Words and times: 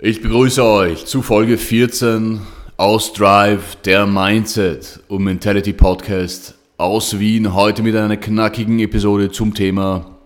Ich 0.00 0.22
begrüße 0.22 0.64
euch 0.64 1.06
zu 1.06 1.22
Folge 1.22 1.58
14 1.58 2.40
aus 2.76 3.12
Drive, 3.14 3.74
der 3.84 4.06
Mindset 4.06 5.00
und 5.08 5.24
Mentality 5.24 5.72
Podcast 5.72 6.54
aus 6.76 7.18
Wien. 7.18 7.52
Heute 7.52 7.82
mit 7.82 7.96
einer 7.96 8.16
knackigen 8.16 8.78
Episode 8.78 9.32
zum 9.32 9.54
Thema 9.54 10.16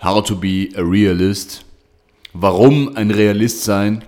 How 0.00 0.22
to 0.22 0.36
be 0.36 0.68
a 0.76 0.80
Realist. 0.80 1.64
Warum 2.34 2.94
ein 2.94 3.10
Realist 3.10 3.64
sein, 3.64 4.04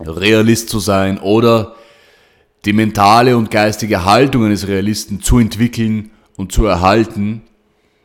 Realist 0.00 0.70
zu 0.70 0.78
sein 0.78 1.18
oder 1.18 1.74
die 2.64 2.72
mentale 2.72 3.36
und 3.36 3.50
geistige 3.50 4.06
Haltung 4.06 4.46
eines 4.46 4.68
Realisten 4.68 5.20
zu 5.20 5.38
entwickeln 5.38 6.12
und 6.38 6.50
zu 6.50 6.64
erhalten 6.64 7.42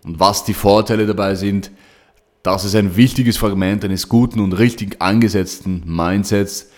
und 0.03 0.19
was 0.19 0.43
die 0.43 0.53
Vorteile 0.53 1.05
dabei 1.05 1.35
sind, 1.35 1.71
das 2.43 2.65
ist 2.65 2.75
ein 2.75 2.97
wichtiges 2.97 3.37
Fragment 3.37 3.85
eines 3.85 4.09
guten 4.09 4.41
und 4.41 4.51
richtig 4.53 5.01
angesetzten 5.01 5.83
Mindsets. 5.85 6.69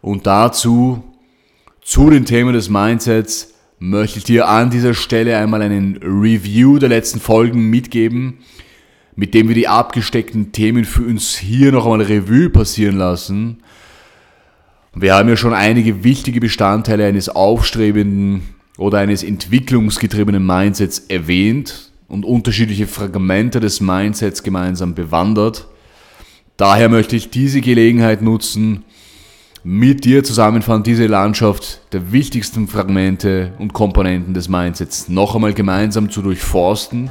Und 0.00 0.28
dazu, 0.28 1.02
zu 1.82 2.08
den 2.08 2.24
Themen 2.24 2.52
des 2.52 2.70
Mindsets, 2.70 3.52
möchte 3.80 4.18
ich 4.18 4.24
dir 4.24 4.48
an 4.48 4.70
dieser 4.70 4.94
Stelle 4.94 5.36
einmal 5.36 5.62
einen 5.62 5.96
Review 5.96 6.78
der 6.78 6.88
letzten 6.88 7.18
Folgen 7.18 7.68
mitgeben, 7.68 8.38
mit 9.16 9.34
dem 9.34 9.48
wir 9.48 9.56
die 9.56 9.66
abgesteckten 9.66 10.52
Themen 10.52 10.84
für 10.84 11.02
uns 11.02 11.36
hier 11.36 11.72
noch 11.72 11.84
einmal 11.84 12.02
Revue 12.02 12.48
passieren 12.48 12.96
lassen. 12.96 13.64
Wir 14.94 15.14
haben 15.14 15.28
ja 15.28 15.36
schon 15.36 15.52
einige 15.52 16.04
wichtige 16.04 16.38
Bestandteile 16.38 17.06
eines 17.06 17.28
aufstrebenden 17.28 18.42
oder 18.76 18.98
eines 18.98 19.24
entwicklungsgetriebenen 19.24 20.46
Mindsets 20.46 21.00
erwähnt 21.08 21.87
und 22.08 22.24
unterschiedliche 22.24 22.86
Fragmente 22.86 23.60
des 23.60 23.80
Mindsets 23.80 24.42
gemeinsam 24.42 24.94
bewandert. 24.94 25.68
Daher 26.56 26.88
möchte 26.88 27.14
ich 27.14 27.30
diese 27.30 27.60
Gelegenheit 27.60 28.22
nutzen, 28.22 28.84
mit 29.64 30.04
dir 30.04 30.24
zusammenfahren, 30.24 30.82
diese 30.82 31.06
Landschaft 31.06 31.80
der 31.92 32.10
wichtigsten 32.12 32.68
Fragmente 32.68 33.52
und 33.58 33.74
Komponenten 33.74 34.32
des 34.32 34.48
Mindsets 34.48 35.08
noch 35.08 35.34
einmal 35.34 35.52
gemeinsam 35.52 36.10
zu 36.10 36.22
durchforsten. 36.22 37.10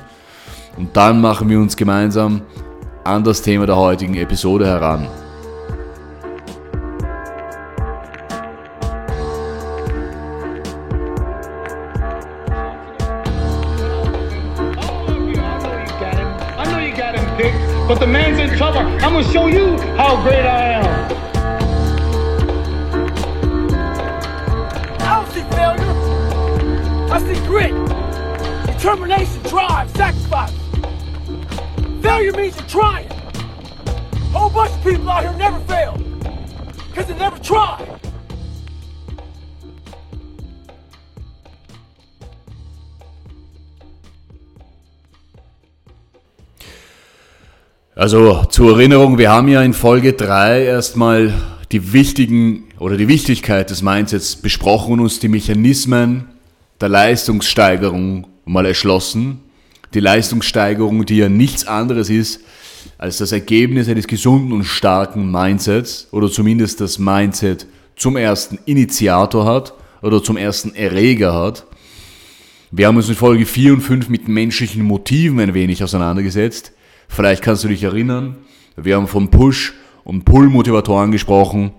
Und 0.76 0.96
dann 0.98 1.22
machen 1.22 1.50
wir 1.50 1.60
uns 1.60 1.76
gemeinsam 1.78 2.42
an 3.04 3.24
das 3.24 3.42
Thema 3.42 3.66
der 3.66 3.78
heutigen 3.78 4.16
Episode 4.16 4.66
heran. 4.66 5.08
But 17.88 18.02
the 18.02 18.08
man's 18.08 18.38
in 18.38 18.58
trouble. 18.58 18.80
I'm 18.80 19.00
gonna 19.00 19.24
show 19.32 19.48
you 19.48 19.80
how 19.96 20.22
great 20.22 20.46
I 20.46 20.74
am. 20.74 20.86
I 25.00 25.26
see 25.30 25.44
failure. 25.56 25.94
I 27.10 27.20
see 27.20 27.40
grit, 27.46 27.72
determination, 28.76 29.42
drive, 29.44 29.90
sacrifice. 29.92 30.52
Failure 32.02 32.34
means 32.34 32.58
you're 32.58 32.68
trying. 32.68 33.10
A 33.10 34.38
whole 34.38 34.50
bunch 34.50 34.74
of 34.74 34.84
people 34.84 35.10
out 35.10 35.24
here 35.24 35.34
never 35.38 35.60
fail. 35.62 35.98
Because 36.90 37.08
they 37.08 37.18
never 37.18 37.40
tried. 37.40 37.97
Also 47.98 48.44
zur 48.52 48.74
Erinnerung, 48.74 49.18
wir 49.18 49.32
haben 49.32 49.48
ja 49.48 49.64
in 49.64 49.74
Folge 49.74 50.14
3 50.14 50.66
erstmal 50.66 51.34
die 51.72 51.94
wichtigen 51.94 52.66
oder 52.78 52.96
die 52.96 53.08
Wichtigkeit 53.08 53.72
des 53.72 53.82
Mindsets 53.82 54.36
besprochen 54.36 54.94
und 54.94 55.00
uns 55.00 55.20
die 55.20 55.30
Mechanismen 55.30 56.26
der 56.80 56.90
Leistungssteigerung 56.90 58.28
mal 58.46 58.68
erschlossen. 58.68 59.40
Die 59.96 60.00
Leistungssteigerung, 60.00 61.08
die 61.08 61.18
ja 61.18 61.28
nichts 61.28 61.66
anderes 61.66 62.12
ist 62.12 62.42
als 63.00 63.18
das 63.18 63.32
Ergebnis 63.32 63.90
eines 63.90 64.06
gesunden 64.06 64.54
und 64.54 64.66
starken 64.66 65.32
Mindsets 65.32 66.08
oder 66.12 66.30
zumindest 66.30 66.80
das 66.82 67.00
Mindset 67.00 67.66
zum 67.96 68.16
ersten 68.16 68.60
Initiator 68.66 69.44
hat 69.44 69.74
oder 70.04 70.22
zum 70.22 70.38
ersten 70.38 70.76
Erreger 70.76 71.34
hat. 71.34 71.66
Wir 72.70 72.86
haben 72.86 72.98
uns 72.98 73.10
in 73.10 73.16
Folge 73.16 73.48
4 73.48 73.74
und 73.74 73.82
5 73.82 74.10
mit 74.10 74.28
menschlichen 74.28 74.84
Motiven 74.84 75.40
ein 75.40 75.56
wenig 75.56 75.84
auseinandergesetzt 75.84 76.74
Vielleicht 77.08 77.42
kannst 77.42 77.64
du 77.64 77.68
dich 77.68 77.84
erinnern, 77.84 78.38
wir 78.76 78.96
haben 78.96 79.08
von 79.08 79.30
Push- 79.30 79.74
und 80.04 80.24
Pull-Motivatoren 80.24 81.12
gesprochen. 81.12 81.72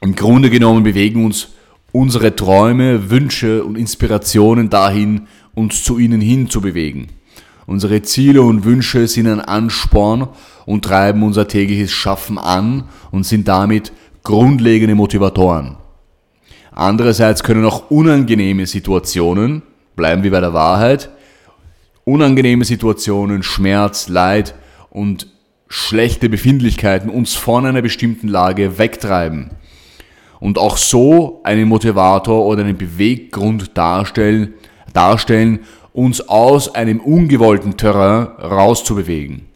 Im 0.00 0.14
Grunde 0.14 0.50
genommen 0.50 0.82
bewegen 0.82 1.24
uns 1.24 1.48
unsere 1.92 2.34
Träume, 2.34 3.10
Wünsche 3.10 3.64
und 3.64 3.76
Inspirationen 3.76 4.70
dahin, 4.70 5.28
uns 5.54 5.84
zu 5.84 5.98
ihnen 5.98 6.20
hin 6.20 6.48
zu 6.48 6.60
bewegen. 6.60 7.08
Unsere 7.66 8.02
Ziele 8.02 8.42
und 8.42 8.64
Wünsche 8.64 9.08
sind 9.08 9.26
ein 9.26 9.40
Ansporn 9.40 10.28
und 10.66 10.84
treiben 10.84 11.22
unser 11.22 11.48
tägliches 11.48 11.90
Schaffen 11.90 12.38
an 12.38 12.84
und 13.10 13.24
sind 13.24 13.48
damit 13.48 13.92
grundlegende 14.22 14.94
Motivatoren. 14.94 15.76
Andererseits 16.72 17.42
können 17.42 17.64
auch 17.64 17.90
unangenehme 17.90 18.66
Situationen, 18.66 19.62
bleiben 19.96 20.22
wir 20.22 20.30
bei 20.30 20.40
der 20.40 20.52
Wahrheit, 20.52 21.10
unangenehme 22.06 22.64
Situationen, 22.64 23.42
Schmerz, 23.42 24.08
Leid 24.08 24.54
und 24.90 25.26
schlechte 25.68 26.28
Befindlichkeiten 26.28 27.10
uns 27.10 27.34
von 27.34 27.66
einer 27.66 27.82
bestimmten 27.82 28.28
Lage 28.28 28.78
wegtreiben 28.78 29.50
und 30.38 30.56
auch 30.56 30.76
so 30.76 31.40
einen 31.42 31.66
Motivator 31.68 32.46
oder 32.46 32.62
einen 32.62 32.78
Beweggrund 32.78 33.76
darstellen, 33.76 34.54
darstellen 34.92 35.58
uns 35.92 36.20
aus 36.28 36.72
einem 36.72 37.00
ungewollten 37.00 37.76
Terrain 37.76 38.28
rauszubewegen. 38.40 39.46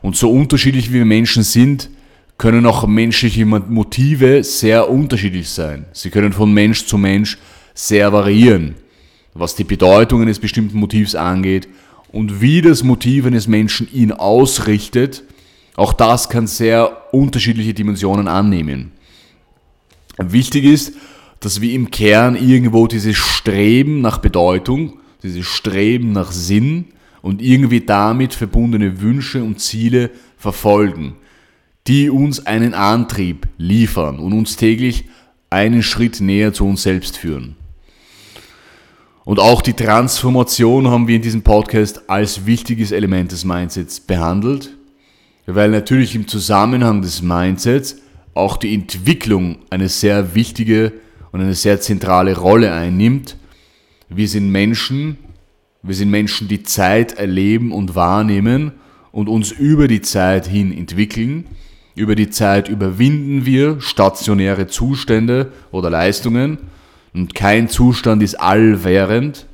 Und 0.00 0.16
so 0.16 0.30
unterschiedlich 0.30 0.88
wie 0.90 0.94
wir 0.94 1.04
Menschen 1.04 1.42
sind, 1.42 1.90
können 2.38 2.64
auch 2.64 2.86
menschliche 2.86 3.44
Motive 3.44 4.42
sehr 4.44 4.88
unterschiedlich 4.88 5.50
sein. 5.50 5.84
Sie 5.92 6.08
können 6.08 6.32
von 6.32 6.50
Mensch 6.54 6.86
zu 6.86 6.96
Mensch 6.96 7.36
sehr 7.74 8.10
variieren 8.14 8.76
was 9.34 9.54
die 9.54 9.64
Bedeutung 9.64 10.22
eines 10.22 10.38
bestimmten 10.38 10.78
Motivs 10.78 11.14
angeht 11.14 11.68
und 12.10 12.40
wie 12.40 12.62
das 12.62 12.82
Motiv 12.82 13.26
eines 13.26 13.46
Menschen 13.46 13.88
ihn 13.92 14.12
ausrichtet, 14.12 15.24
auch 15.76 15.92
das 15.92 16.28
kann 16.28 16.46
sehr 16.46 17.14
unterschiedliche 17.14 17.74
Dimensionen 17.74 18.26
annehmen. 18.26 18.92
Wichtig 20.18 20.64
ist, 20.64 20.94
dass 21.40 21.60
wir 21.60 21.72
im 21.72 21.90
Kern 21.90 22.34
irgendwo 22.34 22.86
dieses 22.88 23.16
Streben 23.16 24.00
nach 24.00 24.18
Bedeutung, 24.18 24.98
dieses 25.22 25.46
Streben 25.46 26.12
nach 26.12 26.32
Sinn 26.32 26.86
und 27.22 27.40
irgendwie 27.40 27.80
damit 27.80 28.34
verbundene 28.34 29.00
Wünsche 29.00 29.42
und 29.42 29.60
Ziele 29.60 30.10
verfolgen, 30.36 31.14
die 31.86 32.10
uns 32.10 32.44
einen 32.44 32.74
Antrieb 32.74 33.46
liefern 33.56 34.18
und 34.18 34.32
uns 34.32 34.56
täglich 34.56 35.04
einen 35.50 35.82
Schritt 35.82 36.20
näher 36.20 36.52
zu 36.52 36.66
uns 36.66 36.82
selbst 36.82 37.16
führen. 37.16 37.57
Und 39.28 39.40
auch 39.40 39.60
die 39.60 39.74
Transformation 39.74 40.88
haben 40.88 41.06
wir 41.06 41.16
in 41.16 41.20
diesem 41.20 41.42
Podcast 41.42 42.08
als 42.08 42.46
wichtiges 42.46 42.92
Element 42.92 43.30
des 43.30 43.44
Mindsets 43.44 44.00
behandelt, 44.00 44.74
weil 45.44 45.70
natürlich 45.70 46.14
im 46.14 46.26
Zusammenhang 46.26 47.02
des 47.02 47.20
Mindsets 47.20 47.96
auch 48.32 48.56
die 48.56 48.72
Entwicklung 48.72 49.58
eine 49.68 49.90
sehr 49.90 50.34
wichtige 50.34 50.94
und 51.30 51.42
eine 51.42 51.54
sehr 51.54 51.78
zentrale 51.78 52.38
Rolle 52.38 52.72
einnimmt. 52.72 53.36
Wir 54.08 54.26
sind 54.28 54.50
Menschen, 54.50 55.18
wir 55.82 55.94
sind 55.94 56.08
Menschen, 56.08 56.48
die 56.48 56.62
Zeit 56.62 57.18
erleben 57.18 57.70
und 57.70 57.94
wahrnehmen 57.94 58.72
und 59.12 59.28
uns 59.28 59.50
über 59.50 59.88
die 59.88 60.00
Zeit 60.00 60.46
hin 60.46 60.72
entwickeln. 60.72 61.44
Über 61.94 62.14
die 62.14 62.30
Zeit 62.30 62.70
überwinden 62.70 63.44
wir 63.44 63.78
stationäre 63.82 64.68
Zustände 64.68 65.52
oder 65.70 65.90
Leistungen 65.90 66.56
und 67.12 67.34
kein 67.34 67.68
Zustand 67.68 68.22
ist 68.22 68.34
allwährend. 68.34 69.46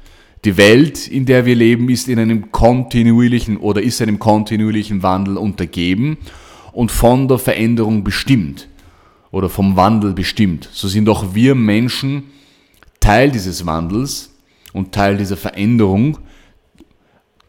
Die 0.45 0.57
Welt, 0.57 1.09
in 1.09 1.25
der 1.25 1.47
wir 1.47 1.55
leben, 1.55 1.89
ist 1.89 2.09
in 2.09 2.19
einem 2.19 2.53
kontinuierlichen 2.53 3.57
oder 3.57 3.83
ist 3.83 4.03
einem 4.03 4.19
kontinuierlichen 4.19 5.03
Wandel 5.03 5.39
untergeben 5.39 6.19
und 6.73 6.91
von 6.91 7.29
der 7.29 7.39
Veränderung 7.39 8.05
bestimmt 8.05 8.69
oder 9.31 9.49
vom 9.49 9.77
Wandel 9.77 10.13
bestimmt. 10.13 10.69
So 10.73 10.87
sind 10.87 11.09
auch 11.09 11.35
wir 11.35 11.55
Menschen 11.55 12.25
Teil 13.01 13.31
dieses 13.31 13.65
Wandels 13.67 14.35
und 14.73 14.93
Teil 14.93 15.17
dieser 15.17 15.37
Veränderung, 15.37 16.19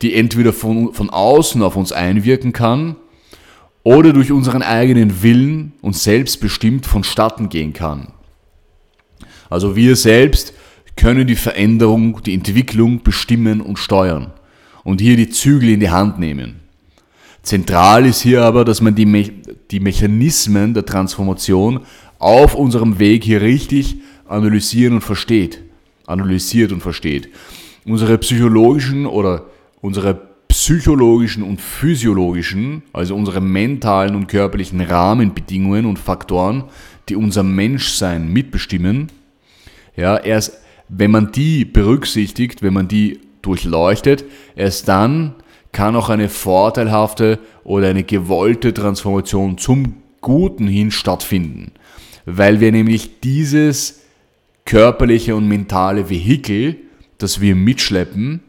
die 0.02 0.14
entweder 0.14 0.54
von, 0.54 0.94
von 0.94 1.10
außen 1.10 1.62
auf 1.62 1.76
uns 1.76 1.92
einwirken 1.92 2.54
kann 2.54 2.96
oder 3.84 4.14
durch 4.14 4.32
unseren 4.32 4.64
eigenen 4.64 5.22
Willen 5.22 5.74
und 5.82 5.96
selbstbestimmt 5.96 6.86
vonstatten 6.86 7.50
gehen 7.50 7.74
kann. 7.74 8.15
Also 9.50 9.76
wir 9.76 9.96
selbst 9.96 10.54
können 10.96 11.28
die 11.28 11.36
Veränderung, 11.36 12.22
die 12.24 12.34
Entwicklung 12.34 13.04
bestimmen 13.04 13.62
und 13.62 13.78
steuern 13.78 14.32
und 14.84 15.02
hier 15.02 15.18
die 15.18 15.30
Zügel 15.30 15.70
in 15.70 15.80
die 15.80 15.90
Hand 15.90 16.20
nehmen. 16.20 16.62
Zentral 17.44 18.06
ist 18.06 18.22
hier 18.22 18.44
aber, 18.44 18.66
dass 18.66 18.82
man 18.82 18.96
die, 18.96 19.32
die 19.70 19.80
Mechanismen 19.80 20.74
der 20.74 20.86
Transformation 20.86 21.82
auf 22.18 22.56
unserem 22.56 22.98
Weg 22.98 23.24
hier 23.24 23.42
richtig 23.42 23.98
analysieren 24.28 24.96
und 24.96 25.02
versteht. 25.02 25.62
Analysiert 26.08 26.72
und 26.72 26.82
versteht. 26.82 27.30
Unsere 27.86 28.18
psychologischen 28.18 29.06
oder 29.06 29.46
unsere 29.82 30.20
psychologischen 30.48 31.44
und 31.44 31.62
physiologischen, 31.62 32.84
also 32.94 33.16
unsere 33.16 33.42
mentalen 33.42 34.16
und 34.16 34.28
körperlichen 34.28 34.82
Rahmenbedingungen 34.82 35.86
und 35.86 36.00
Faktoren, 36.00 36.64
die 37.10 37.16
unser 37.16 37.44
Menschsein 37.44 38.32
mitbestimmen, 38.32 39.10
ja, 39.96 40.18
erst 40.18 40.60
wenn 40.90 41.12
man 41.12 41.32
die 41.32 41.66
berücksichtigt, 41.66 42.62
wenn 42.62 42.74
man 42.74 42.88
die 42.88 43.20
durchleuchtet, 43.42 44.26
erst 44.56 44.88
dann 44.88 45.36
kann 45.72 45.96
auch 45.96 46.10
eine 46.10 46.30
vorteilhafte 46.30 47.40
oder 47.64 47.90
eine 47.90 48.04
gewollte 48.04 48.74
Transformation 48.74 49.58
zum 49.58 49.96
Guten 50.22 50.68
hin 50.68 50.90
stattfinden. 50.92 51.72
Weil 52.26 52.60
wir 52.60 52.72
nämlich 52.72 53.20
dieses 53.20 54.02
körperliche 54.66 55.36
und 55.36 55.48
mentale 55.48 56.10
Vehikel, 56.10 56.78
das 57.18 57.42
wir 57.42 57.56
mitschleppen, 57.56 58.42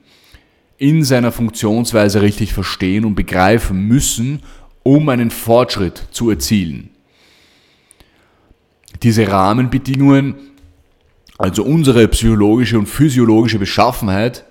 in 0.79 1.05
seiner 1.05 1.33
Funktionsweise 1.33 2.23
richtig 2.23 2.53
verstehen 2.53 3.05
und 3.05 3.15
begreifen 3.15 3.81
müssen, 3.81 4.43
um 4.83 5.09
einen 5.09 5.31
Fortschritt 5.31 6.05
zu 6.11 6.31
erzielen. 6.31 6.91
Diese 9.03 9.29
Rahmenbedingungen, 9.29 10.37
also 11.39 11.65
unsere 11.65 12.09
psychologische 12.09 12.79
und 12.79 12.87
physiologische 12.87 13.59
Beschaffenheit, 13.59 14.45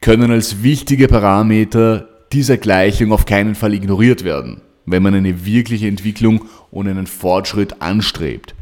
können 0.00 0.30
als 0.30 0.62
wichtige 0.62 1.08
Parameter 1.08 2.08
dieser 2.32 2.56
Gleichung 2.56 3.12
auf 3.12 3.24
keinen 3.24 3.54
Fall 3.54 3.74
ignoriert 3.74 4.24
werden, 4.24 4.60
wenn 4.86 5.02
man 5.02 5.14
eine 5.14 5.44
wirkliche 5.44 5.88
Entwicklung 5.88 6.44
und 6.70 6.88
einen 6.88 7.06
Fortschritt 7.06 7.80
anstrebt. 7.82 8.54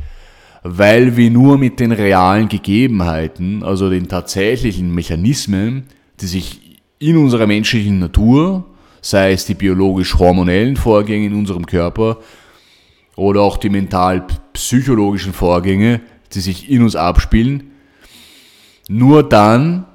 Weil 0.63 1.17
wir 1.17 1.31
nur 1.31 1.59
mit 1.59 1.79
den 1.79 1.93
realen 1.93 2.49
Gegebenheiten, 2.49 3.63
also 3.63 3.91
den 3.91 4.09
tatsächlichen 4.09 4.95
Mechanismen, 4.95 5.85
die 6.21 6.27
sich 6.27 6.81
in 6.99 7.17
unserer 7.17 7.47
menschlichen 7.47 7.99
Natur, 7.99 8.65
sei 9.01 9.33
es 9.33 9.45
die 9.47 9.55
biologisch-hormonellen 9.55 10.77
Vorgänge 10.77 11.27
in 11.27 11.35
unserem 11.35 11.67
Körper 11.67 12.19
oder 13.15 13.43
auch 13.43 13.59
die 13.59 13.69
mental-psychologischen 13.69 15.33
Vorgänge, 15.33 16.01
die 16.35 16.41
sich 16.41 16.71
in 16.71 16.83
uns 16.83 16.97
abspielen, 16.97 17.73
nur 18.89 19.23
dann 19.23 19.87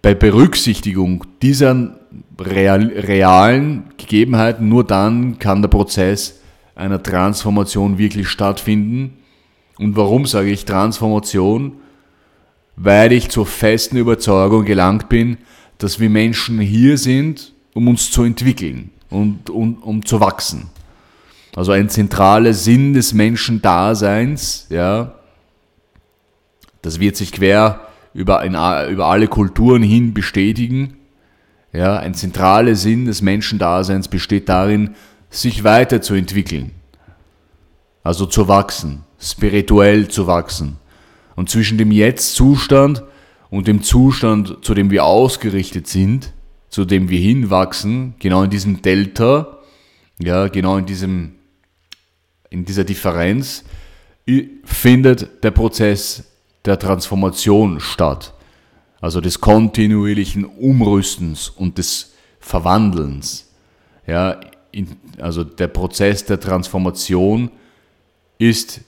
bei 0.00 0.14
Berücksichtigung 0.14 1.24
dieser 1.42 1.96
real, 2.38 2.86
realen 2.86 3.84
Gegebenheiten, 3.96 4.68
nur 4.68 4.84
dann 4.84 5.38
kann 5.38 5.62
der 5.62 5.68
Prozess 5.68 6.40
einer 6.74 7.02
Transformation 7.02 7.98
wirklich 7.98 8.28
stattfinden. 8.28 9.18
Und 9.78 9.96
warum 9.96 10.26
sage 10.26 10.50
ich 10.50 10.64
Transformation? 10.64 11.72
Weil 12.76 13.12
ich 13.12 13.28
zur 13.28 13.46
festen 13.46 13.96
Überzeugung 13.96 14.64
gelangt 14.64 15.08
bin, 15.08 15.38
dass 15.78 16.00
wir 16.00 16.10
Menschen 16.10 16.60
hier 16.60 16.96
sind, 16.96 17.52
um 17.74 17.88
uns 17.88 18.10
zu 18.10 18.22
entwickeln 18.22 18.90
und, 19.10 19.50
und 19.50 19.82
um 19.82 20.04
zu 20.04 20.20
wachsen. 20.20 20.70
Also 21.54 21.72
ein 21.72 21.88
zentraler 21.88 22.54
Sinn 22.54 22.94
des 22.94 23.12
Menschendaseins, 23.12 24.66
ja, 24.70 25.14
das 26.82 27.00
wird 27.00 27.16
sich 27.16 27.32
quer 27.32 27.80
über, 28.12 28.44
in, 28.44 28.52
über 28.52 29.06
alle 29.06 29.28
Kulturen 29.28 29.82
hin 29.82 30.12
bestätigen. 30.12 30.96
Ja, 31.72 31.96
ein 31.96 32.14
zentraler 32.14 32.74
Sinn 32.74 33.06
des 33.06 33.22
Menschendaseins 33.22 34.08
besteht 34.08 34.48
darin, 34.48 34.94
sich 35.30 35.64
weiterzuentwickeln. 35.64 36.72
Also 38.02 38.26
zu 38.26 38.48
wachsen, 38.48 39.04
spirituell 39.18 40.08
zu 40.08 40.26
wachsen. 40.26 40.76
Und 41.36 41.48
zwischen 41.48 41.78
dem 41.78 41.90
Jetzt-Zustand 41.90 43.02
und 43.48 43.68
dem 43.68 43.82
Zustand, 43.82 44.58
zu 44.62 44.74
dem 44.74 44.90
wir 44.90 45.04
ausgerichtet 45.04 45.86
sind, 45.86 46.32
zu 46.68 46.84
dem 46.84 47.08
wir 47.08 47.20
hinwachsen, 47.20 48.14
genau 48.18 48.42
in 48.42 48.50
diesem 48.50 48.82
Delta, 48.82 49.58
ja, 50.18 50.48
genau 50.48 50.76
in 50.76 50.86
diesem, 50.86 51.36
in 52.50 52.64
dieser 52.64 52.84
Differenz, 52.84 53.64
findet 54.64 55.42
der 55.44 55.50
Prozess 55.50 56.31
der 56.64 56.78
Transformation 56.78 57.80
statt. 57.80 58.34
Also 59.00 59.20
des 59.20 59.40
kontinuierlichen 59.40 60.44
Umrüstens 60.44 61.48
und 61.48 61.78
des 61.78 62.12
Verwandelns. 62.38 63.52
Ja, 64.06 64.40
in, 64.70 64.88
also 65.18 65.44
der 65.44 65.68
Prozess 65.68 66.24
der 66.24 66.40
Transformation 66.40 67.50
ist, 68.38 68.80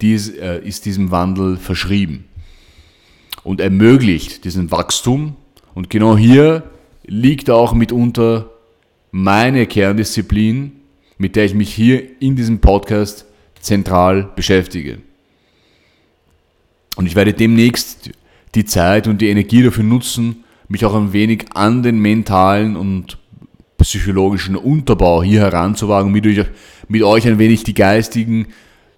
dies, 0.00 0.28
äh, 0.28 0.60
ist 0.60 0.84
diesem 0.84 1.10
Wandel 1.10 1.56
verschrieben 1.56 2.24
und 3.44 3.60
ermöglicht 3.60 4.44
diesen 4.44 4.70
Wachstum. 4.70 5.36
Und 5.74 5.90
genau 5.90 6.16
hier 6.16 6.64
liegt 7.04 7.50
auch 7.50 7.74
mitunter 7.74 8.50
meine 9.12 9.66
Kerndisziplin, 9.66 10.72
mit 11.18 11.36
der 11.36 11.44
ich 11.44 11.54
mich 11.54 11.72
hier 11.72 12.20
in 12.20 12.36
diesem 12.36 12.60
Podcast 12.60 13.24
zentral 13.60 14.30
beschäftige. 14.34 14.98
Und 16.96 17.06
ich 17.06 17.14
werde 17.14 17.32
demnächst 17.32 18.10
die 18.54 18.64
Zeit 18.64 19.06
und 19.06 19.20
die 19.20 19.28
Energie 19.28 19.62
dafür 19.62 19.84
nutzen, 19.84 20.44
mich 20.68 20.84
auch 20.84 20.94
ein 20.94 21.12
wenig 21.12 21.46
an 21.54 21.82
den 21.82 22.00
mentalen 22.00 22.76
und 22.76 23.18
psychologischen 23.78 24.56
Unterbau 24.56 25.22
hier 25.22 25.40
heranzuwagen, 25.40 26.10
mit 26.10 26.26
euch, 26.26 26.44
mit 26.88 27.02
euch 27.02 27.26
ein 27.28 27.38
wenig 27.38 27.62
die 27.62 27.74
geistigen, 27.74 28.48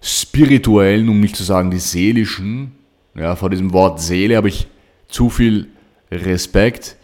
spirituellen, 0.01 1.09
um 1.09 1.19
nicht 1.19 1.35
zu 1.35 1.43
sagen 1.43 1.69
die 1.69 1.79
seelischen 1.79 2.71
ja, 3.15 3.35
vor 3.35 3.49
diesem 3.49 3.73
Wort 3.73 3.99
Seele 3.99 4.37
habe 4.37 4.47
ich 4.47 4.67
zu 5.07 5.29
viel 5.29 5.67
Respekt. 6.11 6.95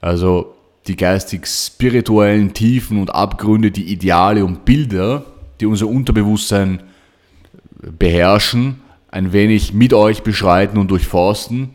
Also 0.00 0.54
die 0.86 0.96
geistig-spirituellen 0.96 2.54
Tiefen 2.54 2.98
und 3.00 3.14
Abgründe, 3.14 3.70
die 3.70 3.92
Ideale 3.92 4.44
und 4.44 4.64
Bilder, 4.64 5.24
die 5.60 5.66
unser 5.66 5.86
Unterbewusstsein 5.86 6.82
beherrschen, 7.98 8.80
ein 9.10 9.32
wenig 9.32 9.72
mit 9.72 9.92
euch 9.92 10.22
beschreiten 10.22 10.78
und 10.78 10.90
durchforsten. 10.90 11.70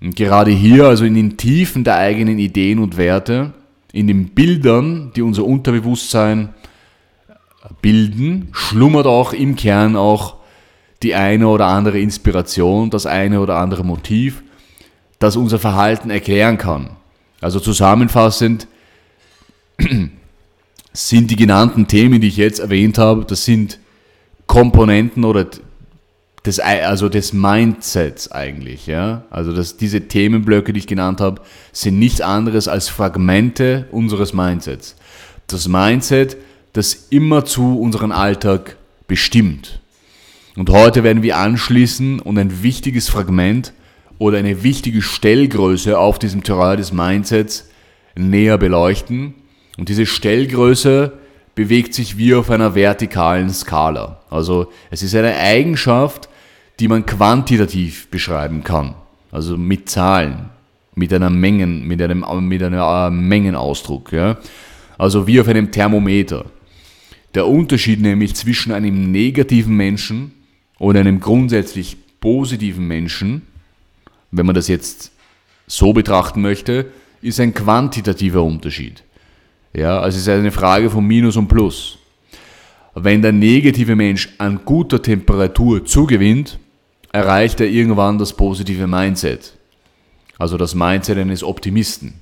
Und 0.00 0.16
gerade 0.16 0.50
hier, 0.50 0.86
also 0.86 1.04
in 1.04 1.14
den 1.14 1.36
Tiefen 1.36 1.84
der 1.84 1.96
eigenen 1.96 2.38
Ideen 2.38 2.78
und 2.78 2.96
Werte, 2.96 3.52
in 3.92 4.06
den 4.06 4.30
Bildern, 4.30 5.12
die 5.14 5.22
unser 5.22 5.44
Unterbewusstsein 5.44 6.54
bilden, 7.80 8.48
schlummert 8.52 9.06
auch 9.06 9.32
im 9.32 9.54
Kern 9.54 9.96
auch 9.96 10.36
die 11.02 11.14
eine 11.14 11.48
oder 11.48 11.66
andere 11.66 12.00
Inspiration, 12.00 12.90
das 12.90 13.06
eine 13.06 13.40
oder 13.40 13.56
andere 13.58 13.84
Motiv, 13.84 14.42
das 15.18 15.36
unser 15.36 15.58
Verhalten 15.58 16.10
erklären 16.10 16.58
kann. 16.58 16.90
Also 17.40 17.60
zusammenfassend 17.60 18.66
sind 20.92 21.30
die 21.30 21.36
genannten 21.36 21.86
Themen, 21.86 22.20
die 22.20 22.28
ich 22.28 22.36
jetzt 22.36 22.60
erwähnt 22.60 22.98
habe, 22.98 23.24
das 23.24 23.44
sind 23.44 23.78
Komponenten 24.46 25.24
oder 25.24 25.46
des, 26.44 26.58
also 26.58 27.08
des 27.08 27.32
Mindsets 27.32 28.32
eigentlich. 28.32 28.86
Ja? 28.86 29.24
Also 29.30 29.52
das, 29.52 29.76
diese 29.76 30.08
Themenblöcke, 30.08 30.72
die 30.72 30.80
ich 30.80 30.86
genannt 30.86 31.20
habe, 31.20 31.42
sind 31.72 31.98
nichts 31.98 32.20
anderes 32.20 32.68
als 32.68 32.88
Fragmente 32.88 33.86
unseres 33.92 34.32
Mindsets. 34.32 34.96
Das 35.46 35.68
Mindset, 35.68 36.36
das 36.72 36.94
immer 37.10 37.44
zu 37.44 37.78
unserem 37.78 38.12
Alltag 38.12 38.76
bestimmt. 39.06 39.80
Und 40.56 40.70
heute 40.70 41.02
werden 41.04 41.22
wir 41.22 41.38
anschließen 41.38 42.20
und 42.20 42.38
ein 42.38 42.62
wichtiges 42.62 43.08
Fragment 43.08 43.72
oder 44.18 44.38
eine 44.38 44.62
wichtige 44.62 45.02
Stellgröße 45.02 45.98
auf 45.98 46.18
diesem 46.18 46.42
Terrain 46.42 46.76
des 46.76 46.92
Mindsets 46.92 47.68
näher 48.14 48.58
beleuchten. 48.58 49.34
Und 49.78 49.88
diese 49.88 50.06
Stellgröße 50.06 51.12
bewegt 51.54 51.94
sich 51.94 52.18
wie 52.18 52.34
auf 52.34 52.50
einer 52.50 52.74
vertikalen 52.74 53.50
Skala. 53.50 54.20
Also 54.30 54.70
es 54.90 55.02
ist 55.02 55.14
eine 55.14 55.36
Eigenschaft, 55.36 56.28
die 56.80 56.88
man 56.88 57.06
quantitativ 57.06 58.08
beschreiben 58.08 58.64
kann. 58.64 58.94
Also 59.30 59.56
mit 59.56 59.88
Zahlen, 59.88 60.50
mit 60.94 61.12
einer 61.12 61.30
Mengen, 61.30 61.86
mit 61.86 62.02
einem, 62.02 62.24
mit 62.48 62.62
einem 62.62 62.80
äh, 62.80 63.10
Mengenausdruck. 63.10 64.12
Ja? 64.12 64.38
Also 64.98 65.26
wie 65.26 65.40
auf 65.40 65.48
einem 65.48 65.70
Thermometer. 65.70 66.46
Der 67.34 67.46
Unterschied 67.46 68.00
nämlich 68.00 68.34
zwischen 68.34 68.72
einem 68.72 69.10
negativen 69.10 69.74
Menschen 69.74 70.32
oder 70.78 71.00
einem 71.00 71.20
grundsätzlich 71.20 71.96
positiven 72.20 72.86
Menschen, 72.86 73.42
wenn 74.30 74.46
man 74.46 74.54
das 74.54 74.68
jetzt 74.68 75.12
so 75.66 75.92
betrachten 75.92 76.42
möchte, 76.42 76.86
ist 77.22 77.40
ein 77.40 77.54
quantitativer 77.54 78.42
Unterschied. 78.42 79.02
Ja, 79.72 80.00
also 80.00 80.16
es 80.16 80.22
ist 80.22 80.28
eine 80.28 80.52
Frage 80.52 80.90
von 80.90 81.06
Minus 81.06 81.36
und 81.36 81.48
Plus. 81.48 81.98
Wenn 82.94 83.22
der 83.22 83.32
negative 83.32 83.96
Mensch 83.96 84.28
an 84.38 84.60
guter 84.64 85.00
Temperatur 85.00 85.84
zugewinnt, 85.84 86.58
erreicht 87.12 87.60
er 87.60 87.68
irgendwann 87.68 88.18
das 88.18 88.34
positive 88.34 88.86
Mindset. 88.86 89.54
Also 90.38 90.56
das 90.56 90.74
Mindset 90.74 91.18
eines 91.18 91.42
Optimisten. 91.42 92.14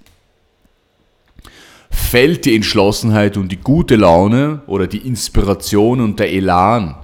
fällt 1.91 2.45
die 2.45 2.55
Entschlossenheit 2.55 3.37
und 3.37 3.50
die 3.50 3.57
gute 3.57 3.97
Laune 3.97 4.62
oder 4.67 4.87
die 4.87 4.99
Inspiration 5.07 6.00
und 6.00 6.19
der 6.21 6.33
Elan 6.33 6.95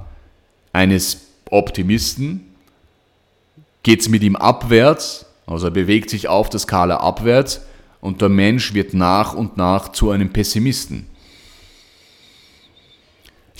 eines 0.73 1.27
Optimisten, 1.51 2.41
geht 3.83 4.01
es 4.01 4.09
mit 4.09 4.23
ihm 4.23 4.37
abwärts, 4.37 5.27
also 5.47 5.69
er 5.69 5.71
bewegt 5.71 6.11
sich 6.11 6.29
auf 6.29 6.51
der 6.51 6.61
Skala 6.61 6.97
abwärts 6.97 7.63
und 8.01 8.21
der 8.21 8.29
Mensch 8.29 8.75
wird 8.75 8.95
nach 8.95 9.35
und 9.35 9.57
nach 9.57 9.93
zu 9.93 10.11
einem 10.11 10.31
Pessimisten. 10.31 11.07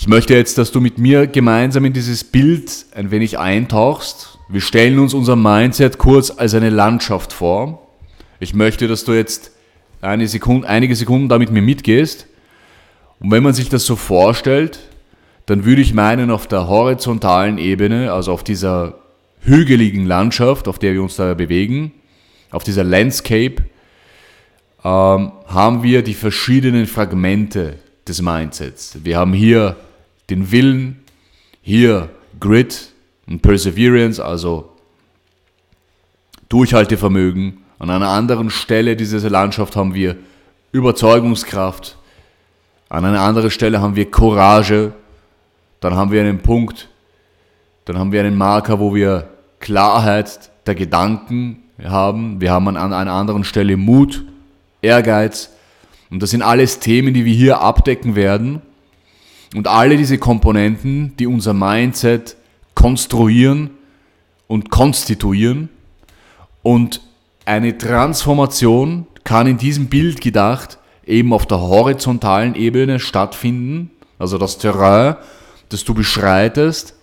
Ich 0.07 0.09
möchte 0.09 0.35
jetzt, 0.35 0.57
dass 0.57 0.71
du 0.71 0.79
mit 0.79 0.99
mir 0.99 1.27
gemeinsam 1.27 1.83
in 1.83 1.91
dieses 1.91 2.23
Bild 2.23 2.85
ein 2.95 3.11
wenig 3.11 3.39
eintauchst. 3.39 4.39
Wir 4.47 4.61
stellen 4.61 4.99
uns 4.99 5.13
unser 5.13 5.35
Mindset 5.35 5.97
kurz 5.97 6.31
als 6.31 6.53
eine 6.53 6.69
Landschaft 6.69 7.33
vor. 7.33 7.85
Ich 8.39 8.53
möchte, 8.53 8.87
dass 8.87 9.03
du 9.03 9.11
jetzt 9.11 9.51
eine 9.99 10.29
Sekunde, 10.29 10.65
einige 10.69 10.95
Sekunden 10.95 11.27
da 11.27 11.37
mit 11.37 11.51
mir 11.51 11.61
mitgehst. 11.61 12.25
Und 13.19 13.31
wenn 13.31 13.43
man 13.43 13.53
sich 13.53 13.67
das 13.67 13.85
so 13.85 13.97
vorstellt, 13.97 14.79
dann 15.45 15.65
würde 15.65 15.81
ich 15.81 15.93
meinen, 15.93 16.31
auf 16.31 16.47
der 16.47 16.69
horizontalen 16.69 17.57
Ebene, 17.57 18.13
also 18.13 18.31
auf 18.31 18.45
dieser 18.45 18.99
hügeligen 19.41 20.05
Landschaft, 20.05 20.69
auf 20.69 20.79
der 20.79 20.93
wir 20.93 21.03
uns 21.03 21.17
da 21.17 21.33
bewegen, 21.33 21.91
auf 22.51 22.63
dieser 22.63 22.85
Landscape, 22.85 23.57
ähm, 24.85 25.33
haben 25.47 25.83
wir 25.83 26.01
die 26.01 26.13
verschiedenen 26.13 26.85
Fragmente 26.85 27.79
des 28.07 28.21
Mindsets. 28.21 28.99
Wir 29.03 29.17
haben 29.17 29.33
hier 29.33 29.75
den 30.29 30.51
Willen, 30.51 31.03
hier 31.61 32.09
Grit 32.39 32.91
und 33.27 33.41
Perseverance, 33.41 34.23
also 34.23 34.73
Durchhaltevermögen. 36.49 37.57
An 37.79 37.89
einer 37.89 38.09
anderen 38.09 38.49
Stelle 38.49 38.95
dieser 38.95 39.29
Landschaft 39.29 39.75
haben 39.75 39.93
wir 39.93 40.15
Überzeugungskraft. 40.71 41.97
An 42.89 43.05
einer 43.05 43.21
anderen 43.21 43.51
Stelle 43.51 43.81
haben 43.81 43.95
wir 43.95 44.09
Courage. 44.09 44.93
Dann 45.79 45.95
haben 45.95 46.11
wir 46.11 46.21
einen 46.21 46.39
Punkt, 46.39 46.89
dann 47.85 47.97
haben 47.99 48.11
wir 48.11 48.19
einen 48.19 48.35
Marker, 48.35 48.79
wo 48.79 48.95
wir 48.95 49.29
Klarheit 49.59 50.49
der 50.65 50.75
Gedanken 50.75 51.63
haben. 51.83 52.41
Wir 52.41 52.51
haben 52.51 52.67
an 52.67 52.93
einer 52.93 53.13
anderen 53.13 53.43
Stelle 53.43 53.77
Mut, 53.77 54.25
Ehrgeiz. 54.81 55.51
Und 56.09 56.23
das 56.23 56.31
sind 56.31 56.41
alles 56.41 56.79
Themen, 56.79 57.13
die 57.13 57.25
wir 57.25 57.33
hier 57.33 57.61
abdecken 57.61 58.15
werden. 58.15 58.61
Und 59.57 59.67
alle 59.67 59.97
diese 59.97 60.19
Komponenten, 60.19 61.17
die 61.17 61.25
unser 61.25 61.55
Mindset 61.55 62.35
konstruieren 62.75 63.71
und 64.45 64.69
konstituieren. 64.69 65.69
Und 66.61 67.01
eine 67.43 67.75
Transformation 67.75 69.07
kann 69.23 69.47
in 69.47 69.57
diesem 69.57 69.87
Bild 69.87 70.21
gedacht 70.21 70.77
eben 71.07 71.33
auf 71.33 71.47
der 71.47 71.59
horizontalen 71.59 72.53
Ebene 72.53 72.99
stattfinden. 72.99 73.89
Also 74.19 74.37
das 74.37 74.59
Terrain, 74.59 75.15
das 75.69 75.83
du 75.83 75.95
beschreitest, 75.95 76.93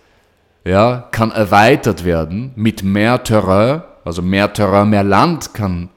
ja, 0.64 1.08
kann 1.10 1.32
erweitert 1.32 2.04
werden 2.04 2.52
mit 2.54 2.84
mehr 2.84 3.24
Terrain, 3.24 3.82
also 4.04 4.22
mehr 4.22 4.52
Terrain, 4.52 4.90
mehr 4.90 5.02
Land 5.02 5.54
kann 5.54 5.88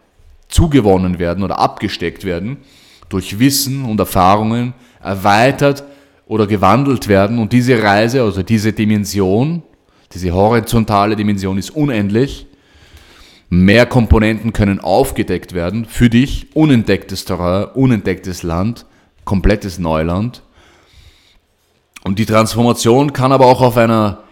zugewonnen 0.49 1.19
werden 1.19 1.43
oder 1.43 1.59
abgesteckt 1.59 2.25
werden, 2.25 2.57
durch 3.09 3.37
Wissen 3.37 3.85
und 3.85 3.99
Erfahrungen 3.99 4.73
erweitert 5.03 5.83
oder 6.27 6.47
gewandelt 6.47 7.07
werden. 7.07 7.39
Und 7.39 7.53
diese 7.53 7.81
Reise, 7.81 8.21
also 8.21 8.43
diese 8.43 8.73
Dimension, 8.73 9.63
diese 10.13 10.31
horizontale 10.31 11.15
Dimension 11.15 11.57
ist 11.57 11.71
unendlich. 11.71 12.47
Mehr 13.49 13.85
Komponenten 13.85 14.51
können 14.51 14.79
aufgedeckt 14.79 15.53
werden 15.53 15.85
für 15.85 16.09
dich. 16.09 16.47
Unentdecktes 16.53 17.25
Terrain, 17.25 17.65
unentdecktes 17.73 18.43
Land, 18.43 18.85
komplettes 19.23 19.79
Neuland. 19.79 20.41
Und 22.03 22.19
die 22.19 22.25
Transformation 22.25 23.13
kann 23.13 23.31
aber 23.31 23.45
auch 23.45 23.61
auf 23.61 23.77
einer, 23.77 24.23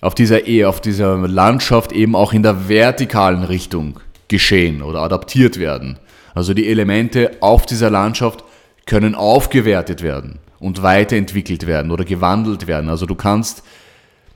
auf 0.00 0.14
dieser 0.14 0.46
Ehe, 0.46 0.68
auf 0.68 0.80
dieser 0.80 1.16
Landschaft 1.16 1.92
eben 1.92 2.14
auch 2.14 2.32
in 2.32 2.42
der 2.42 2.68
vertikalen 2.68 3.44
Richtung 3.44 4.00
geschehen 4.28 4.82
oder 4.82 5.00
adaptiert 5.02 5.58
werden. 5.58 5.98
Also 6.34 6.54
die 6.54 6.68
Elemente 6.68 7.32
auf 7.40 7.66
dieser 7.66 7.90
Landschaft 7.90 8.44
können 8.90 9.14
aufgewertet 9.14 10.02
werden 10.02 10.40
und 10.58 10.82
weiterentwickelt 10.82 11.68
werden 11.68 11.92
oder 11.92 12.04
gewandelt 12.04 12.66
werden. 12.66 12.90
Also 12.90 13.06
du 13.06 13.14
kannst 13.14 13.62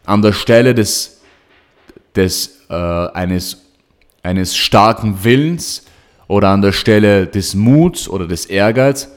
an 0.06 0.22
der 0.22 0.32
Stelle 0.32 0.76
des, 0.76 1.22
des, 2.14 2.60
äh, 2.70 2.74
eines, 2.74 3.64
eines 4.22 4.56
starken 4.56 5.24
Willens 5.24 5.86
oder 6.28 6.50
an 6.50 6.62
der 6.62 6.70
Stelle 6.70 7.26
des 7.26 7.56
Muts 7.56 8.08
oder 8.08 8.28
des 8.28 8.46
Ehrgeiz 8.46 9.08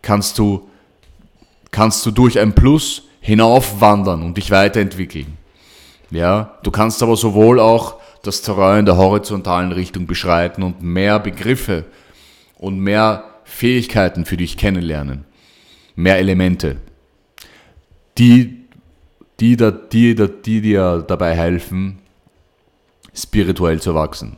kannst 0.00 0.38
du, 0.38 0.68
kannst 1.72 2.06
du 2.06 2.12
durch 2.12 2.38
ein 2.38 2.54
Plus 2.54 3.02
hinaufwandern 3.20 4.22
und 4.22 4.36
dich 4.36 4.52
weiterentwickeln. 4.52 5.36
Ja, 6.12 6.56
du 6.62 6.70
kannst 6.70 7.02
aber 7.02 7.16
sowohl 7.16 7.58
auch 7.58 7.96
das 8.22 8.42
Terrain 8.42 8.78
in 8.78 8.86
der 8.86 8.96
horizontalen 8.96 9.72
Richtung 9.72 10.06
beschreiten 10.06 10.62
und 10.62 10.84
mehr 10.84 11.18
Begriffe 11.18 11.84
und 12.58 12.78
mehr 12.78 13.33
Fähigkeiten 13.54 14.24
für 14.24 14.36
dich 14.36 14.56
kennenlernen 14.56 15.24
mehr 15.96 16.18
Elemente, 16.18 16.76
die, 18.18 18.66
die, 19.40 19.56
die, 19.56 20.14
die, 20.14 20.14
die 20.14 20.60
dir 20.60 21.04
dabei 21.06 21.34
helfen, 21.34 21.98
spirituell 23.14 23.80
zu 23.80 23.94
wachsen. 23.94 24.36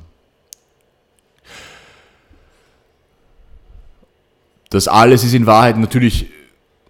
Das 4.71 4.89
alles 4.89 5.25
ist 5.25 5.33
in 5.33 5.47
Wahrheit 5.47 5.79
natürlich 5.79 6.27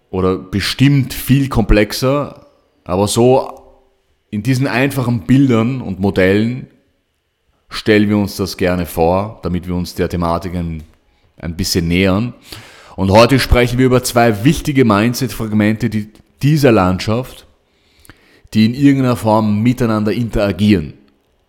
oder 0.09 0.37
bestimmt 0.37 1.13
viel 1.13 1.47
komplexer, 1.47 2.47
aber 2.83 3.07
so 3.07 3.85
in 4.29 4.43
diesen 4.43 4.67
einfachen 4.67 5.21
Bildern 5.21 5.81
und 5.81 5.99
Modellen 5.99 6.67
stellen 7.69 8.09
wir 8.09 8.17
uns 8.17 8.35
das 8.35 8.57
gerne 8.57 8.85
vor, 8.85 9.39
damit 9.43 9.67
wir 9.67 9.75
uns 9.75 9.93
der 9.95 10.09
Thematik 10.09 10.53
ein, 11.37 11.55
bisschen 11.55 11.87
nähern. 11.87 12.33
Und 12.95 13.11
heute 13.11 13.39
sprechen 13.39 13.77
wir 13.77 13.85
über 13.85 14.03
zwei 14.03 14.43
wichtige 14.43 14.85
Mindset-Fragmente 14.85 15.89
dieser 16.41 16.71
Landschaft, 16.71 17.45
die 18.53 18.65
in 18.65 18.73
irgendeiner 18.73 19.15
Form 19.15 19.61
miteinander 19.61 20.11
interagieren. 20.11 20.93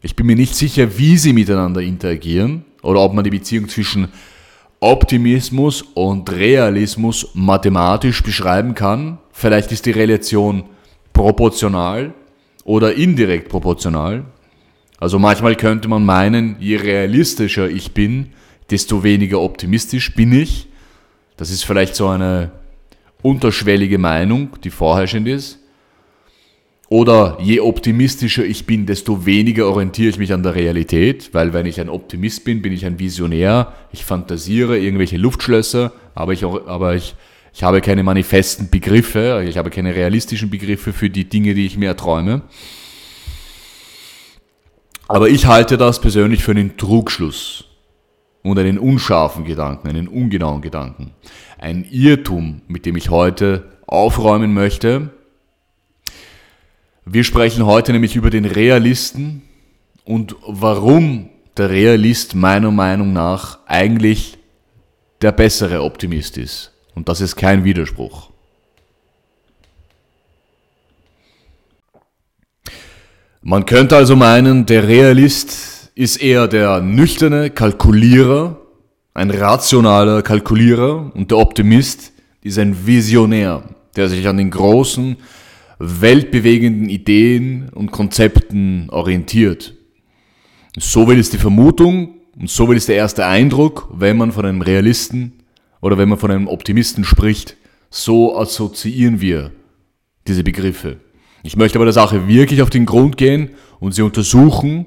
Ich 0.01 0.15
bin 0.15 0.27
mir 0.27 0.37
nicht 0.37 0.55
sicher, 0.55 0.99
wie 0.99 1.17
sie 1.17 1.33
miteinander 1.33 1.81
interagieren 1.81 2.65
oder 2.83 3.01
ob 3.01 3.15
man 3.15 3.25
die 3.25 3.31
Beziehung 3.31 3.69
zwischen 3.69 4.09
Optimismus 4.81 5.83
und 5.83 6.31
Realismus 6.31 7.31
mathematisch 7.35 8.23
beschreiben 8.23 8.75
kann. 8.75 9.19
Vielleicht 9.33 9.73
ist 9.73 9.87
die 9.87 9.91
Relation 9.91 10.65
proportional 11.13 12.15
oder 12.65 12.95
indirekt 12.95 13.49
proportional. 13.49 14.25
Also 15.01 15.19
manchmal 15.19 15.57
könnte 15.57 15.89
man 15.89 16.05
meinen, 16.05 16.57
je 16.61 16.77
realistischer 16.77 17.69
ich 17.69 17.93
bin, 17.93 18.31
desto 18.71 19.03
weniger 19.03 19.41
optimistisch 19.41 20.15
bin 20.15 20.33
ich. 20.33 20.69
Das 21.37 21.51
ist 21.51 21.65
vielleicht 21.65 21.95
so 21.95 22.09
eine 22.09 22.51
unterschwellige 23.23 23.99
Meinung, 23.99 24.51
die 24.63 24.71
vorherrschend 24.71 25.29
ist. 25.29 25.59
Oder 26.91 27.37
je 27.41 27.61
optimistischer 27.61 28.45
ich 28.45 28.65
bin, 28.65 28.87
desto 28.87 29.27
weniger 29.27 29.67
orientiere 29.67 30.09
ich 30.09 30.19
mich 30.19 30.33
an 30.33 30.43
der 30.43 30.55
Realität, 30.55 31.31
weil 31.35 31.53
wenn 31.53 31.67
ich 31.67 31.81
ein 31.81 31.91
Optimist 31.91 32.45
bin, 32.45 32.63
bin 32.63 32.73
ich 32.73 32.87
ein 32.87 32.99
Visionär, 32.99 33.75
ich 33.93 34.07
fantasiere 34.07 34.79
irgendwelche 34.79 35.19
Luftschlösser, 35.19 35.93
aber 36.15 36.33
ich, 36.33 36.45
aber 36.45 36.95
ich, 36.95 37.15
ich 37.53 37.63
habe 37.63 37.83
keine 37.83 38.03
manifesten 38.03 38.71
Begriffe, 38.71 39.45
ich 39.47 39.59
habe 39.59 39.69
keine 39.69 39.95
realistischen 39.95 40.49
Begriffe 40.49 40.95
für 40.95 41.11
die 41.11 41.29
Dinge, 41.29 41.53
die 41.53 41.67
ich 41.67 41.77
mir 41.77 41.89
erträume. 41.89 42.41
Aber 45.09 45.29
ich 45.29 45.45
halte 45.45 45.77
das 45.77 46.01
persönlich 46.01 46.43
für 46.43 46.53
einen 46.53 46.79
Trugschluss 46.79 47.68
und 48.49 48.59
einen 48.59 48.79
unscharfen 48.79 49.45
Gedanken, 49.45 49.89
einen 49.89 50.09
ungenauen 50.09 50.63
Gedanken. 50.63 51.13
Ein 51.59 51.85
Irrtum, 51.91 52.63
mit 52.69 52.87
dem 52.87 52.97
ich 52.97 53.11
heute 53.11 53.65
aufräumen 53.87 54.55
möchte. 54.55 55.11
Wir 57.05 57.25
sprechen 57.25 57.67
heute 57.67 57.93
nämlich 57.93 58.17
über 58.17 58.31
den 58.31 58.45
Realisten 58.45 59.43
und 60.05 60.37
warum 60.47 61.31
der 61.57 61.71
Realist 61.71 62.35
meiner 62.35 62.71
Meinung 62.71 63.13
nach 63.13 63.59
eigentlich 63.67 64.39
der 65.21 65.33
bessere 65.33 65.83
Optimist 65.83 66.39
ist. 66.39 66.73
Und 66.95 67.09
das 67.09 67.21
ist 67.21 67.37
kein 67.37 67.65
Widerspruch. 67.65 68.31
Man 73.43 73.67
könnte 73.67 73.97
also 73.97 74.17
meinen, 74.17 74.67
der 74.67 74.87
Realist 74.87 75.78
ist 75.99 76.19
eher 76.19 76.47
der 76.47 76.81
nüchterne 76.81 77.51
Kalkulierer, 77.51 78.61
ein 79.15 79.33
rationaler 79.33 80.23
Kalkulierer 80.23 81.11
und 81.13 81.33
der 81.33 81.39
Optimist 81.39 82.13
ist 82.41 82.57
ein 82.61 82.87
Visionär, 82.87 83.65
der 83.97 84.09
sich 84.09 84.29
an 84.29 84.37
den 84.37 84.53
großen, 84.53 85.17
weltbewegenden 85.81 86.89
Ideen 86.89 87.69
und 87.71 87.91
Konzepten 87.91 88.89
orientiert. 88.91 89.75
So 90.79 91.09
will 91.09 91.19
es 91.19 91.31
die 91.31 91.37
Vermutung 91.37 92.21
und 92.39 92.49
so 92.49 92.69
will 92.69 92.77
es 92.77 92.87
der 92.87 92.95
erste 92.95 93.27
Eindruck, 93.27 93.89
wenn 93.93 94.17
man 94.17 94.31
von 94.31 94.47
einem 94.47 94.63
Realisten 94.63 95.43
oder 95.81 95.99
wenn 95.99 96.09
man 96.09 96.19
von 96.19 96.31
einem 96.31 96.47
Optimisten 96.47 97.03
spricht, 97.03 97.57
so 97.91 98.39
assoziieren 98.39 99.21
wir 99.21 99.51
diese 100.29 100.45
Begriffe. 100.45 100.99
Ich 101.43 101.57
möchte 101.57 101.77
aber 101.77 101.87
der 101.87 101.93
Sache 101.93 102.29
wirklich 102.29 102.63
auf 102.63 102.71
den 102.71 102.87
Grund 102.87 103.17
gehen 103.17 103.51
und 103.81 103.97
sie 103.97 104.03
untersuchen 104.03 104.87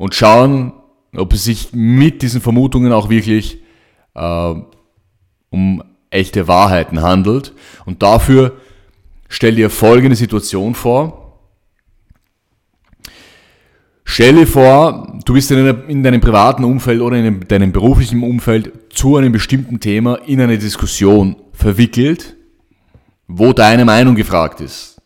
und 0.00 0.14
schauen, 0.14 0.72
ob 1.14 1.34
es 1.34 1.44
sich 1.44 1.74
mit 1.74 2.22
diesen 2.22 2.40
Vermutungen 2.40 2.90
auch 2.90 3.10
wirklich 3.10 3.58
äh, 4.14 4.54
um 5.50 5.84
echte 6.08 6.48
Wahrheiten 6.48 7.02
handelt. 7.02 7.52
Und 7.84 8.02
dafür 8.02 8.56
stell 9.28 9.56
dir 9.56 9.68
folgende 9.68 10.16
Situation 10.16 10.74
vor. 10.74 11.38
Stell 14.04 14.36
dir 14.36 14.46
vor, 14.46 15.18
du 15.26 15.34
bist 15.34 15.50
in, 15.50 15.58
einer, 15.58 15.86
in 15.86 16.02
deinem 16.02 16.22
privaten 16.22 16.64
Umfeld 16.64 17.02
oder 17.02 17.18
in 17.18 17.46
deinem 17.46 17.70
beruflichen 17.70 18.22
Umfeld 18.22 18.72
zu 18.94 19.18
einem 19.18 19.32
bestimmten 19.32 19.80
Thema 19.80 20.14
in 20.26 20.40
eine 20.40 20.56
Diskussion 20.56 21.36
verwickelt, 21.52 22.38
wo 23.28 23.52
deine 23.52 23.84
Meinung 23.84 24.14
gefragt 24.14 24.62
ist. 24.62 24.98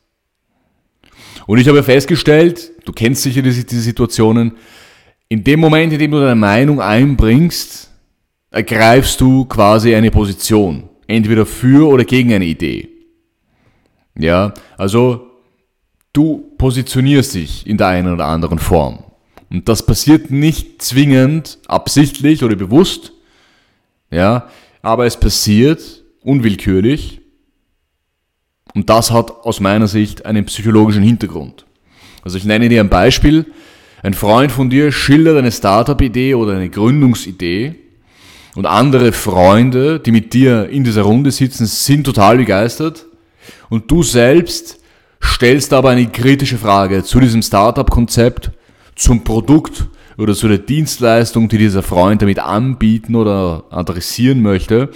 Und 1.48 1.58
ich 1.58 1.66
habe 1.66 1.82
festgestellt, 1.82 2.70
du 2.84 2.92
kennst 2.92 3.24
sicher 3.24 3.42
diese, 3.42 3.64
diese 3.64 3.82
Situationen, 3.82 4.52
in 5.28 5.42
dem 5.42 5.60
Moment, 5.60 5.92
in 5.92 5.98
dem 5.98 6.10
du 6.10 6.20
deine 6.20 6.34
Meinung 6.34 6.80
einbringst, 6.80 7.90
ergreifst 8.50 9.20
du 9.20 9.44
quasi 9.46 9.94
eine 9.94 10.10
Position. 10.10 10.88
Entweder 11.06 11.44
für 11.44 11.88
oder 11.88 12.04
gegen 12.04 12.32
eine 12.32 12.44
Idee. 12.44 12.88
Ja, 14.18 14.54
also 14.76 15.30
du 16.12 16.52
positionierst 16.56 17.34
dich 17.34 17.66
in 17.66 17.76
der 17.76 17.88
einen 17.88 18.12
oder 18.12 18.26
anderen 18.26 18.58
Form. 18.58 19.02
Und 19.50 19.68
das 19.68 19.84
passiert 19.84 20.30
nicht 20.30 20.82
zwingend 20.82 21.58
absichtlich 21.66 22.42
oder 22.42 22.56
bewusst, 22.56 23.12
ja, 24.10 24.48
aber 24.82 25.06
es 25.06 25.18
passiert 25.18 26.02
unwillkürlich 26.22 27.20
und 28.74 28.90
das 28.90 29.10
hat 29.10 29.30
aus 29.30 29.60
meiner 29.60 29.86
Sicht 29.86 30.26
einen 30.26 30.44
psychologischen 30.46 31.02
Hintergrund. 31.02 31.64
Also 32.22 32.38
ich 32.38 32.44
nenne 32.44 32.68
dir 32.68 32.80
ein 32.80 32.88
Beispiel. 32.88 33.46
Ein 34.04 34.12
Freund 34.12 34.52
von 34.52 34.68
dir 34.68 34.92
schildert 34.92 35.38
eine 35.38 35.50
Startup-Idee 35.50 36.34
oder 36.34 36.52
eine 36.52 36.68
Gründungsidee 36.68 37.74
und 38.54 38.66
andere 38.66 39.12
Freunde, 39.12 39.98
die 39.98 40.12
mit 40.12 40.34
dir 40.34 40.68
in 40.68 40.84
dieser 40.84 41.00
Runde 41.00 41.30
sitzen, 41.30 41.64
sind 41.64 42.04
total 42.04 42.36
begeistert 42.36 43.06
und 43.70 43.90
du 43.90 44.02
selbst 44.02 44.78
stellst 45.22 45.72
aber 45.72 45.88
eine 45.88 46.06
kritische 46.06 46.58
Frage 46.58 47.02
zu 47.02 47.18
diesem 47.18 47.40
Startup-Konzept, 47.40 48.50
zum 48.94 49.24
Produkt 49.24 49.86
oder 50.18 50.34
zu 50.34 50.48
der 50.48 50.58
Dienstleistung, 50.58 51.48
die 51.48 51.56
dieser 51.56 51.82
Freund 51.82 52.20
damit 52.20 52.40
anbieten 52.40 53.14
oder 53.14 53.64
adressieren 53.70 54.42
möchte. 54.42 54.90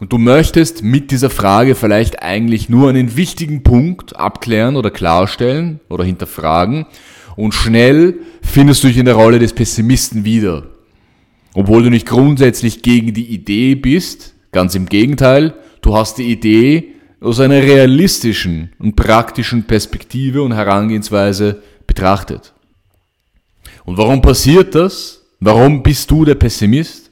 Und 0.00 0.10
du 0.10 0.16
möchtest 0.16 0.82
mit 0.82 1.10
dieser 1.10 1.28
Frage 1.28 1.74
vielleicht 1.74 2.22
eigentlich 2.22 2.70
nur 2.70 2.88
einen 2.88 3.14
wichtigen 3.14 3.62
Punkt 3.62 4.16
abklären 4.16 4.76
oder 4.76 4.90
klarstellen 4.90 5.80
oder 5.90 6.02
hinterfragen. 6.02 6.86
Und 7.36 7.54
schnell 7.54 8.16
findest 8.42 8.82
du 8.82 8.88
dich 8.88 8.98
in 8.98 9.06
der 9.06 9.14
Rolle 9.14 9.38
des 9.38 9.52
Pessimisten 9.52 10.24
wieder. 10.24 10.64
Obwohl 11.54 11.82
du 11.82 11.90
nicht 11.90 12.06
grundsätzlich 12.06 12.82
gegen 12.82 13.12
die 13.12 13.26
Idee 13.26 13.74
bist, 13.74 14.34
ganz 14.52 14.74
im 14.74 14.86
Gegenteil, 14.86 15.54
du 15.80 15.96
hast 15.96 16.18
die 16.18 16.30
Idee 16.30 16.94
aus 17.20 17.40
einer 17.40 17.62
realistischen 17.62 18.72
und 18.78 18.96
praktischen 18.96 19.64
Perspektive 19.64 20.42
und 20.42 20.54
Herangehensweise 20.54 21.62
betrachtet. 21.86 22.52
Und 23.84 23.98
warum 23.98 24.22
passiert 24.22 24.74
das? 24.74 25.22
Warum 25.40 25.82
bist 25.82 26.10
du 26.10 26.24
der 26.24 26.34
Pessimist? 26.34 27.10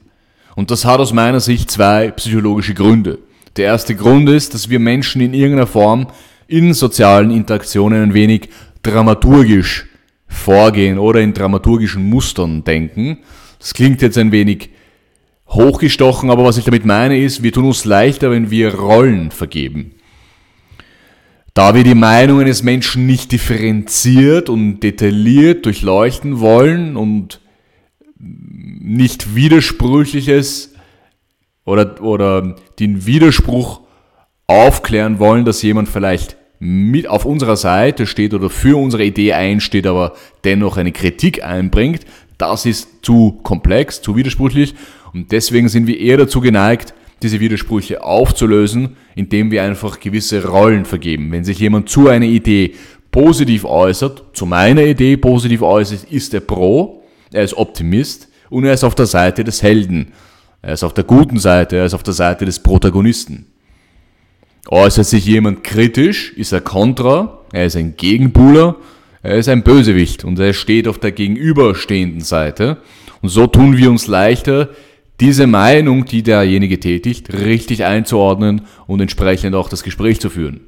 Und 0.55 0.71
das 0.71 0.85
hat 0.85 0.99
aus 0.99 1.13
meiner 1.13 1.39
Sicht 1.39 1.71
zwei 1.71 2.11
psychologische 2.11 2.73
Gründe. 2.73 3.19
Der 3.57 3.65
erste 3.65 3.95
Grund 3.95 4.29
ist, 4.29 4.53
dass 4.53 4.69
wir 4.69 4.79
Menschen 4.79 5.21
in 5.21 5.33
irgendeiner 5.33 5.67
Form 5.67 6.07
in 6.47 6.73
sozialen 6.73 7.31
Interaktionen 7.31 8.03
ein 8.03 8.13
wenig 8.13 8.49
dramaturgisch 8.83 9.85
vorgehen 10.31 10.97
oder 10.97 11.21
in 11.21 11.33
dramaturgischen 11.33 12.09
Mustern 12.09 12.63
denken. 12.63 13.19
Das 13.59 13.73
klingt 13.73 14.01
jetzt 14.01 14.17
ein 14.17 14.31
wenig 14.31 14.69
hochgestochen, 15.47 16.29
aber 16.31 16.43
was 16.45 16.57
ich 16.57 16.65
damit 16.65 16.85
meine 16.85 17.19
ist, 17.19 17.43
wir 17.43 17.51
tun 17.51 17.65
uns 17.65 17.85
leichter, 17.85 18.31
wenn 18.31 18.49
wir 18.49 18.73
Rollen 18.73 19.31
vergeben. 19.31 19.91
Da 21.53 21.75
wir 21.75 21.83
die 21.83 21.95
Meinungen 21.95 22.45
des 22.45 22.63
Menschen 22.63 23.05
nicht 23.05 23.33
differenziert 23.33 24.49
und 24.49 24.79
detailliert 24.79 25.65
durchleuchten 25.65 26.39
wollen 26.39 26.95
und 26.95 27.41
nicht 28.17 29.35
widersprüchliches 29.35 30.73
oder, 31.65 32.01
oder 32.01 32.55
den 32.79 33.05
Widerspruch 33.05 33.81
aufklären 34.47 35.19
wollen, 35.19 35.43
dass 35.43 35.61
jemand 35.61 35.89
vielleicht 35.89 36.37
mit 36.63 37.07
auf 37.07 37.25
unserer 37.25 37.57
Seite 37.57 38.05
steht 38.05 38.35
oder 38.35 38.51
für 38.51 38.79
unsere 38.79 39.03
Idee 39.03 39.33
einsteht, 39.33 39.87
aber 39.87 40.13
dennoch 40.43 40.77
eine 40.77 40.91
Kritik 40.91 41.43
einbringt, 41.43 42.05
das 42.37 42.67
ist 42.67 42.87
zu 43.01 43.39
komplex, 43.41 44.03
zu 44.03 44.15
widersprüchlich 44.15 44.75
und 45.11 45.31
deswegen 45.31 45.69
sind 45.69 45.87
wir 45.87 45.99
eher 45.99 46.17
dazu 46.17 46.39
geneigt, 46.39 46.93
diese 47.23 47.39
Widersprüche 47.39 48.03
aufzulösen, 48.03 48.95
indem 49.15 49.49
wir 49.49 49.63
einfach 49.63 49.99
gewisse 49.99 50.45
Rollen 50.45 50.85
vergeben. 50.85 51.31
Wenn 51.31 51.43
sich 51.43 51.57
jemand 51.57 51.89
zu 51.89 52.09
einer 52.09 52.25
Idee 52.25 52.75
positiv 53.09 53.65
äußert, 53.65 54.23
zu 54.33 54.45
meiner 54.45 54.83
Idee 54.83 55.17
positiv 55.17 55.63
äußert, 55.63 56.03
ist 56.11 56.31
er 56.35 56.41
Pro, 56.41 57.03
er 57.33 57.43
ist 57.43 57.57
Optimist 57.57 58.29
und 58.51 58.65
er 58.65 58.73
ist 58.73 58.83
auf 58.83 58.93
der 58.93 59.07
Seite 59.07 59.43
des 59.43 59.63
Helden. 59.63 60.13
Er 60.61 60.73
ist 60.73 60.83
auf 60.83 60.93
der 60.93 61.05
guten 61.05 61.39
Seite, 61.39 61.77
er 61.77 61.85
ist 61.85 61.95
auf 61.95 62.03
der 62.03 62.13
Seite 62.13 62.45
des 62.45 62.59
Protagonisten. 62.59 63.50
Äußert 64.67 65.07
sich 65.07 65.25
jemand 65.25 65.63
kritisch, 65.63 66.33
ist 66.33 66.51
er 66.51 66.61
Kontra, 66.61 67.39
er 67.51 67.65
ist 67.65 67.75
ein 67.75 67.95
Gegenbuhler, 67.97 68.75
er 69.23 69.35
ist 69.37 69.49
ein 69.49 69.63
Bösewicht 69.63 70.23
und 70.23 70.39
er 70.39 70.53
steht 70.53 70.87
auf 70.87 70.99
der 70.99 71.11
gegenüberstehenden 71.11 72.21
Seite. 72.21 72.77
Und 73.21 73.29
so 73.29 73.47
tun 73.47 73.77
wir 73.77 73.89
uns 73.89 74.07
leichter, 74.07 74.69
diese 75.19 75.45
Meinung, 75.45 76.05
die 76.05 76.23
derjenige 76.23 76.79
tätigt, 76.79 77.31
richtig 77.33 77.85
einzuordnen 77.85 78.61
und 78.87 79.01
entsprechend 79.01 79.55
auch 79.55 79.69
das 79.69 79.83
Gespräch 79.83 80.19
zu 80.19 80.29
führen. 80.29 80.61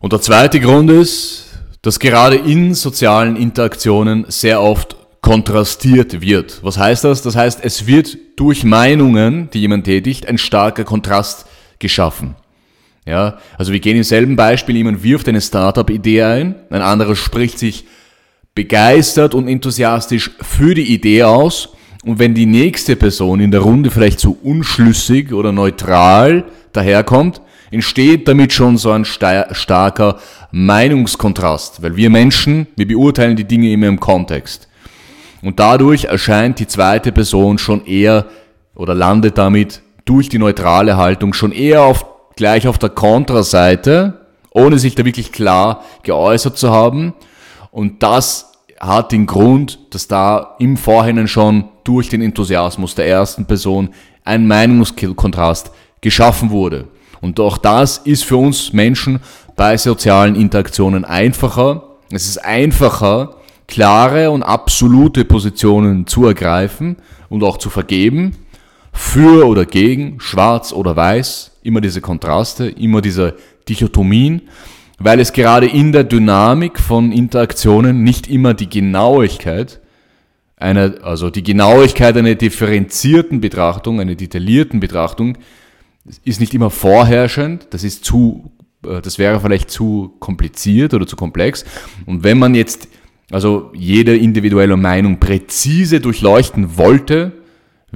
Und 0.00 0.12
der 0.12 0.20
zweite 0.20 0.60
Grund 0.60 0.90
ist, 0.90 1.46
dass 1.82 1.98
gerade 1.98 2.36
in 2.36 2.74
sozialen 2.74 3.36
Interaktionen 3.36 4.24
sehr 4.28 4.62
oft 4.62 4.96
kontrastiert 5.20 6.20
wird. 6.20 6.60
Was 6.62 6.78
heißt 6.78 7.04
das? 7.04 7.22
Das 7.22 7.36
heißt, 7.36 7.60
es 7.62 7.86
wird 7.86 8.16
durch 8.36 8.64
Meinungen, 8.64 9.50
die 9.52 9.60
jemand 9.60 9.84
tätigt, 9.84 10.26
ein 10.26 10.38
starker 10.38 10.84
Kontrast 10.84 11.46
geschaffen. 11.78 12.34
Ja, 13.06 13.38
also 13.56 13.72
wir 13.72 13.80
gehen 13.80 13.96
im 13.96 14.02
selben 14.02 14.34
Beispiel, 14.34 14.76
jemand 14.76 15.02
wirft 15.04 15.28
eine 15.28 15.40
Startup-Idee 15.40 16.22
ein, 16.22 16.54
ein 16.70 16.82
anderer 16.82 17.14
spricht 17.14 17.58
sich 17.58 17.84
begeistert 18.54 19.34
und 19.34 19.46
enthusiastisch 19.46 20.32
für 20.40 20.74
die 20.74 20.92
Idee 20.92 21.22
aus 21.22 21.68
und 22.04 22.18
wenn 22.18 22.34
die 22.34 22.46
nächste 22.46 22.96
Person 22.96 23.40
in 23.40 23.50
der 23.50 23.60
Runde 23.60 23.90
vielleicht 23.90 24.20
zu 24.20 24.38
unschlüssig 24.42 25.32
oder 25.32 25.52
neutral 25.52 26.44
daherkommt, 26.72 27.40
entsteht 27.70 28.28
damit 28.28 28.52
schon 28.52 28.76
so 28.76 28.92
ein 28.92 29.04
starker 29.04 30.18
Meinungskontrast, 30.52 31.82
weil 31.82 31.96
wir 31.96 32.10
Menschen, 32.10 32.68
wir 32.76 32.86
beurteilen 32.86 33.36
die 33.36 33.44
Dinge 33.44 33.72
immer 33.72 33.88
im 33.88 34.00
Kontext. 34.00 34.68
Und 35.42 35.58
dadurch 35.58 36.04
erscheint 36.04 36.60
die 36.60 36.66
zweite 36.66 37.12
Person 37.12 37.58
schon 37.58 37.84
eher 37.86 38.26
oder 38.74 38.94
landet 38.94 39.36
damit 39.36 39.82
durch 40.06 40.30
die 40.30 40.38
neutrale 40.38 40.96
Haltung 40.96 41.34
schon 41.34 41.52
eher 41.52 41.82
auf, 41.82 42.06
gleich 42.36 42.66
auf 42.66 42.78
der 42.78 42.88
Kontraseite, 42.88 44.26
ohne 44.50 44.78
sich 44.78 44.94
da 44.94 45.04
wirklich 45.04 45.32
klar 45.32 45.82
geäußert 46.02 46.56
zu 46.56 46.70
haben. 46.70 47.12
Und 47.70 48.02
das 48.02 48.52
hat 48.80 49.12
den 49.12 49.26
Grund, 49.26 49.78
dass 49.90 50.08
da 50.08 50.56
im 50.58 50.78
Vorhinein 50.78 51.28
schon 51.28 51.64
durch 51.84 52.08
den 52.08 52.22
Enthusiasmus 52.22 52.94
der 52.94 53.06
ersten 53.06 53.44
Person 53.44 53.90
ein 54.24 54.46
Meinungskontrast 54.46 55.70
geschaffen 56.00 56.50
wurde. 56.50 56.88
Und 57.20 57.40
auch 57.40 57.58
das 57.58 57.98
ist 57.98 58.24
für 58.24 58.36
uns 58.36 58.72
Menschen 58.72 59.20
bei 59.56 59.76
sozialen 59.76 60.36
Interaktionen 60.36 61.04
einfacher. 61.04 61.82
Es 62.10 62.26
ist 62.26 62.38
einfacher, 62.44 63.36
klare 63.66 64.30
und 64.30 64.42
absolute 64.42 65.24
Positionen 65.24 66.06
zu 66.06 66.26
ergreifen 66.26 66.96
und 67.28 67.42
auch 67.42 67.58
zu 67.58 67.70
vergeben. 67.70 68.36
Für 68.96 69.46
oder 69.46 69.66
gegen, 69.66 70.20
schwarz 70.20 70.72
oder 70.72 70.96
weiß, 70.96 71.52
immer 71.62 71.80
diese 71.80 72.00
Kontraste, 72.00 72.66
immer 72.66 73.00
diese 73.02 73.34
Dichotomien, 73.68 74.42
weil 74.98 75.20
es 75.20 75.32
gerade 75.32 75.66
in 75.66 75.92
der 75.92 76.04
Dynamik 76.04 76.78
von 76.78 77.12
Interaktionen 77.12 78.02
nicht 78.02 78.28
immer 78.28 78.54
die 78.54 78.68
Genauigkeit 78.68 79.80
eine, 80.56 81.00
also 81.02 81.28
die 81.28 81.42
Genauigkeit 81.42 82.16
einer 82.16 82.34
differenzierten 82.34 83.40
Betrachtung, 83.40 84.00
einer 84.00 84.14
detaillierten 84.14 84.80
Betrachtung, 84.80 85.36
ist 86.24 86.40
nicht 86.40 86.54
immer 86.54 86.70
vorherrschend. 86.70 87.68
Das 87.70 87.84
ist 87.84 88.04
zu, 88.04 88.50
äh, 88.86 89.02
das 89.02 89.18
wäre 89.18 89.40
vielleicht 89.40 89.70
zu 89.70 90.14
kompliziert 90.18 90.94
oder 90.94 91.06
zu 91.06 91.16
komplex. 91.16 91.64
Und 92.06 92.24
wenn 92.24 92.38
man 92.38 92.54
jetzt 92.54 92.88
also 93.30 93.70
jede 93.74 94.16
individuelle 94.16 94.76
Meinung 94.76 95.18
präzise 95.18 96.00
durchleuchten 96.00 96.78
wollte, 96.78 97.32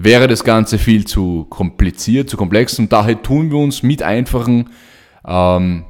wäre 0.04 0.28
das 0.28 0.44
Ganze 0.44 0.78
viel 0.78 1.06
zu 1.06 1.46
kompliziert, 1.50 2.30
zu 2.30 2.36
komplex 2.36 2.78
und 2.78 2.92
daher 2.92 3.22
tun 3.22 3.50
wir 3.50 3.58
uns 3.58 3.82
mit 3.82 4.02
einfachen, 4.02 4.70
ähm, 5.26 5.84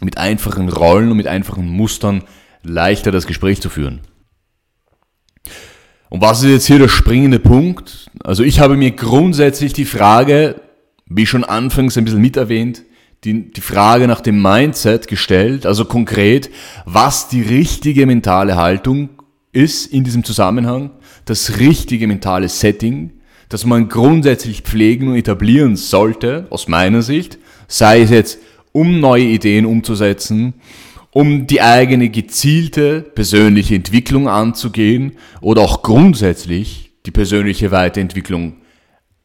mit 0.00 0.18
einfachen 0.18 0.68
Rollen 0.68 1.10
und 1.10 1.16
mit 1.16 1.26
einfachen 1.26 1.68
Mustern 1.68 2.24
leichter 2.62 3.10
das 3.10 3.26
Gespräch 3.26 3.60
zu 3.60 3.68
führen. 3.68 4.00
Und 6.08 6.20
was 6.20 6.42
ist 6.42 6.50
jetzt 6.50 6.66
hier 6.66 6.78
der 6.78 6.88
springende 6.88 7.38
Punkt? 7.38 8.10
Also 8.22 8.42
ich 8.42 8.60
habe 8.60 8.76
mir 8.76 8.90
grundsätzlich 8.90 9.72
die 9.72 9.86
Frage, 9.86 10.60
wie 11.06 11.26
schon 11.26 11.44
anfangs 11.44 11.96
ein 11.96 12.04
bisschen 12.04 12.20
mit 12.20 12.36
erwähnt, 12.36 12.82
die, 13.24 13.50
die 13.52 13.60
Frage 13.60 14.08
nach 14.08 14.20
dem 14.20 14.42
Mindset 14.42 15.06
gestellt, 15.06 15.64
also 15.64 15.84
konkret, 15.84 16.50
was 16.84 17.28
die 17.28 17.42
richtige 17.42 18.04
mentale 18.04 18.56
Haltung 18.56 19.10
ist 19.52 19.86
in 19.86 20.04
diesem 20.04 20.24
Zusammenhang, 20.24 20.90
das 21.24 21.58
richtige 21.58 22.06
mentale 22.06 22.48
Setting, 22.48 23.12
das 23.48 23.66
man 23.66 23.88
grundsätzlich 23.88 24.62
pflegen 24.62 25.08
und 25.08 25.16
etablieren 25.16 25.76
sollte, 25.76 26.46
aus 26.50 26.68
meiner 26.68 27.02
Sicht, 27.02 27.38
sei 27.68 28.00
es 28.00 28.10
jetzt, 28.10 28.38
um 28.72 29.00
neue 29.00 29.24
Ideen 29.24 29.66
umzusetzen, 29.66 30.54
um 31.10 31.46
die 31.46 31.60
eigene 31.60 32.08
gezielte 32.08 33.02
persönliche 33.02 33.74
Entwicklung 33.74 34.28
anzugehen 34.28 35.12
oder 35.42 35.60
auch 35.60 35.82
grundsätzlich 35.82 36.92
die 37.04 37.10
persönliche 37.10 37.70
Weiterentwicklung 37.70 38.62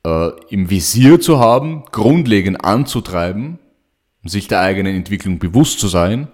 äh, 0.06 0.30
im 0.50 0.70
Visier 0.70 1.22
zu 1.22 1.40
haben, 1.40 1.86
grundlegend 1.92 2.66
anzutreiben, 2.66 3.60
sich 4.26 4.50
der 4.50 4.60
eigenen 4.60 4.96
Entwicklung 4.96 5.40
bewusst 5.40 5.80
zu 5.80 5.88
sein. 5.88 6.28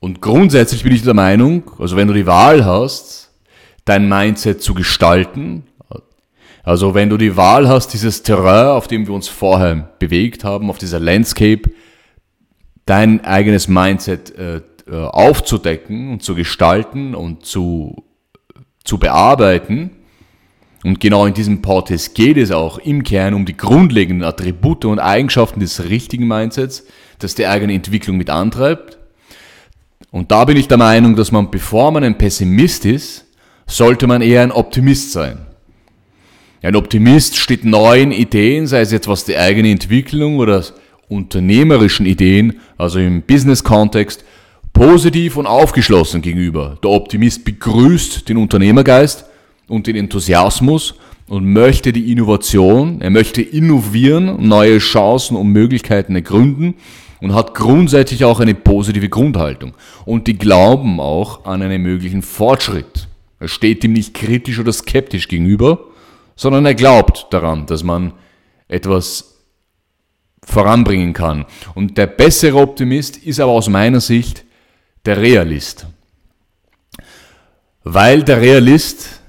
Und 0.00 0.22
grundsätzlich 0.22 0.82
bin 0.82 0.92
ich 0.92 1.02
der 1.02 1.14
Meinung, 1.14 1.70
also 1.78 1.94
wenn 1.94 2.08
du 2.08 2.14
die 2.14 2.26
Wahl 2.26 2.64
hast, 2.64 3.30
dein 3.84 4.08
Mindset 4.08 4.62
zu 4.62 4.74
gestalten, 4.74 5.64
also 6.62 6.94
wenn 6.94 7.10
du 7.10 7.16
die 7.16 7.36
Wahl 7.36 7.68
hast, 7.68 7.88
dieses 7.88 8.22
Terrain, 8.22 8.68
auf 8.68 8.86
dem 8.86 9.06
wir 9.06 9.14
uns 9.14 9.28
vorher 9.28 9.90
bewegt 9.98 10.44
haben, 10.44 10.70
auf 10.70 10.78
dieser 10.78 11.00
Landscape, 11.00 11.70
dein 12.86 13.24
eigenes 13.24 13.68
Mindset 13.68 14.36
äh, 14.36 14.62
äh, 14.90 14.96
aufzudecken 14.96 16.12
und 16.12 16.22
zu 16.22 16.34
gestalten 16.34 17.14
und 17.14 17.44
zu, 17.44 18.04
zu 18.84 18.98
bearbeiten. 18.98 19.90
Und 20.82 21.00
genau 21.00 21.26
in 21.26 21.34
diesem 21.34 21.60
Podcast 21.60 22.14
geht 22.14 22.38
es 22.38 22.50
auch 22.50 22.78
im 22.78 23.02
Kern 23.02 23.34
um 23.34 23.44
die 23.44 23.56
grundlegenden 23.56 24.26
Attribute 24.26 24.86
und 24.86 24.98
Eigenschaften 24.98 25.60
des 25.60 25.88
richtigen 25.88 26.26
Mindsets, 26.26 26.86
das 27.18 27.34
die 27.34 27.46
eigene 27.46 27.74
Entwicklung 27.74 28.16
mit 28.16 28.30
antreibt. 28.30 28.99
Und 30.10 30.30
da 30.32 30.44
bin 30.44 30.56
ich 30.56 30.68
der 30.68 30.78
Meinung, 30.78 31.14
dass 31.14 31.30
man, 31.30 31.50
bevor 31.50 31.92
man 31.92 32.02
ein 32.02 32.18
Pessimist 32.18 32.84
ist, 32.84 33.26
sollte 33.66 34.06
man 34.06 34.22
eher 34.22 34.42
ein 34.42 34.52
Optimist 34.52 35.12
sein. 35.12 35.38
Ein 36.62 36.76
Optimist 36.76 37.36
steht 37.36 37.64
neuen 37.64 38.12
Ideen, 38.12 38.66
sei 38.66 38.80
es 38.80 38.92
jetzt 38.92 39.08
was 39.08 39.24
die 39.24 39.36
eigene 39.36 39.70
Entwicklung 39.70 40.38
oder 40.38 40.64
unternehmerischen 41.08 42.06
Ideen, 42.06 42.60
also 42.76 42.98
im 42.98 43.22
Business-Kontext, 43.22 44.24
positiv 44.72 45.36
und 45.36 45.46
aufgeschlossen 45.46 46.22
gegenüber. 46.22 46.78
Der 46.82 46.90
Optimist 46.90 47.44
begrüßt 47.44 48.28
den 48.28 48.36
Unternehmergeist 48.36 49.24
und 49.68 49.86
den 49.86 49.96
Enthusiasmus 49.96 50.94
und 51.28 51.50
möchte 51.50 51.92
die 51.92 52.12
Innovation, 52.12 53.00
er 53.00 53.10
möchte 53.10 53.40
innovieren, 53.40 54.46
neue 54.46 54.78
Chancen 54.78 55.36
und 55.36 55.48
Möglichkeiten 55.48 56.14
ergründen 56.14 56.74
und 57.20 57.34
hat 57.34 57.54
grundsätzlich 57.54 58.24
auch 58.24 58.40
eine 58.40 58.54
positive 58.54 59.08
Grundhaltung. 59.08 59.74
Und 60.04 60.26
die 60.26 60.38
glauben 60.38 61.00
auch 61.00 61.44
an 61.44 61.62
einen 61.62 61.82
möglichen 61.82 62.22
Fortschritt. 62.22 63.08
Er 63.38 63.48
steht 63.48 63.84
ihm 63.84 63.92
nicht 63.92 64.14
kritisch 64.14 64.58
oder 64.58 64.72
skeptisch 64.72 65.28
gegenüber, 65.28 65.80
sondern 66.36 66.66
er 66.66 66.74
glaubt 66.74 67.26
daran, 67.30 67.66
dass 67.66 67.82
man 67.82 68.12
etwas 68.68 69.38
voranbringen 70.42 71.12
kann. 71.12 71.46
Und 71.74 71.98
der 71.98 72.06
bessere 72.06 72.56
Optimist 72.56 73.16
ist 73.18 73.40
aber 73.40 73.52
aus 73.52 73.68
meiner 73.68 74.00
Sicht 74.00 74.44
der 75.04 75.18
Realist. 75.18 75.86
Weil 77.82 78.22
der 78.22 78.40
Realist, 78.40 79.20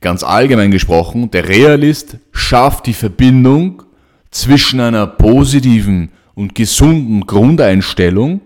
ganz 0.00 0.22
allgemein 0.22 0.70
gesprochen, 0.70 1.30
der 1.30 1.48
Realist 1.48 2.18
schafft 2.32 2.86
die 2.86 2.92
Verbindung 2.92 3.82
zwischen 4.30 4.80
einer 4.80 5.06
positiven 5.06 6.10
und 6.34 6.54
gesunden 6.54 7.26
Grundeinstellung 7.26 8.40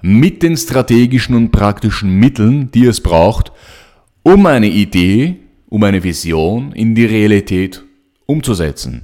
mit 0.00 0.42
den 0.42 0.56
strategischen 0.56 1.34
und 1.34 1.50
praktischen 1.52 2.16
Mitteln, 2.16 2.70
die 2.72 2.86
es 2.86 3.00
braucht, 3.00 3.52
um 4.22 4.46
eine 4.46 4.68
Idee, 4.68 5.36
um 5.68 5.82
eine 5.84 6.02
Vision 6.02 6.72
in 6.72 6.94
die 6.94 7.06
Realität 7.06 7.82
umzusetzen. 8.26 9.02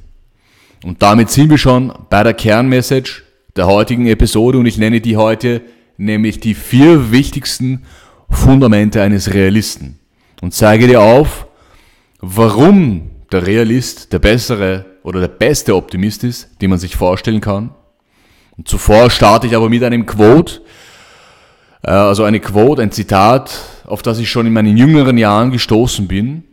Und 0.84 1.02
damit 1.02 1.30
sind 1.30 1.50
wir 1.50 1.58
schon 1.58 1.92
bei 2.10 2.22
der 2.22 2.34
Kernmessage 2.34 3.22
der 3.56 3.66
heutigen 3.66 4.06
Episode 4.06 4.58
und 4.58 4.66
ich 4.66 4.78
nenne 4.78 5.00
die 5.00 5.16
heute 5.16 5.62
nämlich 5.96 6.38
die 6.38 6.54
vier 6.54 7.10
wichtigsten 7.10 7.84
Fundamente 8.30 9.02
eines 9.02 9.34
Realisten 9.34 9.98
und 10.40 10.54
zeige 10.54 10.86
dir 10.86 11.00
auf, 11.00 11.46
warum 12.20 13.10
der 13.32 13.46
Realist 13.46 14.12
der 14.12 14.18
bessere 14.18 14.86
oder 15.02 15.20
der 15.20 15.28
beste 15.28 15.74
Optimist 15.74 16.24
ist, 16.24 16.60
den 16.60 16.70
man 16.70 16.78
sich 16.78 16.96
vorstellen 16.96 17.40
kann. 17.40 17.70
Und 18.56 18.68
zuvor 18.68 19.10
starte 19.10 19.46
ich 19.46 19.56
aber 19.56 19.68
mit 19.68 19.84
einem 19.84 20.06
Quote, 20.06 20.60
äh, 21.82 21.90
also 21.90 22.24
eine 22.24 22.40
Quote, 22.40 22.82
ein 22.82 22.92
Zitat, 22.92 23.56
auf 23.86 24.02
das 24.02 24.18
ich 24.18 24.30
schon 24.30 24.46
in 24.46 24.52
meinen 24.52 24.76
jüngeren 24.76 25.18
Jahren 25.18 25.50
gestoßen 25.50 26.08
bin 26.08 26.44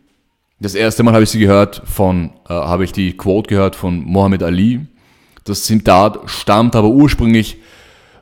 das 0.60 0.76
erste 0.76 1.04
Mal 1.04 1.14
habe 1.14 1.24
ich 1.24 1.30
sie 1.30 1.40
gehört 1.40 1.82
von, 1.86 2.32
äh, 2.48 2.54
habe 2.54 2.86
ich 2.86 2.94
die 2.94 3.18
Quote 3.18 3.50
gehört 3.50 3.76
von 3.76 4.04
Mohammed 4.04 4.42
Ali. 4.42 4.88
Das 5.44 5.64
Zitat 5.64 6.30
stammt 6.30 6.76
aber 6.76 6.90
ursprünglich 6.90 7.58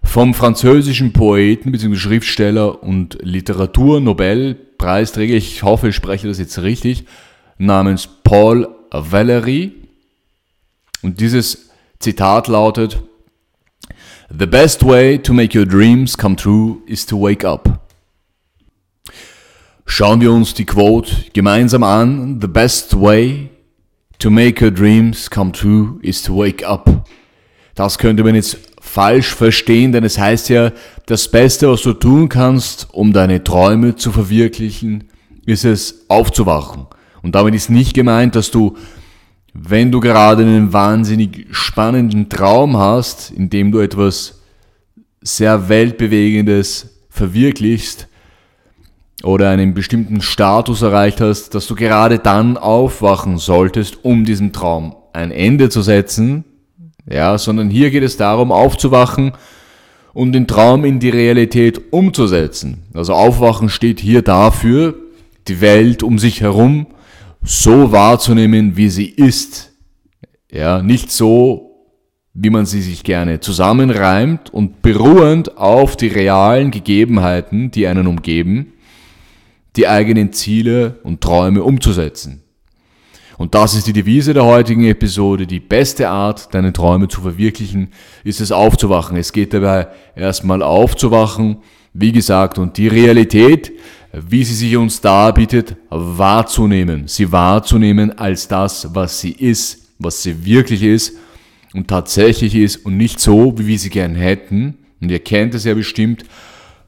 vom 0.04 0.34
französischen 0.34 1.14
Poeten 1.14 1.72
bzw. 1.72 1.96
Schriftsteller 1.96 2.84
und 2.84 3.18
Literatur-Nobelpreisträger, 3.22 5.36
ich 5.36 5.64
hoffe, 5.64 5.88
ich 5.90 5.96
spreche 5.96 6.28
das 6.28 6.40
jetzt 6.40 6.62
richtig, 6.62 7.06
namens 7.58 8.10
Paul 8.24 8.68
Valéry. 8.92 9.72
Und 11.04 11.20
dieses 11.20 11.70
Zitat 12.00 12.48
lautet, 12.48 13.04
The 14.36 14.48
best 14.48 14.84
way 14.84 15.20
to 15.20 15.34
make 15.34 15.56
your 15.56 15.66
dreams 15.66 16.18
come 16.18 16.36
true 16.36 16.78
is 16.88 17.06
to 17.06 17.22
wake 17.22 17.46
up. 17.46 17.88
Schauen 19.86 20.22
wir 20.22 20.32
uns 20.32 20.54
die 20.54 20.66
Quote 20.66 21.13
gemeinsam 21.34 21.84
an. 21.84 22.39
The 22.42 22.48
best 22.48 23.00
way 23.00 23.50
to 24.18 24.32
make 24.32 24.63
your 24.63 24.72
dreams 24.72 25.30
come 25.30 25.52
true 25.52 26.00
is 26.02 26.24
to 26.24 26.36
wake 26.36 26.66
up. 26.66 27.06
Das 27.76 27.98
könnte 27.98 28.24
man 28.24 28.36
jetzt 28.36 28.58
falsch 28.80 29.36
verstehen, 29.36 29.92
denn 29.92 30.04
es 30.04 30.18
heißt 30.18 30.50
ja, 30.50 30.72
das 31.06 31.30
Beste, 31.30 31.70
was 31.70 31.82
du 31.82 31.94
tun 31.94 32.30
kannst, 32.30 32.88
um 32.92 33.13
deine 33.13 33.44
Träume 33.44 33.96
zu 33.96 34.12
verwirklichen, 34.12 35.10
ist 35.46 35.66
es 35.66 36.06
aufzuwachen. 36.08 36.88
Und 37.22 37.36
damit 37.36 37.56
ist 37.56 37.70
nicht 37.70 37.94
gemeint, 37.94 38.36
dass 38.36 38.52
du, 38.52 38.78
wenn 39.54 39.92
du 39.92 40.00
gerade 40.00 40.44
einen 40.44 40.74
wahnsinnig 40.74 41.48
spannenden 41.52 42.30
Traum 42.30 42.78
hast, 42.78 43.32
in 43.32 43.50
dem 43.50 43.72
du 43.72 43.80
etwas 43.80 44.42
sehr 45.22 45.70
weltbewegendes 45.70 47.00
verwirklichst, 47.10 48.08
oder 49.24 49.50
einen 49.50 49.74
bestimmten 49.74 50.22
Status 50.22 50.82
erreicht 50.82 51.22
hast, 51.22 51.56
dass 51.56 51.66
du 51.68 51.76
gerade 51.76 52.20
dann 52.20 52.58
aufwachen 52.58 53.38
solltest, 53.38 54.04
um 54.04 54.26
diesem 54.26 54.52
Traum 54.52 54.96
ein 55.13 55.32
Ende 55.32 55.70
zu 55.70 55.82
setzen, 55.82 56.44
ja, 57.10 57.38
sondern 57.38 57.70
hier 57.70 57.89
geht 57.89 58.04
es 58.04 58.18
darum, 58.18 58.52
aufzuwachen 58.52 59.32
und 60.13 60.34
den 60.34 60.46
Traum 60.46 60.84
in 60.86 61.00
die 61.00 61.10
Realität 61.10 61.82
umzusetzen. 61.92 62.84
Also 62.94 63.13
aufwachen 63.13 63.70
steht 63.70 64.00
hier 64.00 64.22
dafür, 64.22 64.96
die 65.48 65.62
Welt 65.62 66.04
um 66.04 66.20
sich 66.20 66.42
herum 66.42 66.88
so 67.44 67.92
wahrzunehmen, 67.92 68.78
wie 68.78 68.90
sie 68.90 69.08
ist. 69.08 69.72
Ja, 70.52 70.82
nicht 70.82 71.12
so, 71.12 71.74
wie 72.34 72.50
man 72.50 72.66
sie 72.66 72.82
sich 72.82 73.04
gerne 73.04 73.40
zusammenreimt 73.40 74.52
und 74.54 74.82
beruhend 74.82 75.58
auf 75.58 75.96
die 75.98 76.08
realen 76.08 76.72
Gegebenheiten, 76.72 77.72
die 77.72 77.88
einen 77.88 78.08
umgeben, 78.08 78.74
die 79.76 79.88
eigenen 79.88 80.34
Ziele 80.34 81.00
und 81.04 81.22
Träume 81.22 81.64
umzusetzen. 81.64 82.44
Und 83.38 83.56
das 83.56 83.74
ist 83.74 83.88
die 83.88 83.94
Devise 83.94 84.34
der 84.34 84.46
heutigen 84.46 84.86
Episode. 84.86 85.48
Die 85.48 85.60
beste 85.60 86.10
Art, 86.10 86.54
deine 86.54 86.72
Träume 86.72 87.08
zu 87.08 87.22
verwirklichen, 87.22 87.90
ist 88.24 88.42
es 88.42 88.52
aufzuwachen. 88.52 89.18
Es 89.18 89.34
geht 89.34 89.54
dabei 89.54 89.88
erstmal 90.16 90.62
aufzuwachen, 90.62 91.58
wie 91.94 92.12
gesagt, 92.12 92.58
und 92.58 92.78
die 92.78 92.88
Realität, 92.88 93.72
wie 94.13 94.43
sie 94.43 94.54
sich 94.54 94.78
uns 94.78 95.02
darbietet, 95.02 95.76
wahrzunehmen. 95.89 97.08
Sie 97.08 97.32
wahrzunehmen 97.32 98.17
als 98.17 98.47
das, 98.47 98.93
was 98.93 99.19
sie 99.19 99.32
ist, 99.32 99.89
was 99.97 100.21
sie 100.21 100.45
wirklich 100.45 100.84
ist 100.84 101.17
und 101.73 101.88
tatsächlich 101.88 102.54
ist 102.54 102.86
und 102.86 102.95
nicht 102.95 103.19
so, 103.19 103.58
wie 103.58 103.65
wir 103.65 103.80
sie 103.80 103.89
gern 103.89 104.13
hätten. 104.13 104.78
Und 105.02 105.10
ihr 105.10 105.19
kennt 105.19 105.56
es 105.56 105.63
ja 105.63 105.73
bestimmt. 105.73 106.23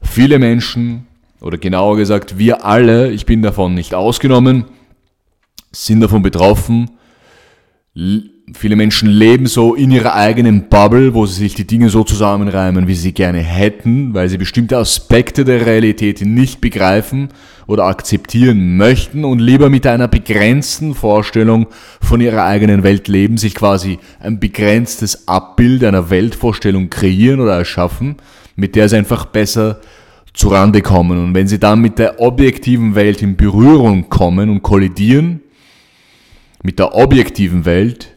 Viele 0.00 0.38
Menschen 0.38 1.06
oder 1.40 1.58
genauer 1.58 1.96
gesagt, 1.96 2.38
wir 2.38 2.64
alle, 2.64 3.10
ich 3.10 3.26
bin 3.26 3.42
davon 3.42 3.74
nicht 3.74 3.92
ausgenommen, 3.92 4.64
sind 5.72 6.00
davon 6.00 6.22
betroffen. 6.22 6.90
Viele 8.54 8.76
Menschen 8.76 9.08
leben 9.08 9.46
so 9.46 9.74
in 9.74 9.90
ihrer 9.90 10.14
eigenen 10.14 10.68
Bubble, 10.68 11.14
wo 11.14 11.26
sie 11.26 11.34
sich 11.34 11.54
die 11.56 11.66
Dinge 11.66 11.88
so 11.88 12.04
zusammenreimen, 12.04 12.86
wie 12.86 12.94
sie 12.94 13.12
gerne 13.12 13.40
hätten, 13.40 14.14
weil 14.14 14.28
sie 14.28 14.38
bestimmte 14.38 14.78
Aspekte 14.78 15.44
der 15.44 15.66
Realität 15.66 16.20
nicht 16.20 16.60
begreifen 16.60 17.30
oder 17.66 17.86
akzeptieren 17.86 18.76
möchten 18.76 19.24
und 19.24 19.40
lieber 19.40 19.68
mit 19.68 19.84
einer 19.84 20.06
begrenzten 20.06 20.94
Vorstellung 20.94 21.66
von 22.00 22.20
ihrer 22.20 22.44
eigenen 22.44 22.84
Welt 22.84 23.08
leben, 23.08 23.36
sich 23.36 23.56
quasi 23.56 23.98
ein 24.20 24.38
begrenztes 24.38 25.26
Abbild 25.26 25.82
einer 25.82 26.08
Weltvorstellung 26.08 26.88
kreieren 26.88 27.40
oder 27.40 27.56
erschaffen, 27.58 28.14
mit 28.54 28.76
der 28.76 28.88
sie 28.88 28.96
einfach 28.96 29.24
besser 29.24 29.80
zurande 30.34 30.82
kommen. 30.82 31.18
Und 31.18 31.34
wenn 31.34 31.48
sie 31.48 31.58
dann 31.58 31.80
mit 31.80 31.98
der 31.98 32.20
objektiven 32.20 32.94
Welt 32.94 33.22
in 33.22 33.36
Berührung 33.36 34.08
kommen 34.08 34.50
und 34.50 34.62
kollidieren, 34.62 35.40
mit 36.62 36.78
der 36.78 36.94
objektiven 36.94 37.64
Welt, 37.64 38.15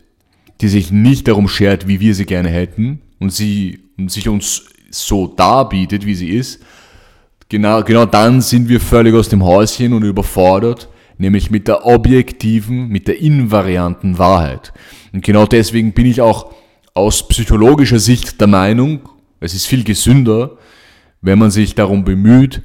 die 0.61 0.67
sich 0.67 0.91
nicht 0.91 1.27
darum 1.27 1.47
schert, 1.47 1.87
wie 1.87 1.99
wir 1.99 2.15
sie 2.15 2.25
gerne 2.25 2.49
hätten 2.49 3.01
und 3.19 3.31
sie 3.31 3.79
und 3.97 4.11
sich 4.11 4.27
uns 4.27 4.65
so 4.89 5.27
darbietet, 5.27 6.05
wie 6.05 6.15
sie 6.15 6.29
ist, 6.29 6.61
genau, 7.47 7.83
genau 7.83 8.05
dann 8.05 8.41
sind 8.41 8.69
wir 8.69 8.79
völlig 8.79 9.13
aus 9.13 9.29
dem 9.29 9.43
Häuschen 9.43 9.93
und 9.93 10.03
überfordert, 10.03 10.89
nämlich 11.17 11.51
mit 11.51 11.67
der 11.67 11.85
objektiven, 11.85 12.87
mit 12.87 13.07
der 13.07 13.19
invarianten 13.19 14.17
Wahrheit. 14.17 14.73
Und 15.13 15.23
genau 15.23 15.45
deswegen 15.45 15.91
bin 15.93 16.05
ich 16.05 16.21
auch 16.21 16.53
aus 16.93 17.27
psychologischer 17.27 17.99
Sicht 17.99 18.39
der 18.39 18.47
Meinung, 18.47 19.01
es 19.39 19.53
ist 19.53 19.67
viel 19.67 19.83
gesünder, 19.83 20.57
wenn 21.21 21.39
man 21.39 21.51
sich 21.51 21.75
darum 21.75 22.03
bemüht, 22.03 22.61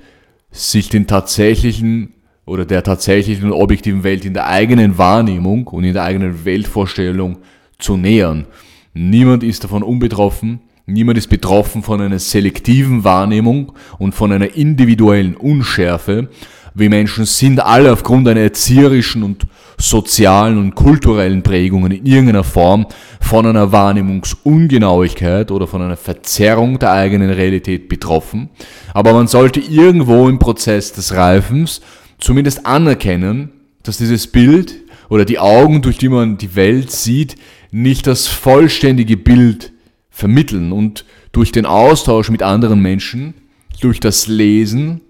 sich 0.51 0.89
den 0.89 1.07
tatsächlichen 1.07 2.15
oder 2.47 2.65
der 2.65 2.83
tatsächlichen 2.83 3.47
und 3.47 3.53
objektiven 3.53 4.05
Welt 4.05 4.25
in 4.25 4.35
der 4.35 4.47
eigenen 4.47 4.99
Wahrnehmung 4.99 5.67
und 5.67 5.85
in 5.85 5.95
der 5.95 6.05
eigenen 6.05 6.45
Weltvorstellung 6.45 7.39
zu 7.79 7.97
nähern. 7.97 8.47
Niemand 8.93 9.43
ist 9.43 9.65
davon 9.65 9.83
unbetroffen, 9.83 10.61
niemand 10.87 11.19
ist 11.19 11.29
betroffen 11.29 11.83
von 11.83 12.01
einer 12.01 12.19
selektiven 12.19 13.05
Wahrnehmung 13.05 13.73
und 13.99 14.15
von 14.15 14.33
einer 14.33 14.55
individuellen 14.55 15.37
Unschärfe. 15.37 16.29
Wir 16.77 16.91
Menschen 16.91 17.25
sind 17.25 17.61
alle 17.61 17.93
aufgrund 17.93 18.27
einer 18.27 18.41
erzieherischen 18.41 19.23
und 19.23 19.47
sozialen 19.79 20.59
und 20.59 20.75
kulturellen 20.75 21.43
Prägungen 21.43 21.93
in 21.93 22.05
irgendeiner 22.05 22.43
Form 22.43 22.87
von 23.21 23.47
einer 23.47 23.71
Wahrnehmungsungenauigkeit 23.71 25.53
oder 25.53 25.69
von 25.69 25.83
einer 25.83 25.97
Verzerrung 25.97 26.79
der 26.81 26.93
eigenen 26.93 27.31
Realität 27.31 27.89
betroffen. 27.89 28.51
Aber 28.93 29.13
man 29.13 29.29
sollte 29.29 29.61
irgendwo 29.61 30.29
im 30.29 30.41
Prozess 30.41 30.93
des 30.93 31.15
Reifens 31.15 31.81
zumindest 32.19 32.67
anerkennen, 32.67 33.51
dass 33.85 33.99
dieses 33.99 34.27
Bild 34.27 34.75
oder 35.09 35.25
die 35.25 35.39
Augen, 35.39 35.83
durch 35.83 35.99
die 35.99 36.09
man 36.09 36.39
die 36.39 36.57
Welt 36.57 36.91
sieht, 36.91 37.37
nicht 37.75 38.07
das 38.07 38.29
vollständige 38.29 39.17
Bild 39.17 39.73
vermitteln 40.09 40.71
und 40.71 41.05
durch 41.33 41.51
den 41.51 41.67
Austausch 41.67 42.31
mit 42.31 42.41
anderen 42.41 42.79
Menschen, 42.79 43.35
durch 43.81 43.99
das 43.99 44.29
Lesen 44.29 45.01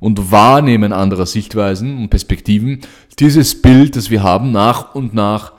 und 0.00 0.32
Wahrnehmen 0.32 0.92
anderer 0.92 1.26
Sichtweisen 1.26 1.96
und 1.96 2.10
Perspektiven 2.10 2.80
dieses 3.20 3.62
Bild, 3.62 3.94
das 3.94 4.10
wir 4.10 4.24
haben, 4.24 4.50
nach 4.50 4.96
und 4.96 5.14
nach 5.14 5.52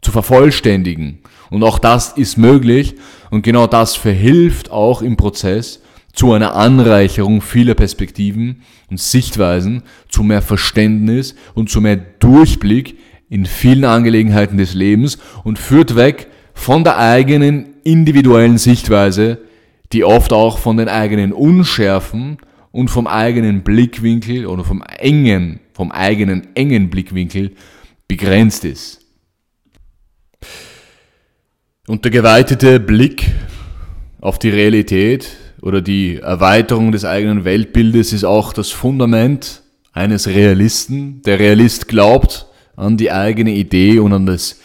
zu 0.00 0.10
vervollständigen. 0.10 1.18
Und 1.50 1.62
auch 1.62 1.78
das 1.78 2.12
ist 2.12 2.38
möglich 2.38 2.94
und 3.30 3.42
genau 3.42 3.66
das 3.66 3.94
verhilft 3.94 4.70
auch 4.70 5.02
im 5.02 5.18
Prozess 5.18 5.82
zu 6.14 6.32
einer 6.32 6.54
Anreicherung 6.54 7.42
vieler 7.42 7.74
Perspektiven 7.74 8.62
und 8.88 8.98
Sichtweisen, 8.98 9.82
zu 10.08 10.22
mehr 10.22 10.40
Verständnis 10.40 11.34
und 11.54 11.68
zu 11.68 11.82
mehr 11.82 11.96
Durchblick 11.96 12.96
in 13.28 13.46
vielen 13.46 13.84
Angelegenheiten 13.84 14.58
des 14.58 14.74
Lebens 14.74 15.18
und 15.44 15.58
führt 15.58 15.96
weg 15.96 16.28
von 16.54 16.84
der 16.84 16.98
eigenen 16.98 17.74
individuellen 17.84 18.58
Sichtweise, 18.58 19.38
die 19.92 20.04
oft 20.04 20.32
auch 20.32 20.58
von 20.58 20.76
den 20.76 20.88
eigenen 20.88 21.32
Unschärfen 21.32 22.38
und 22.72 22.88
vom 22.88 23.06
eigenen 23.06 23.62
Blickwinkel 23.62 24.46
oder 24.46 24.64
vom 24.64 24.82
engen, 24.98 25.60
vom 25.72 25.92
eigenen 25.92 26.48
engen 26.54 26.90
Blickwinkel 26.90 27.52
begrenzt 28.08 28.64
ist. 28.64 29.00
Und 31.86 32.04
der 32.04 32.10
geweitete 32.10 32.80
Blick 32.80 33.30
auf 34.20 34.38
die 34.38 34.50
Realität 34.50 35.36
oder 35.62 35.80
die 35.80 36.16
Erweiterung 36.16 36.90
des 36.92 37.04
eigenen 37.04 37.44
Weltbildes 37.44 38.12
ist 38.12 38.24
auch 38.24 38.52
das 38.52 38.70
Fundament 38.70 39.62
eines 39.92 40.26
Realisten. 40.26 41.22
Der 41.22 41.38
Realist 41.38 41.88
glaubt 41.88 42.45
an 42.76 42.96
die 42.96 43.10
eigene 43.10 43.52
Idee 43.52 43.98
und 43.98 44.12
an 44.12 44.26
das 44.26 44.60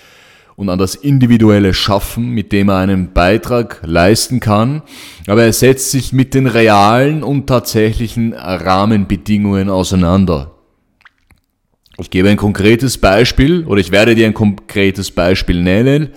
und 0.62 0.70
an 0.70 0.78
das 0.78 0.94
individuelle 0.94 1.74
Schaffen, 1.74 2.30
mit 2.30 2.52
dem 2.52 2.70
er 2.70 2.78
einen 2.78 3.14
Beitrag 3.14 3.82
leisten 3.84 4.40
kann, 4.40 4.84
aber 5.26 5.44
er 5.44 5.54
setzt 5.54 5.90
sich 5.90 6.14
mit 6.14 6.36
den 6.36 6.46
realen 6.46 7.24
und 7.24 7.48
tatsächlichen 7.48 8.34
Rahmenbedingungen 8.34 9.72
auseinander. 9.72 10.52
Ich 11.98 12.12
gebe 12.12 12.30
ein 12.30 12.38
konkretes 12.38 13.00
Beispiel 13.00 13.66
oder 13.66 13.82
ich 13.82 13.92
werde 13.92 14.14
dir 14.14 14.28
ein 14.28 14.36
konkretes 14.36 15.10
Beispiel 15.10 15.64
nennen 15.64 16.10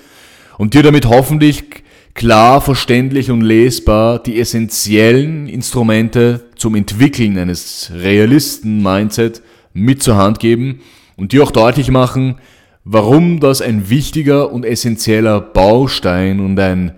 und 0.59 0.74
dir 0.74 0.83
damit 0.83 1.07
hoffentlich 1.07 1.64
klar, 2.12 2.61
verständlich 2.61 3.30
und 3.30 3.40
lesbar 3.40 4.22
die 4.22 4.38
essentiellen 4.38 5.48
Instrumente 5.48 6.50
zum 6.57 6.74
Entwickeln 6.74 7.38
eines 7.38 7.90
Realisten-Mindset 7.94 9.42
mit 9.72 10.02
zur 10.02 10.16
Hand 10.16 10.38
geben 10.38 10.80
und 11.16 11.33
dir 11.33 11.42
auch 11.42 11.50
deutlich 11.50 11.90
machen, 11.90 12.37
warum 12.85 13.40
das 13.40 13.62
ein 13.62 13.88
wichtiger 13.88 14.53
und 14.53 14.64
essentieller 14.64 15.40
Baustein 15.40 16.40
und 16.40 16.59
ein, 16.59 16.92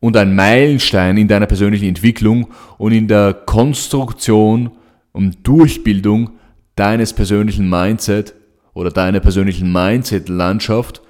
und 0.00 0.16
ein 0.16 0.34
Meilenstein 0.34 1.16
in 1.16 1.28
deiner 1.28 1.46
persönlichen 1.46 1.88
Entwicklung 1.88 2.48
und 2.76 2.92
in 2.92 3.08
der 3.08 3.34
Konstruktion 3.34 4.70
und 5.12 5.46
Durchbildung 5.46 6.30
deines 6.76 7.12
persönlichen 7.12 7.68
Mindset 7.68 8.34
oder 8.74 8.90
deiner 8.90 9.20
persönlichen 9.20 9.72
Mindset-Landschaft 9.72 11.02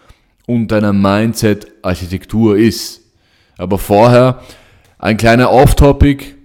und 0.46 0.68
deiner 0.68 0.94
Mindset-Architektur 0.94 2.56
ist. 2.56 3.02
Aber 3.58 3.78
vorher 3.78 4.40
ein 4.98 5.16
kleiner 5.16 5.52
Off-Topic 5.52 6.37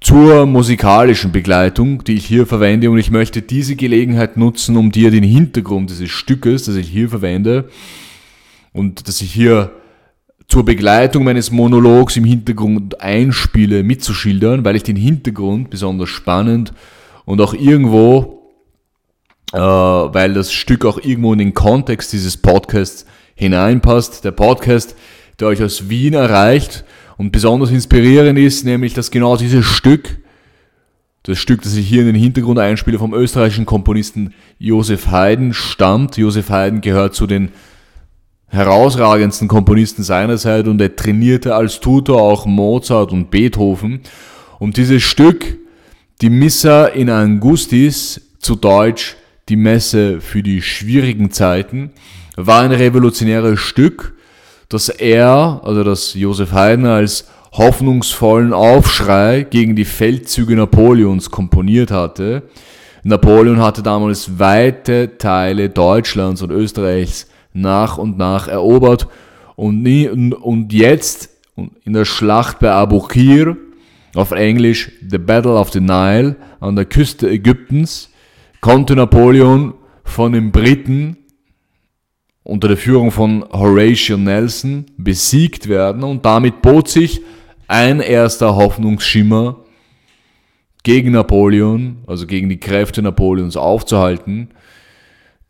zur 0.00 0.46
musikalischen 0.46 1.32
Begleitung, 1.32 2.04
die 2.04 2.14
ich 2.14 2.26
hier 2.26 2.46
verwende. 2.46 2.90
Und 2.90 2.98
ich 2.98 3.10
möchte 3.10 3.42
diese 3.42 3.76
Gelegenheit 3.76 4.36
nutzen, 4.36 4.76
um 4.76 4.92
dir 4.92 5.10
den 5.10 5.24
Hintergrund 5.24 5.90
dieses 5.90 6.10
Stückes, 6.10 6.64
das 6.64 6.76
ich 6.76 6.88
hier 6.88 7.08
verwende 7.08 7.68
und 8.72 9.08
das 9.08 9.20
ich 9.20 9.32
hier 9.32 9.72
zur 10.48 10.64
Begleitung 10.64 11.24
meines 11.24 11.50
Monologs 11.50 12.16
im 12.16 12.24
Hintergrund 12.24 13.00
einspiele, 13.00 13.82
mitzuschildern, 13.82 14.64
weil 14.64 14.76
ich 14.76 14.84
den 14.84 14.96
Hintergrund 14.96 15.70
besonders 15.70 16.08
spannend 16.08 16.72
und 17.24 17.40
auch 17.40 17.52
irgendwo, 17.52 18.52
äh, 19.52 19.58
weil 19.58 20.34
das 20.34 20.52
Stück 20.52 20.84
auch 20.84 20.98
irgendwo 20.98 21.32
in 21.32 21.40
den 21.40 21.54
Kontext 21.54 22.12
dieses 22.12 22.36
Podcasts 22.36 23.06
hineinpasst. 23.34 24.24
Der 24.24 24.30
Podcast, 24.30 24.94
der 25.40 25.48
euch 25.48 25.62
aus 25.62 25.88
Wien 25.88 26.14
erreicht 26.14 26.84
und 27.16 27.32
besonders 27.32 27.70
inspirierend 27.70 28.38
ist 28.38 28.64
nämlich, 28.64 28.94
dass 28.94 29.10
genau 29.10 29.36
dieses 29.36 29.64
Stück, 29.64 30.18
das 31.22 31.38
Stück, 31.38 31.62
das 31.62 31.74
ich 31.74 31.88
hier 31.88 32.00
in 32.00 32.06
den 32.06 32.14
Hintergrund 32.14 32.58
einspiele, 32.58 32.98
vom 32.98 33.14
österreichischen 33.14 33.66
Komponisten 33.66 34.34
Josef 34.58 35.10
Haydn 35.10 35.52
stammt. 35.54 36.16
Josef 36.16 36.50
Haydn 36.50 36.80
gehört 36.82 37.14
zu 37.14 37.26
den 37.26 37.50
herausragendsten 38.48 39.48
Komponisten 39.48 40.02
seiner 40.02 40.36
Zeit 40.36 40.68
und 40.68 40.80
er 40.80 40.94
trainierte 40.94 41.54
als 41.54 41.80
Tutor 41.80 42.20
auch 42.22 42.46
Mozart 42.46 43.12
und 43.12 43.30
Beethoven. 43.30 44.00
Und 44.58 44.76
dieses 44.76 45.02
Stück, 45.02 45.58
die 46.20 46.30
Missa 46.30 46.86
in 46.86 47.10
Angustis, 47.10 48.20
zu 48.38 48.54
Deutsch 48.54 49.16
die 49.48 49.56
Messe 49.56 50.20
für 50.20 50.42
die 50.42 50.62
schwierigen 50.62 51.30
Zeiten, 51.30 51.90
war 52.36 52.62
ein 52.62 52.72
revolutionäres 52.72 53.60
Stück, 53.60 54.15
dass 54.68 54.88
er, 54.88 55.60
also 55.62 55.84
dass 55.84 56.14
Josef 56.14 56.52
Haydn 56.52 56.86
als 56.86 57.28
hoffnungsvollen 57.52 58.52
Aufschrei 58.52 59.46
gegen 59.48 59.76
die 59.76 59.84
Feldzüge 59.84 60.56
Napoleons 60.56 61.30
komponiert 61.30 61.90
hatte. 61.90 62.42
Napoleon 63.02 63.60
hatte 63.60 63.82
damals 63.82 64.38
weite 64.38 65.16
Teile 65.18 65.70
Deutschlands 65.70 66.42
und 66.42 66.50
Österreichs 66.50 67.28
nach 67.52 67.98
und 67.98 68.18
nach 68.18 68.48
erobert 68.48 69.08
und, 69.54 69.82
nie, 69.82 70.08
und 70.08 70.72
jetzt 70.72 71.30
in 71.56 71.92
der 71.92 72.04
Schlacht 72.04 72.58
bei 72.58 72.70
Abu 72.70 73.00
Qir, 73.00 73.56
auf 74.14 74.32
Englisch 74.32 74.92
The 75.08 75.18
Battle 75.18 75.54
of 75.54 75.72
the 75.72 75.80
Nile, 75.80 76.36
an 76.60 76.76
der 76.76 76.84
Küste 76.84 77.28
Ägyptens, 77.28 78.10
konnte 78.60 78.96
Napoleon 78.96 79.74
von 80.04 80.32
den 80.32 80.52
Briten 80.52 81.16
unter 82.46 82.68
der 82.68 82.76
Führung 82.76 83.10
von 83.10 83.44
Horatio 83.52 84.16
Nelson 84.16 84.86
besiegt 84.96 85.68
werden 85.68 86.04
und 86.04 86.24
damit 86.24 86.62
bot 86.62 86.88
sich 86.88 87.20
ein 87.66 87.98
erster 87.98 88.54
Hoffnungsschimmer 88.54 89.56
gegen 90.84 91.10
Napoleon, 91.10 92.04
also 92.06 92.26
gegen 92.28 92.48
die 92.48 92.60
Kräfte 92.60 93.02
Napoleons 93.02 93.56
aufzuhalten. 93.56 94.50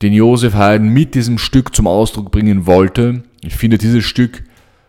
den 0.02 0.12
Josef 0.12 0.54
Haydn 0.54 0.88
mit 0.88 1.14
diesem 1.14 1.38
Stück 1.38 1.74
zum 1.74 1.86
Ausdruck 1.86 2.30
bringen 2.30 2.66
wollte. 2.66 3.22
Ich 3.42 3.56
finde 3.56 3.78
dieses 3.78 4.04
Stück 4.04 4.44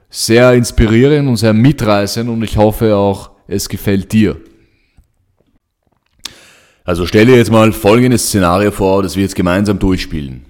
sehr 0.10 0.54
inspirierend 0.54 1.30
und 1.30 1.38
sehr 1.38 1.54
mitreißend 1.54 2.30
und 2.30 2.44
ich 2.44 2.58
hoffe 2.58 2.96
auch, 2.96 3.32
es 3.48 3.70
gefällt 3.70 4.12
dir. 4.12 4.38
Also 6.84 7.06
stell 7.06 7.26
dir 7.26 7.38
jetzt 7.38 7.52
mal 7.52 7.72
folgendes 7.72 8.28
Szenario 8.28 8.72
vor, 8.72 9.04
das 9.04 9.16
wir 9.16 9.24
jetzt 9.24 9.36
gemeinsam 9.36 9.80
durchspielen. 9.80 10.47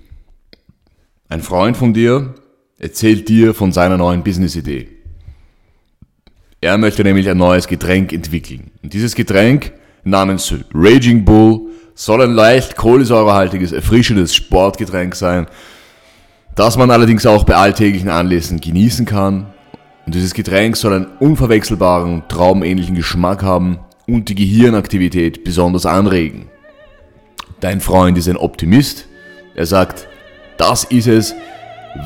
Ein 1.30 1.42
Freund 1.42 1.76
von 1.76 1.94
dir 1.94 2.36
erzählt 2.80 3.28
dir 3.28 3.54
von 3.54 3.74
seiner 3.74 3.98
neuen 3.98 4.24
Business-Idee. 4.24 4.88
Er 6.62 6.78
möchte 6.78 7.04
nämlich 7.04 7.30
ein 7.30 7.38
neues 7.38 7.68
Getränk 7.68 8.14
entwickeln. 8.14 8.72
Und 8.82 8.94
dieses 8.94 9.14
Getränk 9.14 9.74
namens 10.06 10.54
Raging 10.74 11.26
Bull 11.26 11.68
soll 11.96 12.22
ein 12.22 12.32
leicht 12.32 12.78
kohlensäurehaltiges, 12.78 13.74
erfrischendes 13.74 14.36
Sportgetränk 14.36 15.16
sein, 15.16 15.48
das 16.56 16.78
man 16.78 16.92
allerdings 16.92 17.26
auch 17.26 17.44
bei 17.44 17.56
alltäglichen 17.56 18.10
Anlässen 18.10 18.62
genießen 18.62 19.06
kann. 19.06 19.48
Und 20.06 20.16
dieses 20.16 20.34
Getränk 20.34 20.78
soll 20.78 20.94
einen 20.94 21.08
unverwechselbaren, 21.20 22.24
traumähnlichen 22.30 22.96
Geschmack 22.96 23.44
haben 23.44 23.80
und 24.08 24.30
die 24.30 24.36
Gehirnaktivität 24.36 25.44
besonders 25.44 25.86
anregen. 25.86 26.48
Dein 27.60 27.82
Freund 27.82 28.18
ist 28.18 28.30
ein 28.30 28.38
Optimist. 28.38 29.08
Er 29.56 29.66
sagt, 29.66 30.08
das 30.58 30.84
ist 30.86 31.08
es. 31.08 31.36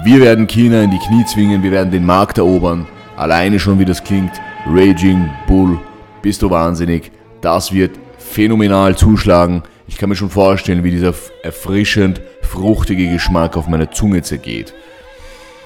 Wir 0.04 0.22
werden 0.22 0.48
China 0.48 0.82
in 0.82 0.92
die 0.92 1.00
Knie 1.00 1.26
zwingen, 1.26 1.64
wir 1.64 1.72
werden 1.72 1.92
den 1.92 2.06
Markt 2.06 2.38
erobern. 2.38 2.88
Alleine 3.18 3.60
schon 3.60 3.80
wie 3.80 3.86
das 3.86 4.04
klingt, 4.04 4.32
Raging 4.66 5.30
Bull, 5.48 5.80
bist 6.22 6.42
du 6.42 6.50
wahnsinnig. 6.50 7.12
Das 7.42 7.74
wird 7.74 8.00
phänomenal 8.18 8.96
zuschlagen. 8.96 9.64
Ich 9.88 9.98
kann 9.98 10.10
mir 10.10 10.16
schon 10.16 10.30
vorstellen, 10.30 10.84
wie 10.84 10.92
dieser 10.92 11.14
erfrischend 11.44 12.22
fruchtige 12.42 13.10
Geschmack 13.12 13.58
auf 13.58 13.68
meiner 13.68 13.92
Zunge 13.92 14.22
zergeht. 14.22 14.74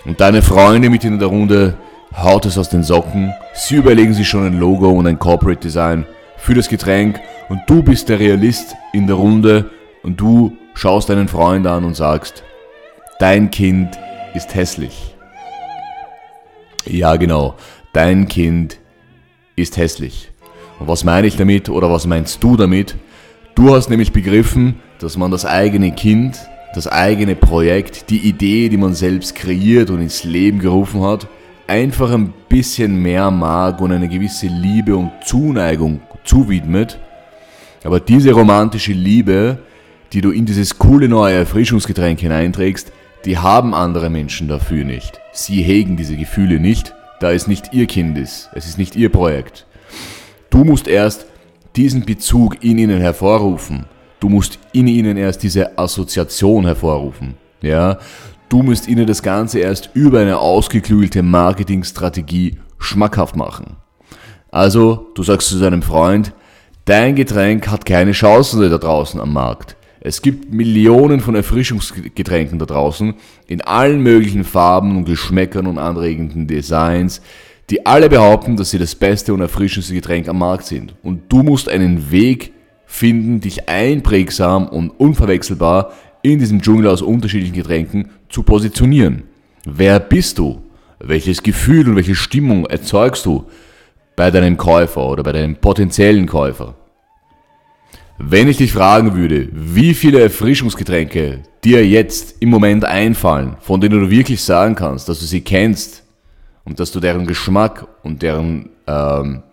Und 0.06 0.20
deine 0.20 0.42
Freunde 0.42 0.90
mit 0.90 1.04
in 1.04 1.20
der 1.20 1.28
Runde 1.28 1.76
haut 2.16 2.46
es 2.46 2.58
aus 2.58 2.70
den 2.70 2.84
Socken. 2.84 3.34
Sie 3.54 3.76
überlegen 3.76 4.14
sich 4.14 4.28
schon 4.28 4.46
ein 4.46 4.60
Logo 4.60 4.90
und 4.90 5.08
ein 5.08 5.20
Corporate 5.20 5.60
Design 5.60 6.06
für 6.38 6.54
das 6.54 6.70
Getränk 6.70 7.20
und 7.50 7.62
du 7.68 7.84
bist 7.84 8.10
der 8.10 8.20
Realist 8.20 8.76
in 8.94 9.08
der 9.08 9.16
Runde 9.16 9.70
und 10.04 10.20
du 10.20 10.56
schaust 10.74 11.10
deinen 11.10 11.28
Freund 11.28 11.66
an 11.68 11.84
und 11.84 11.96
sagst, 11.96 12.44
dein 13.20 13.52
Kind 13.52 13.98
ist 14.34 14.56
hässlich. 14.56 15.16
Ja, 16.86 17.16
genau, 17.16 17.56
dein 17.94 18.28
Kind 18.28 18.78
ist 19.56 19.78
hässlich. 19.78 20.32
Und 20.80 20.88
was 20.88 21.04
meine 21.04 21.28
ich 21.28 21.38
damit 21.38 21.70
oder 21.70 21.90
was 21.90 22.06
meinst 22.06 22.44
du 22.44 22.58
damit? 22.58 22.96
Du 23.56 23.74
hast 23.74 23.90
nämlich 23.90 24.12
begriffen, 24.12 24.82
dass 25.00 25.18
man 25.18 25.32
das 25.32 25.46
eigene 25.46 25.94
Kind, 25.94 26.38
das 26.74 26.88
eigene 26.88 27.36
Projekt, 27.36 28.10
die 28.10 28.20
Idee, 28.20 28.68
die 28.70 28.78
man 28.78 28.94
selbst 28.94 29.36
kreiert 29.36 29.90
und 29.90 30.02
ins 30.02 30.26
Leben 30.26 30.60
gerufen 30.60 31.02
hat, 31.02 31.28
einfach 31.68 32.12
ein 32.12 32.34
bisschen 32.50 33.02
mehr 33.02 33.32
mag 33.32 33.80
und 33.80 33.92
eine 33.92 34.10
gewisse 34.10 34.48
Liebe 34.48 34.96
und 34.96 35.12
Zuneigung 35.24 36.02
zuwidmet. 36.26 37.00
Aber 37.84 38.00
diese 38.00 38.34
romantische 38.34 38.92
Liebe, 38.92 39.60
die 40.12 40.22
du 40.22 40.32
in 40.32 40.46
dieses 40.46 40.78
coole 40.78 41.08
neue 41.08 41.36
Erfrischungsgetränk 41.36 42.20
hineinträgst, 42.20 42.92
die 43.26 43.38
haben 43.40 43.74
andere 43.74 44.10
Menschen 44.10 44.48
dafür 44.48 44.86
nicht. 44.86 45.20
Sie 45.34 45.62
hegen 45.64 45.98
diese 45.98 46.16
Gefühle 46.16 46.60
nicht, 46.60 46.94
da 47.20 47.32
es 47.32 47.48
nicht 47.48 47.74
ihr 47.74 47.88
Kind 47.88 48.18
ist. 48.18 48.50
Es 48.54 48.68
ist 48.68 48.78
nicht 48.78 48.96
ihr 48.96 49.10
Projekt. 49.10 49.66
Du 50.50 50.64
musst 50.64 50.88
erst 50.88 51.26
diesen 51.76 52.06
Bezug 52.06 52.64
in 52.64 52.78
ihnen 52.78 53.02
hervorrufen. 53.02 53.86
Du 54.20 54.30
musst 54.30 54.60
in 54.74 54.88
ihnen 54.88 55.18
erst 55.18 55.44
diese 55.44 55.78
Assoziation 55.78 56.66
hervorrufen. 56.66 57.36
Ja, 57.62 57.98
du 58.48 58.62
musst 58.62 58.88
ihnen 58.88 59.08
das 59.08 59.24
Ganze 59.24 59.60
erst 59.60 59.90
über 59.94 60.20
eine 60.20 60.38
ausgeklügelte 60.38 61.24
Marketingstrategie 61.24 62.60
schmackhaft 62.78 63.36
machen. 63.36 63.78
Also, 64.52 65.08
du 65.16 65.24
sagst 65.24 65.50
zu 65.50 65.60
deinem 65.60 65.82
Freund, 65.82 66.32
dein 66.86 67.16
Getränk 67.16 67.68
hat 67.70 67.86
keine 67.86 68.12
Chance 68.12 68.70
da 68.70 68.78
draußen 68.78 69.20
am 69.20 69.34
Markt. 69.34 69.76
Es 70.08 70.22
gibt 70.22 70.54
Millionen 70.54 71.20
von 71.20 71.34
Erfrischungsgetränken 71.34 72.60
da 72.60 72.68
draußen, 72.68 73.16
in 73.48 73.62
allen 73.62 74.02
möglichen 74.04 74.44
Farben 74.44 74.98
und 74.98 75.06
Geschmäckern 75.06 75.66
und 75.66 75.80
anregenden 75.80 76.46
Designs, 76.46 77.24
die 77.72 77.88
alle 77.88 78.08
behaupten, 78.08 78.56
dass 78.56 78.70
sie 78.70 78.78
das 78.78 78.94
beste 78.94 79.34
und 79.34 79.42
erfrischendste 79.42 79.96
Getränk 79.96 80.28
am 80.28 80.38
Markt 80.38 80.68
sind. 80.68 80.94
Und 81.02 81.24
du 81.30 81.42
musst 81.42 81.68
einen 81.70 82.12
Weg 82.12 82.54
finden, 82.86 83.40
dich 83.42 83.68
einprägsam 83.68 84.68
und 84.68 84.92
unverwechselbar 84.92 85.92
in 86.22 86.38
diesem 86.38 86.62
Dschungel 86.62 86.86
aus 86.86 87.02
unterschiedlichen 87.02 87.56
Getränken 87.56 88.10
zu 88.30 88.44
positionieren. 88.44 89.24
Wer 89.66 90.00
bist 90.00 90.38
du? 90.38 90.62
Welches 91.00 91.42
Gefühl 91.42 91.90
und 91.90 91.96
welche 91.96 92.14
Stimmung 92.14 92.68
erzeugst 92.68 93.26
du 93.26 93.46
bei 94.16 94.30
deinem 94.30 94.58
Käufer 94.58 95.04
oder 95.08 95.24
bei 95.24 95.32
deinem 95.32 95.56
potenziellen 95.56 96.28
Käufer? 96.28 96.76
Wenn 98.18 98.48
ich 98.48 98.58
dich 98.58 98.72
fragen 98.72 99.16
würde, 99.16 99.50
wie 99.52 99.94
viele 99.94 100.22
Erfrischungsgetränke 100.22 101.44
dir 101.66 101.86
jetzt 101.86 102.36
im 102.40 102.50
Moment 102.50 102.86
einfallen, 102.86 103.58
von 103.60 103.82
denen 103.82 104.00
du 104.00 104.10
wirklich 104.10 104.42
sagen 104.42 104.76
kannst, 104.76 105.10
dass 105.10 105.20
du 105.20 105.26
sie 105.26 105.42
kennst 105.42 106.04
und 106.64 106.80
dass 106.80 106.94
du 106.94 107.02
deren 107.02 107.28
Geschmack 107.28 107.86
und 108.04 108.22
deren, 108.22 108.70
ähm, 108.88 109.44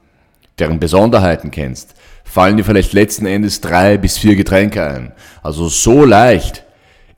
deren 0.61 0.79
Besonderheiten 0.79 1.51
kennst, 1.51 1.95
fallen 2.23 2.57
dir 2.57 2.65
vielleicht 2.65 2.93
letzten 2.93 3.27
Endes 3.27 3.61
drei 3.61 3.99
bis 3.99 4.17
vier 4.17 4.37
Getränke 4.37 4.87
ein. 4.87 5.13
Also 5.43 5.69
so 5.69 6.05
leicht 6.05 6.65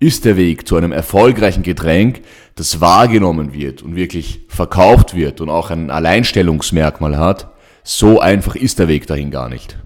ist 0.00 0.24
der 0.24 0.38
Weg 0.38 0.66
zu 0.66 0.76
einem 0.76 0.92
erfolgreichen 0.92 1.62
Getränk, 1.62 2.22
das 2.54 2.80
wahrgenommen 2.80 3.52
wird 3.52 3.83
und 3.83 3.96
wirklich 3.96 4.40
verkauft 4.48 5.14
wird 5.14 5.42
und 5.42 5.50
auch 5.50 5.70
ein 5.70 5.90
Alleinstellungsmerkmal 5.90 7.18
hat, 7.18 7.48
so 7.83 8.18
einfach 8.18 8.54
ist 8.54 8.78
der 8.78 8.88
Weg 8.88 9.07
dahin 9.07 9.30
gar 9.30 9.50
nicht. 9.50 9.76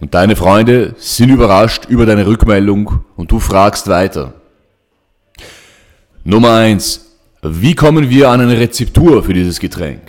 Und 0.00 0.14
deine 0.14 0.36
Freunde 0.36 0.94
sind 0.98 1.30
überrascht 1.30 1.86
über 1.88 2.06
deine 2.06 2.26
Rückmeldung 2.26 3.00
und 3.16 3.32
du 3.32 3.40
fragst 3.40 3.88
weiter. 3.88 4.34
Nummer 6.24 6.54
eins: 6.54 7.16
Wie 7.42 7.74
kommen 7.74 8.08
wir 8.08 8.30
an 8.30 8.40
eine 8.40 8.58
Rezeptur 8.58 9.24
für 9.24 9.34
dieses 9.34 9.58
Getränk? 9.58 10.02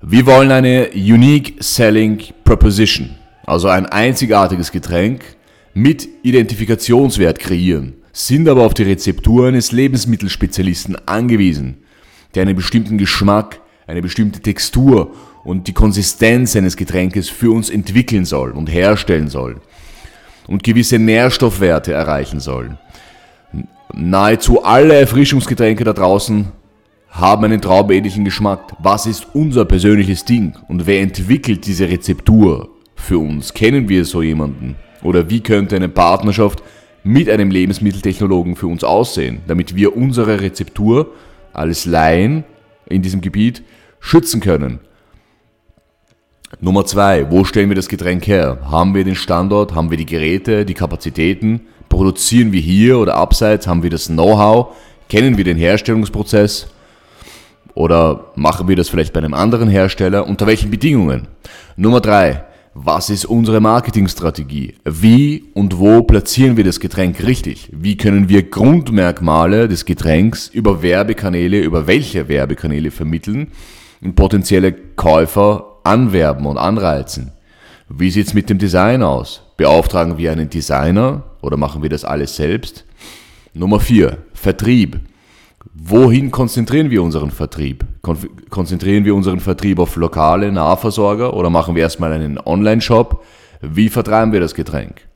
Wir 0.00 0.26
wollen 0.26 0.50
eine 0.50 0.90
Unique 0.94 1.62
Selling 1.62 2.20
Proposition, 2.42 3.10
also 3.46 3.68
ein 3.68 3.86
einzigartiges 3.86 4.72
Getränk 4.72 5.22
mit 5.74 6.08
Identifikationswert 6.24 7.38
kreieren, 7.38 7.94
sind 8.12 8.48
aber 8.48 8.62
auf 8.66 8.74
die 8.74 8.82
Rezeptur 8.82 9.46
eines 9.46 9.70
Lebensmittelspezialisten 9.70 10.96
angewiesen, 11.06 11.84
der 12.34 12.42
einen 12.42 12.56
bestimmten 12.56 12.98
Geschmack, 12.98 13.60
eine 13.86 14.02
bestimmte 14.02 14.40
Textur 14.40 15.14
und 15.44 15.66
die 15.66 15.72
Konsistenz 15.72 16.56
eines 16.56 16.76
Getränkes 16.76 17.28
für 17.28 17.50
uns 17.50 17.70
entwickeln 17.70 18.24
soll 18.24 18.52
und 18.52 18.66
herstellen 18.66 19.28
soll 19.28 19.60
und 20.46 20.62
gewisse 20.62 20.98
Nährstoffwerte 20.98 21.92
erreichen 21.92 22.40
soll. 22.40 22.76
Nahezu 23.94 24.64
alle 24.64 24.94
Erfrischungsgetränke 24.94 25.84
da 25.84 25.92
draußen 25.92 26.48
haben 27.10 27.44
einen 27.44 27.60
traumähnlichen 27.60 28.24
Geschmack. 28.24 28.72
Was 28.78 29.06
ist 29.06 29.26
unser 29.34 29.64
persönliches 29.64 30.24
Ding 30.24 30.54
und 30.68 30.86
wer 30.86 31.00
entwickelt 31.00 31.66
diese 31.66 31.88
Rezeptur 31.88 32.70
für 32.96 33.18
uns? 33.18 33.52
Kennen 33.52 33.88
wir 33.88 34.04
so 34.04 34.22
jemanden? 34.22 34.76
Oder 35.02 35.28
wie 35.28 35.40
könnte 35.40 35.76
eine 35.76 35.88
Partnerschaft 35.88 36.62
mit 37.04 37.28
einem 37.28 37.50
Lebensmitteltechnologen 37.50 38.56
für 38.56 38.68
uns 38.68 38.84
aussehen, 38.84 39.40
damit 39.48 39.74
wir 39.74 39.96
unsere 39.96 40.40
Rezeptur 40.40 41.12
als 41.52 41.84
Laien 41.84 42.44
in 42.86 43.02
diesem 43.02 43.20
Gebiet 43.20 43.62
schützen 44.00 44.40
können 44.40 44.78
Nummer 46.60 46.84
zwei, 46.84 47.30
wo 47.30 47.44
stellen 47.44 47.70
wir 47.70 47.76
das 47.76 47.88
Getränk 47.88 48.26
her? 48.26 48.58
Haben 48.70 48.94
wir 48.94 49.04
den 49.04 49.16
Standort? 49.16 49.74
Haben 49.74 49.90
wir 49.90 49.96
die 49.96 50.06
Geräte, 50.06 50.64
die 50.64 50.74
Kapazitäten? 50.74 51.62
Produzieren 51.88 52.52
wir 52.52 52.60
hier 52.60 52.98
oder 52.98 53.16
abseits? 53.16 53.66
Haben 53.66 53.82
wir 53.82 53.90
das 53.90 54.06
Know-how? 54.06 54.74
Kennen 55.08 55.36
wir 55.36 55.44
den 55.44 55.56
Herstellungsprozess? 55.56 56.68
Oder 57.74 58.32
machen 58.36 58.68
wir 58.68 58.76
das 58.76 58.90
vielleicht 58.90 59.12
bei 59.12 59.20
einem 59.20 59.34
anderen 59.34 59.68
Hersteller? 59.68 60.26
Unter 60.28 60.46
welchen 60.46 60.70
Bedingungen? 60.70 61.26
Nummer 61.76 62.00
drei, 62.00 62.44
was 62.74 63.10
ist 63.10 63.24
unsere 63.24 63.60
Marketingstrategie? 63.60 64.74
Wie 64.84 65.44
und 65.54 65.78
wo 65.78 66.02
platzieren 66.02 66.56
wir 66.56 66.64
das 66.64 66.80
Getränk 66.80 67.22
richtig? 67.26 67.70
Wie 67.72 67.96
können 67.96 68.28
wir 68.28 68.48
Grundmerkmale 68.48 69.68
des 69.68 69.84
Getränks 69.84 70.48
über 70.48 70.82
Werbekanäle, 70.82 71.60
über 71.60 71.86
welche 71.86 72.28
Werbekanäle 72.28 72.90
vermitteln 72.90 73.48
und 74.00 74.16
potenzielle 74.16 74.72
Käufer 74.72 75.71
anwerben 75.84 76.46
und 76.46 76.58
anreizen. 76.58 77.32
Wie 77.88 78.10
sieht's 78.10 78.34
mit 78.34 78.48
dem 78.48 78.58
Design 78.58 79.02
aus? 79.02 79.42
Beauftragen 79.56 80.16
wir 80.16 80.32
einen 80.32 80.48
Designer 80.48 81.24
oder 81.42 81.56
machen 81.56 81.82
wir 81.82 81.90
das 81.90 82.04
alles 82.04 82.36
selbst? 82.36 82.84
Nummer 83.54 83.80
4. 83.80 84.16
Vertrieb. 84.32 85.00
Wohin 85.74 86.30
konzentrieren 86.30 86.90
wir 86.90 87.02
unseren 87.02 87.30
Vertrieb? 87.30 87.84
Konzentrieren 88.50 89.04
wir 89.04 89.14
unseren 89.14 89.40
Vertrieb 89.40 89.78
auf 89.78 89.96
lokale 89.96 90.50
Nahversorger 90.50 91.34
oder 91.34 91.50
machen 91.50 91.74
wir 91.74 91.82
erstmal 91.82 92.12
einen 92.12 92.38
Online-Shop? 92.38 93.22
Wie 93.60 93.88
vertreiben 93.88 94.32
wir 94.32 94.40
das 94.40 94.54
Getränk? 94.54 95.06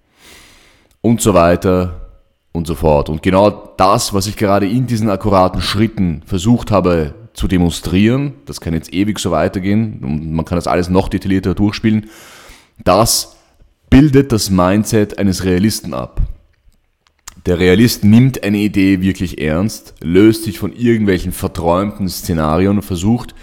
Und 1.01 1.21
so 1.21 1.35
weiter 1.35 2.09
und 2.53 2.67
so 2.67 2.75
fort. 2.75 3.09
Und 3.09 3.23
genau 3.23 3.75
das, 3.77 4.15
was 4.15 4.27
ich 4.27 4.37
gerade 4.37 4.69
in 4.69 4.87
diesen 4.87 5.11
akkuraten 5.11 5.61
Schritten 5.61 6.23
versucht 6.25 6.71
habe 6.71 7.15
zu 7.37 7.49
demonstrieren, 7.49 8.33
das 8.47 8.61
kann 8.61 8.75
jetzt 8.75 8.93
ewig 8.93 9.19
so 9.19 9.31
weitergehen 9.31 10.01
und 10.03 10.33
man 10.33 10.45
kann 10.45 10.57
das 10.57 10.67
alles 10.67 10.89
noch 10.89 11.09
detaillierter 11.09 11.55
durchspielen, 11.55 12.07
das 12.83 13.37
bildet 13.91 14.33
das 14.33 14.51
Mindset 14.51 15.19
eines 15.19 15.45
Realisten 15.45 15.95
ab. 15.95 16.21
Der 17.45 17.61
Realist 17.61 18.05
nimmt 18.05 18.43
eine 18.43 18.59
Idee 18.59 19.03
wirklich 19.03 19.41
ernst, 19.41 19.95
löst 20.01 20.45
sich 20.45 20.59
von 20.59 20.73
irgendwelchen 20.73 21.31
verträumten 21.31 22.09
Szenarien 22.09 22.77
und 22.77 22.83
versucht, 22.83 23.35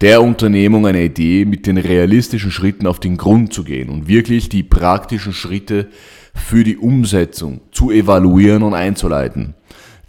der 0.00 0.22
Unternehmung 0.22 0.86
einer 0.86 1.00
Idee 1.00 1.44
mit 1.44 1.66
den 1.66 1.78
realistischen 1.78 2.50
Schritten 2.50 2.86
auf 2.86 3.00
den 3.00 3.16
Grund 3.16 3.52
zu 3.52 3.64
gehen 3.64 3.88
und 3.88 4.08
wirklich 4.08 4.48
die 4.48 4.62
praktischen 4.62 5.32
Schritte 5.32 5.88
für 6.34 6.64
die 6.64 6.76
Umsetzung 6.76 7.60
zu 7.70 7.90
evaluieren 7.90 8.62
und 8.62 8.74
einzuleiten. 8.74 9.54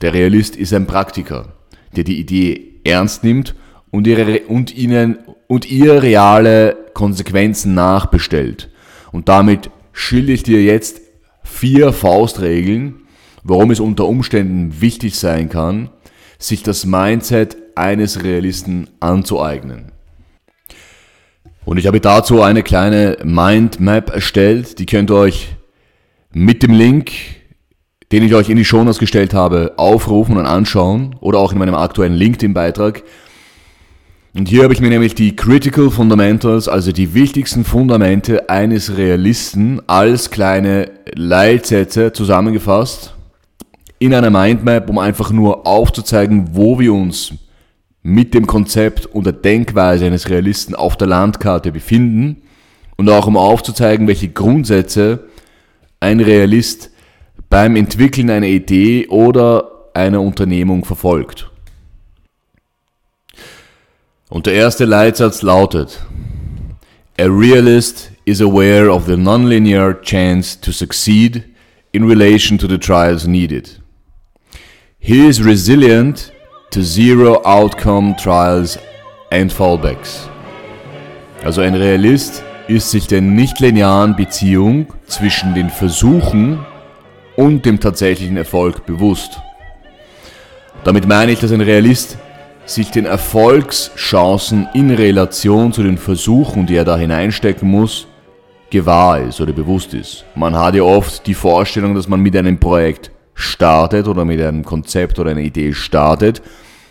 Der 0.02 0.14
Realist 0.14 0.56
ist 0.56 0.74
ein 0.74 0.88
Praktiker, 0.88 1.54
der 1.96 2.04
die 2.04 2.20
Idee 2.20 2.77
ernst 2.88 3.24
nimmt 3.24 3.56
und 3.92 4.08
ihre, 4.08 4.40
und 4.42 4.76
ihnen, 4.76 5.20
und 5.48 5.70
ihr 5.70 6.02
reale 6.02 6.78
Konsequenzen 6.94 7.74
nachbestellt. 7.74 8.70
Und 9.12 9.30
damit 9.30 9.70
schilde 9.94 10.34
ich 10.34 10.44
dir 10.44 10.64
jetzt 10.64 11.02
vier 11.44 11.94
Faustregeln, 11.94 13.02
warum 13.44 13.72
es 13.72 13.80
unter 13.80 14.06
Umständen 14.06 14.82
wichtig 14.82 15.16
sein 15.16 15.50
kann, 15.50 15.90
sich 16.38 16.64
das 16.64 16.86
Mindset 16.86 17.58
eines 17.76 18.24
Realisten 18.24 18.90
anzueignen. 19.00 19.92
Und 21.66 21.78
ich 21.78 21.88
habe 21.88 22.00
dazu 22.00 22.42
eine 22.42 22.64
kleine 22.64 23.18
Mindmap 23.24 24.10
erstellt, 24.10 24.80
die 24.80 24.86
könnt 24.86 25.12
ihr 25.12 25.16
euch 25.16 25.56
mit 26.32 26.64
dem 26.64 26.72
Link, 26.72 27.12
den 28.12 28.24
ich 28.24 28.34
euch 28.34 28.50
in 28.50 28.58
die 28.58 28.66
Shownotes 28.66 29.00
gestellt 29.00 29.34
habe, 29.34 29.74
aufrufen 29.78 30.38
und 30.38 30.46
anschauen 30.46 31.16
oder 31.20 31.40
auch 31.40 31.52
in 31.52 31.60
meinem 31.60 31.76
aktuellen 31.76 32.14
LinkedIn-Beitrag. 32.14 33.04
Und 34.34 34.48
hier 34.48 34.64
habe 34.64 34.74
ich 34.74 34.82
mir 34.82 34.90
nämlich 34.90 35.16
die 35.16 35.36
Critical 35.36 35.90
Fundamentals, 35.90 36.68
also 36.68 36.92
die 36.92 37.14
wichtigsten 37.14 37.66
Fundamente 37.66 38.50
eines 38.50 38.96
Realisten 38.96 39.82
als 39.88 40.30
kleine 40.30 40.92
Leitsätze 41.16 42.14
zusammengefasst 42.14 43.16
in 44.00 44.14
einer 44.14 44.30
Mindmap, 44.30 44.90
um 44.90 45.00
einfach 45.00 45.32
nur 45.32 45.66
aufzuzeigen, 45.66 46.50
wo 46.54 46.80
wir 46.80 46.94
uns 46.94 47.34
mit 48.04 48.34
dem 48.34 48.48
Konzept 48.48 49.08
und 49.08 49.26
der 49.26 49.34
Denkweise 49.34 50.06
eines 50.06 50.30
Realisten 50.30 50.76
auf 50.76 50.96
der 50.98 51.08
Landkarte 51.08 51.72
befinden 51.72 52.44
und 52.96 53.10
auch 53.10 53.28
um 53.28 53.38
aufzuzeigen, 53.38 54.08
welche 54.08 54.30
Grundsätze 54.30 55.26
ein 56.00 56.20
Realist 56.20 56.92
beim 57.50 57.76
Entwickeln 57.76 58.30
einer 58.30 58.48
Idee 58.48 59.08
oder 59.08 59.72
einer 59.94 60.22
Unternehmung 60.22 60.86
verfolgt. 60.86 61.50
Und 64.30 64.46
der 64.46 64.54
erste 64.54 64.86
Leitsatz 64.86 65.42
lautet, 65.42 66.06
A 67.20 67.24
realist 67.24 68.12
is 68.26 68.42
aware 68.42 68.92
of 68.92 69.06
the 69.06 69.16
nonlinear 69.16 70.00
chance 70.02 70.60
to 70.60 70.72
succeed 70.72 71.46
in 71.94 72.04
relation 72.04 72.58
to 72.58 72.68
the 72.68 72.78
trials 72.78 73.26
needed. 73.26 73.82
He 75.00 75.26
is 75.28 75.44
resilient 75.44 76.32
to 76.72 76.84
zero 76.84 77.42
outcome 77.44 78.16
trials 78.18 78.78
and 79.32 79.52
fallbacks. 79.52 80.30
Also 81.44 81.62
ein 81.62 81.76
Realist 81.76 82.44
ist 82.68 82.92
sich 82.92 83.08
der 83.08 83.22
nicht-linearen 83.22 84.16
Beziehung 84.16 84.88
zwischen 85.08 85.56
den 85.56 85.70
Versuchen 85.70 86.66
und 87.38 87.66
dem 87.66 87.80
tatsächlichen 87.80 88.36
Erfolg 88.36 88.86
bewusst. 88.86 89.40
Damit 90.84 91.08
meine 91.08 91.32
ich, 91.32 91.40
dass 91.40 91.54
ein 91.54 91.62
Realist 91.62 92.18
sich 92.66 92.92
den 92.92 93.06
Erfolgschancen 93.06 94.68
in 94.74 94.92
Relation 94.92 95.72
zu 95.72 95.84
den 95.84 95.98
Versuchen, 95.98 96.66
die 96.66 96.76
er 96.76 96.84
da 96.84 96.98
hineinstecken 96.98 97.70
muss, 97.70 98.08
gewahr 98.70 99.22
ist 99.22 99.40
oder 99.40 99.54
bewusst 99.54 99.94
ist. 99.94 100.26
Man 100.36 100.58
hat 100.58 100.76
ja 100.76 100.84
oft 100.84 101.26
die 101.26 101.34
Vorstellung, 101.34 101.96
dass 101.96 102.10
man 102.10 102.20
mit 102.20 102.36
einem 102.36 102.60
Projekt 102.60 103.12
startet 103.34 104.10
oder 104.10 104.26
mit 104.26 104.42
einem 104.42 104.66
Konzept 104.66 105.18
oder 105.20 105.32
einer 105.32 105.40
Idee 105.40 105.72
startet 105.72 106.42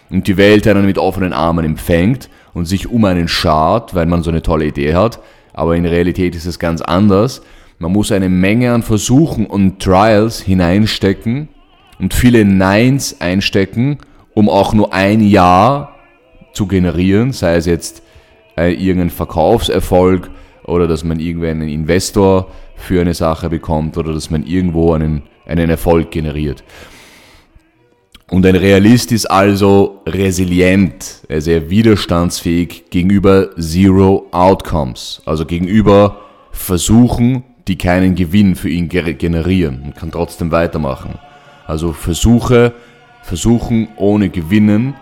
und 0.08 0.26
die 0.26 0.38
Welt 0.38 0.66
einen 0.66 0.86
mit 0.86 0.96
offenen 0.96 1.34
Armen 1.34 1.66
empfängt 1.66 2.30
und 2.54 2.64
sich 2.64 2.88
um 2.88 3.04
einen 3.04 3.28
schart, 3.28 3.94
weil 3.94 4.06
man 4.06 4.22
so 4.22 4.30
eine 4.30 4.40
tolle 4.40 4.64
Idee 4.64 4.94
hat 4.94 5.20
aber 5.56 5.74
in 5.74 5.86
Realität 5.86 6.36
ist 6.36 6.44
es 6.44 6.58
ganz 6.58 6.82
anders. 6.82 7.40
Man 7.78 7.92
muss 7.92 8.10
eine 8.10 8.30
Menge 8.30 8.72
an 8.72 8.82
Versuchen 8.82 9.46
und 9.46 9.82
Trials 9.82 10.40
hineinstecken 10.40 11.48
und 11.98 12.14
viele 12.14 12.44
Neins 12.44 13.20
einstecken, 13.20 13.98
um 14.34 14.48
auch 14.48 14.72
nur 14.72 14.94
ein 14.94 15.20
Ja 15.20 15.94
zu 16.54 16.66
generieren, 16.66 17.32
sei 17.32 17.56
es 17.56 17.66
jetzt 17.66 18.02
äh, 18.56 18.72
irgendein 18.72 19.10
Verkaufserfolg 19.10 20.30
oder 20.64 20.88
dass 20.88 21.04
man 21.04 21.20
irgendwann 21.20 21.60
einen 21.62 21.68
Investor 21.68 22.50
für 22.76 23.02
eine 23.02 23.14
Sache 23.14 23.50
bekommt 23.50 23.98
oder 23.98 24.14
dass 24.14 24.30
man 24.30 24.44
irgendwo 24.46 24.94
einen, 24.94 25.22
einen 25.46 25.68
Erfolg 25.68 26.10
generiert. 26.10 26.64
Und 28.28 28.44
ein 28.44 28.56
Realist 28.56 29.12
ist 29.12 29.26
also 29.26 30.00
resilient, 30.06 31.20
sehr 31.28 31.70
widerstandsfähig 31.70 32.90
gegenüber 32.90 33.50
Zero 33.56 34.26
Outcomes, 34.32 35.22
also 35.26 35.44
gegenüber 35.44 36.20
Versuchen, 36.50 37.44
die 37.68 37.76
keinen 37.76 38.14
Gewinn 38.14 38.54
für 38.54 38.68
ihn 38.68 38.88
generieren 38.88 39.82
und 39.84 39.96
kann 39.96 40.12
trotzdem 40.12 40.50
weitermachen. 40.50 41.18
Also 41.66 41.92
Versuche, 41.92 42.72
Versuchen 43.22 43.88
ohne 43.96 44.28
Gewinnen 44.28 44.94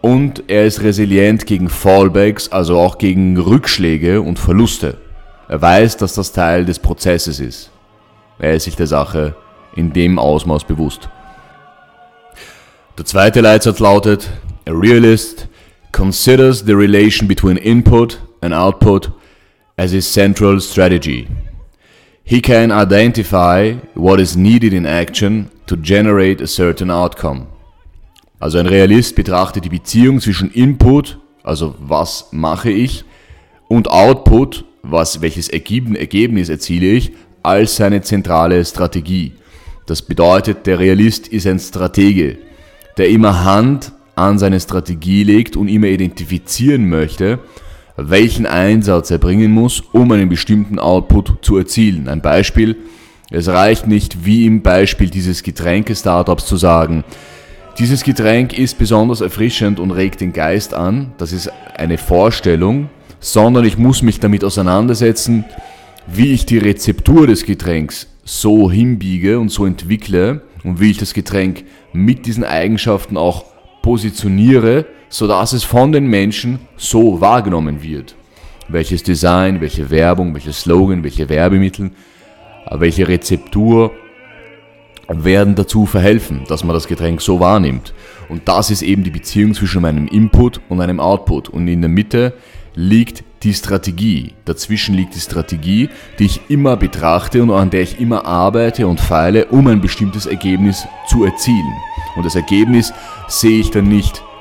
und 0.00 0.44
er 0.48 0.66
ist 0.66 0.82
resilient 0.82 1.46
gegen 1.46 1.68
Fallbacks, 1.68 2.50
also 2.50 2.78
auch 2.78 2.98
gegen 2.98 3.36
Rückschläge 3.38 4.20
und 4.20 4.38
Verluste. 4.38 4.98
Er 5.48 5.60
weiß, 5.60 5.96
dass 5.96 6.14
das 6.14 6.32
Teil 6.32 6.64
des 6.64 6.78
Prozesses 6.78 7.40
ist. 7.40 7.70
Er 8.38 8.54
ist 8.54 8.64
sich 8.64 8.76
der 8.76 8.86
Sache 8.86 9.34
in 9.74 9.92
dem 9.92 10.18
Ausmaß 10.18 10.64
bewusst. 10.64 11.08
Der 12.98 13.04
zweite 13.04 13.40
Leitsatz 13.40 13.78
lautet, 13.78 14.30
a 14.66 14.72
realist 14.72 15.48
considers 15.92 16.60
the 16.60 16.72
relation 16.72 17.26
between 17.26 17.56
input 17.56 18.20
and 18.40 18.54
output 18.54 19.10
as 19.76 19.92
his 19.92 20.12
central 20.12 20.60
strategy. 20.60 21.26
He 22.24 22.40
can 22.40 22.70
identify 22.70 23.74
what 23.94 24.20
is 24.20 24.36
needed 24.36 24.72
in 24.72 24.86
action 24.86 25.50
to 25.66 25.76
generate 25.76 26.42
a 26.42 26.46
certain 26.46 26.90
outcome. 26.90 27.46
Also 28.38 28.58
ein 28.58 28.66
Realist 28.66 29.14
betrachtet 29.14 29.64
die 29.64 29.68
Beziehung 29.68 30.20
zwischen 30.20 30.50
Input, 30.50 31.18
also 31.42 31.74
was 31.78 32.28
mache 32.32 32.70
ich, 32.70 33.04
und 33.68 33.88
Output, 33.88 34.64
was, 34.82 35.20
welches 35.20 35.48
Ergebnis 35.48 36.48
erziele 36.48 36.86
ich, 36.86 37.12
als 37.42 37.76
seine 37.76 38.02
zentrale 38.02 38.64
Strategie. 38.64 39.32
Das 39.86 40.02
bedeutet, 40.02 40.66
der 40.66 40.78
Realist 40.78 41.28
ist 41.28 41.46
ein 41.46 41.58
Stratege 41.58 42.38
der 42.96 43.08
immer 43.08 43.44
Hand 43.44 43.92
an 44.14 44.38
seine 44.38 44.60
Strategie 44.60 45.24
legt 45.24 45.56
und 45.56 45.68
immer 45.68 45.86
identifizieren 45.86 46.88
möchte, 46.88 47.38
welchen 47.96 48.46
Einsatz 48.46 49.10
er 49.10 49.18
bringen 49.18 49.52
muss, 49.52 49.82
um 49.92 50.10
einen 50.12 50.28
bestimmten 50.28 50.78
Output 50.78 51.38
zu 51.42 51.56
erzielen. 51.56 52.08
Ein 52.08 52.22
Beispiel, 52.22 52.76
es 53.30 53.48
reicht 53.48 53.86
nicht 53.86 54.24
wie 54.24 54.46
im 54.46 54.62
Beispiel 54.62 55.10
dieses 55.10 55.42
Getränke-Startups 55.42 56.46
zu 56.46 56.56
sagen, 56.56 57.04
dieses 57.78 58.04
Getränk 58.04 58.58
ist 58.58 58.78
besonders 58.78 59.22
erfrischend 59.22 59.80
und 59.80 59.92
regt 59.92 60.20
den 60.20 60.34
Geist 60.34 60.74
an, 60.74 61.12
das 61.16 61.32
ist 61.32 61.50
eine 61.74 61.96
Vorstellung, 61.96 62.90
sondern 63.18 63.64
ich 63.64 63.78
muss 63.78 64.02
mich 64.02 64.20
damit 64.20 64.44
auseinandersetzen, 64.44 65.46
wie 66.06 66.32
ich 66.32 66.44
die 66.44 66.58
Rezeptur 66.58 67.26
des 67.26 67.46
Getränks 67.46 68.08
so 68.24 68.70
hinbiege 68.70 69.38
und 69.38 69.48
so 69.48 69.64
entwickle 69.64 70.42
und 70.64 70.80
wie 70.80 70.90
ich 70.90 70.98
das 70.98 71.14
Getränk 71.14 71.64
mit 71.92 72.26
diesen 72.26 72.44
Eigenschaften 72.44 73.16
auch 73.16 73.46
positioniere, 73.80 74.86
sodass 75.12 75.52
es 75.52 75.62
von 75.62 75.92
den 75.92 76.06
Menschen 76.06 76.58
so 76.78 77.20
wahrgenommen 77.20 77.82
wird. 77.82 78.16
Welches 78.68 79.02
Design, 79.02 79.60
welche 79.60 79.90
Werbung, 79.90 80.32
welche 80.32 80.54
Slogan, 80.54 81.04
welche 81.04 81.28
Werbemittel, 81.28 81.90
welche 82.70 83.06
Rezeptur 83.06 83.92
werden 85.08 85.54
dazu 85.54 85.84
verhelfen, 85.84 86.44
dass 86.48 86.64
man 86.64 86.72
das 86.72 86.88
Getränk 86.88 87.20
so 87.20 87.40
wahrnimmt. 87.40 87.92
Und 88.30 88.48
das 88.48 88.70
ist 88.70 88.80
eben 88.80 89.04
die 89.04 89.10
Beziehung 89.10 89.52
zwischen 89.52 89.82
meinem 89.82 90.08
Input 90.08 90.62
und 90.70 90.80
einem 90.80 90.98
Output. 90.98 91.50
Und 91.50 91.68
in 91.68 91.82
der 91.82 91.90
Mitte 91.90 92.32
liegt 92.74 93.22
die 93.42 93.52
Strategie. 93.52 94.32
Dazwischen 94.46 94.94
liegt 94.94 95.14
die 95.14 95.20
Strategie, 95.20 95.90
die 96.18 96.24
ich 96.24 96.40
immer 96.48 96.78
betrachte 96.78 97.42
und 97.42 97.50
an 97.50 97.68
der 97.68 97.82
ich 97.82 98.00
immer 98.00 98.24
arbeite 98.24 98.86
und 98.86 98.98
feile, 98.98 99.44
um 99.46 99.66
ein 99.66 99.82
bestimmtes 99.82 100.24
Ergebnis 100.24 100.86
zu 101.06 101.24
erzielen. 101.24 101.74
Und 102.16 102.24
das 102.24 102.34
Ergebnis 102.34 102.94
sehe 103.28 103.60
ich 103.60 103.70
dann 103.70 103.88
nicht 103.88 104.16
äh, 104.18 104.31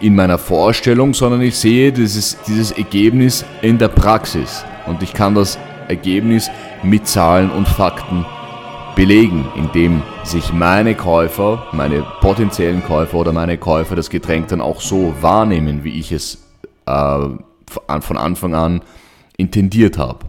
in 0.00 0.14
meiner 0.14 0.38
Vorstellung, 0.38 1.14
sondern 1.14 1.40
ich 1.40 1.56
sehe 1.56 1.92
dieses, 1.92 2.36
dieses 2.42 2.72
Ergebnis 2.72 3.44
in 3.62 3.78
der 3.78 3.88
Praxis. 3.88 4.64
Und 4.86 5.02
ich 5.02 5.14
kann 5.14 5.34
das 5.34 5.58
Ergebnis 5.88 6.50
mit 6.82 7.06
Zahlen 7.06 7.50
und 7.50 7.66
Fakten 7.66 8.26
belegen, 8.94 9.48
indem 9.56 10.02
sich 10.24 10.52
meine 10.52 10.94
Käufer, 10.94 11.66
meine 11.72 12.04
potenziellen 12.20 12.84
Käufer 12.84 13.18
oder 13.18 13.32
meine 13.32 13.58
Käufer 13.58 13.96
das 13.96 14.10
Getränk 14.10 14.48
dann 14.48 14.60
auch 14.60 14.80
so 14.80 15.14
wahrnehmen, 15.20 15.84
wie 15.84 15.98
ich 15.98 16.12
es 16.12 16.44
äh, 16.86 17.18
von 18.00 18.16
Anfang 18.16 18.54
an 18.54 18.82
intendiert 19.36 19.98
habe. 19.98 20.20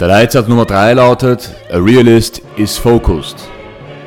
Der 0.00 0.08
Leitsatz 0.08 0.48
Nummer 0.48 0.64
3 0.64 0.94
lautet, 0.94 1.54
A 1.72 1.78
realist 1.78 2.42
is 2.56 2.76
focused. 2.76 3.48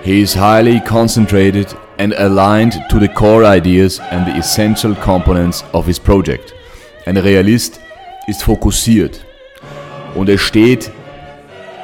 He 0.03 0.21
is 0.21 0.35
highly 0.35 0.79
concentrated 0.79 1.75
and 2.01 2.15
aligned 2.15 2.81
to 2.89 2.99
the 2.99 3.07
core 3.07 3.45
ideas 3.45 3.99
and 4.09 4.25
the 4.25 4.35
essential 4.35 4.95
components 4.95 5.63
of 5.71 5.85
his 5.85 5.99
project. 5.99 6.55
Ein 7.05 7.17
Realist 7.17 7.79
ist 8.25 8.41
fokussiert 8.41 9.23
und 10.15 10.27
er 10.27 10.39
steht 10.39 10.89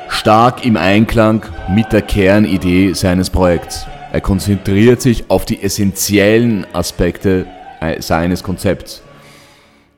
stark 0.09 0.65
im 0.65 0.76
Einklang 0.76 1.43
mit 1.70 1.93
der 1.93 2.01
Kernidee 2.01 2.93
seines 2.93 3.30
Projekts. 3.30 3.86
Er 4.11 4.22
konzentriert 4.22 5.01
sich 5.01 5.30
auf 5.30 5.45
die 5.45 5.61
essentiellen 5.61 6.65
Aspekte 6.74 7.45
äh, 7.80 8.01
seines 8.01 8.41
Konzepts. 8.41 9.03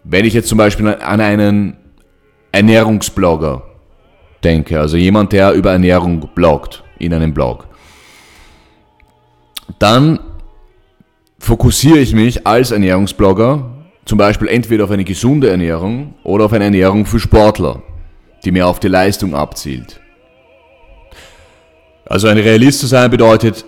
Wenn 0.03 0.25
ich 0.25 0.33
jetzt 0.33 0.49
zum 0.49 0.57
Beispiel 0.57 0.87
an 0.87 1.21
einen 1.21 1.77
Ernährungsblogger 2.51 3.63
denke, 4.43 4.81
also 4.81 4.97
jemand, 4.97 5.31
der 5.31 5.53
über 5.53 5.71
Ernährung 5.71 6.27
bloggt 6.35 6.83
in 6.97 7.13
einem 7.13 7.33
Blog, 7.33 7.68
dann 9.79 10.19
fokussiere 11.39 11.99
ich 11.99 12.13
mich 12.13 12.45
als 12.45 12.71
Ernährungsblogger 12.71 13.71
zum 14.05 14.17
Beispiel 14.17 14.47
entweder 14.47 14.85
auf 14.85 14.91
eine 14.91 15.03
gesunde 15.03 15.49
Ernährung 15.49 16.15
oder 16.23 16.45
auf 16.45 16.53
eine 16.53 16.65
Ernährung 16.65 17.05
für 17.05 17.19
Sportler, 17.19 17.83
die 18.43 18.51
mehr 18.51 18.67
auf 18.67 18.79
die 18.79 18.87
Leistung 18.87 19.35
abzielt. 19.35 19.99
Also 22.05 22.27
ein 22.27 22.39
Realist 22.39 22.79
zu 22.79 22.87
sein 22.87 23.11
bedeutet, 23.11 23.65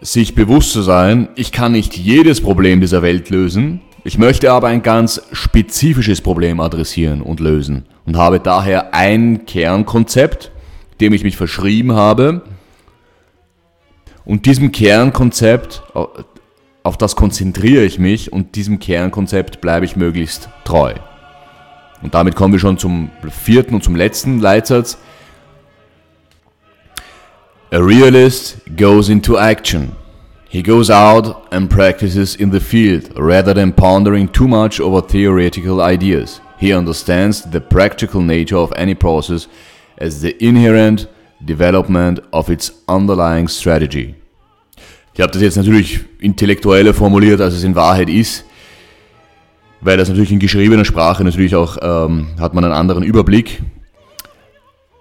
sich 0.00 0.34
bewusst 0.34 0.72
zu 0.72 0.82
sein, 0.82 1.28
ich 1.36 1.52
kann 1.52 1.72
nicht 1.72 1.96
jedes 1.96 2.40
Problem 2.40 2.80
dieser 2.80 3.02
Welt 3.02 3.30
lösen, 3.30 3.80
ich 4.02 4.18
möchte 4.18 4.50
aber 4.50 4.68
ein 4.68 4.82
ganz 4.82 5.22
spezifisches 5.30 6.20
Problem 6.20 6.58
adressieren 6.58 7.20
und 7.20 7.38
lösen 7.38 7.84
und 8.06 8.16
habe 8.16 8.40
daher 8.40 8.94
ein 8.94 9.44
Kernkonzept, 9.46 10.50
dem 11.00 11.12
ich 11.12 11.22
mich 11.22 11.36
verschrieben 11.36 11.92
habe. 11.92 12.42
Und 14.30 14.46
diesem 14.46 14.70
Kernkonzept, 14.70 15.82
auf 16.84 16.96
das 16.96 17.16
konzentriere 17.16 17.82
ich 17.82 17.98
mich 17.98 18.32
und 18.32 18.54
diesem 18.54 18.78
Kernkonzept 18.78 19.60
bleibe 19.60 19.84
ich 19.84 19.96
möglichst 19.96 20.48
treu. 20.62 20.94
Und 22.00 22.14
damit 22.14 22.36
kommen 22.36 22.52
wir 22.52 22.60
schon 22.60 22.78
zum 22.78 23.10
vierten 23.28 23.74
und 23.74 23.82
zum 23.82 23.96
letzten 23.96 24.38
Leitsatz. 24.38 24.98
A 27.72 27.78
realist 27.78 28.58
goes 28.76 29.08
into 29.08 29.36
action. 29.36 29.90
He 30.48 30.62
goes 30.62 30.90
out 30.90 31.52
and 31.52 31.68
practices 31.68 32.36
in 32.36 32.52
the 32.52 32.60
field 32.60 33.10
rather 33.16 33.52
than 33.52 33.72
pondering 33.72 34.30
too 34.30 34.46
much 34.46 34.80
over 34.80 35.04
theoretical 35.04 35.80
ideas. 35.80 36.40
He 36.56 36.72
understands 36.72 37.48
the 37.50 37.58
practical 37.58 38.20
nature 38.20 38.58
of 38.58 38.70
any 38.76 38.94
process 38.94 39.48
as 39.98 40.20
the 40.20 40.36
inherent 40.38 41.08
development 41.44 42.20
of 42.32 42.48
its 42.48 42.70
underlying 42.86 43.48
strategy. 43.48 44.19
Ich 45.12 45.20
habe 45.20 45.32
das 45.32 45.42
jetzt 45.42 45.56
natürlich 45.56 46.00
intellektueller 46.20 46.94
formuliert, 46.94 47.40
als 47.40 47.54
es 47.54 47.64
in 47.64 47.74
Wahrheit 47.74 48.08
ist, 48.08 48.44
weil 49.80 49.96
das 49.96 50.08
natürlich 50.08 50.32
in 50.32 50.38
geschriebener 50.38 50.84
Sprache 50.84 51.24
natürlich 51.24 51.56
auch 51.56 51.78
ähm, 51.82 52.28
hat 52.38 52.54
man 52.54 52.64
einen 52.64 52.74
anderen 52.74 53.02
Überblick. 53.02 53.60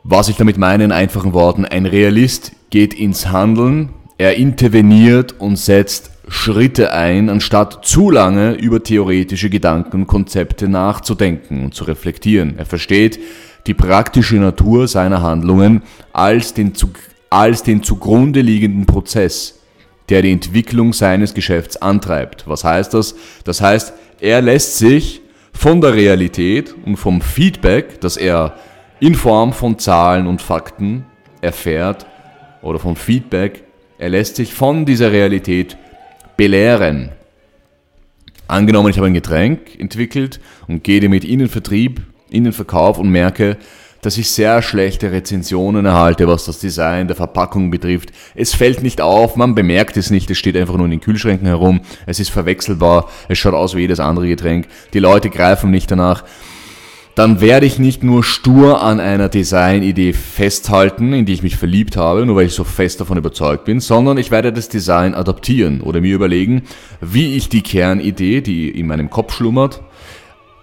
Was 0.03 0.29
ich 0.29 0.37
damit 0.37 0.57
meine 0.57 0.83
in 0.83 0.91
einfachen 0.91 1.33
Worten, 1.33 1.65
ein 1.65 1.85
Realist 1.85 2.53
geht 2.69 2.93
ins 2.93 3.27
Handeln, 3.27 3.89
er 4.17 4.35
interveniert 4.35 5.35
und 5.39 5.57
setzt 5.57 6.11
Schritte 6.27 6.93
ein, 6.93 7.29
anstatt 7.29 7.85
zu 7.85 8.09
lange 8.09 8.53
über 8.53 8.83
theoretische 8.83 9.49
Gedanken 9.49 10.01
und 10.01 10.07
Konzepte 10.07 10.67
nachzudenken 10.67 11.65
und 11.65 11.73
zu 11.73 11.83
reflektieren. 11.83 12.57
Er 12.57 12.65
versteht 12.65 13.19
die 13.67 13.73
praktische 13.73 14.37
Natur 14.37 14.87
seiner 14.87 15.21
Handlungen 15.21 15.83
als 16.13 16.53
den, 16.53 16.73
als 17.29 17.63
den 17.63 17.83
zugrunde 17.83 18.41
liegenden 18.41 18.85
Prozess 18.85 19.58
der 20.09 20.21
die 20.21 20.31
Entwicklung 20.31 20.93
seines 20.93 21.33
Geschäfts 21.33 21.77
antreibt. 21.77 22.47
Was 22.47 22.63
heißt 22.63 22.93
das? 22.93 23.15
Das 23.43 23.61
heißt, 23.61 23.93
er 24.19 24.41
lässt 24.41 24.77
sich 24.77 25.21
von 25.53 25.81
der 25.81 25.93
Realität 25.93 26.75
und 26.85 26.97
vom 26.97 27.21
Feedback, 27.21 28.01
das 28.01 28.17
er 28.17 28.55
in 28.99 29.15
Form 29.15 29.53
von 29.53 29.79
Zahlen 29.79 30.27
und 30.27 30.41
Fakten 30.41 31.05
erfährt, 31.41 32.05
oder 32.61 32.79
vom 32.79 32.95
Feedback, 32.95 33.63
er 33.97 34.09
lässt 34.09 34.35
sich 34.35 34.53
von 34.53 34.85
dieser 34.85 35.11
Realität 35.11 35.77
belehren. 36.37 37.11
Angenommen, 38.47 38.89
ich 38.89 38.97
habe 38.97 39.07
ein 39.07 39.13
Getränk 39.13 39.79
entwickelt 39.79 40.39
und 40.67 40.83
gehe 40.83 40.99
damit 40.99 41.23
in 41.23 41.39
den 41.39 41.49
Vertrieb, 41.49 42.01
in 42.29 42.43
den 42.43 42.53
Verkauf 42.53 42.97
und 42.97 43.09
merke, 43.09 43.57
dass 44.01 44.17
ich 44.17 44.31
sehr 44.31 44.61
schlechte 44.61 45.11
Rezensionen 45.11 45.85
erhalte, 45.85 46.27
was 46.27 46.45
das 46.45 46.59
Design 46.59 47.07
der 47.07 47.15
Verpackung 47.15 47.71
betrifft. 47.71 48.11
Es 48.35 48.53
fällt 48.53 48.83
nicht 48.83 49.01
auf, 49.01 49.35
man 49.35 49.55
bemerkt 49.55 49.97
es 49.97 50.09
nicht, 50.09 50.29
es 50.31 50.37
steht 50.37 50.55
einfach 50.55 50.75
nur 50.75 50.85
in 50.85 50.91
den 50.91 51.01
Kühlschränken 51.01 51.47
herum, 51.47 51.81
es 52.05 52.19
ist 52.19 52.29
verwechselbar, 52.29 53.09
es 53.27 53.37
schaut 53.37 53.53
aus 53.53 53.75
wie 53.75 53.81
jedes 53.81 53.99
andere 53.99 54.27
Getränk, 54.27 54.67
die 54.93 54.99
Leute 54.99 55.29
greifen 55.29 55.71
nicht 55.71 55.91
danach. 55.91 56.23
Dann 57.15 57.41
werde 57.41 57.65
ich 57.65 57.79
nicht 57.79 58.01
nur 58.01 58.23
stur 58.23 58.81
an 58.81 59.01
einer 59.01 59.27
Designidee 59.27 60.13
festhalten, 60.13 61.11
in 61.11 61.25
die 61.25 61.33
ich 61.33 61.43
mich 61.43 61.57
verliebt 61.57 61.97
habe, 61.97 62.25
nur 62.25 62.37
weil 62.37 62.45
ich 62.45 62.53
so 62.53 62.63
fest 62.63 63.01
davon 63.01 63.17
überzeugt 63.17 63.65
bin, 63.65 63.81
sondern 63.81 64.17
ich 64.17 64.31
werde 64.31 64.53
das 64.53 64.69
Design 64.69 65.13
adaptieren 65.13 65.81
oder 65.81 65.99
mir 65.99 66.15
überlegen, 66.15 66.63
wie 67.01 67.35
ich 67.35 67.49
die 67.49 67.61
Kernidee, 67.61 68.39
die 68.39 68.69
in 68.69 68.87
meinem 68.87 69.09
Kopf 69.09 69.35
schlummert, 69.35 69.81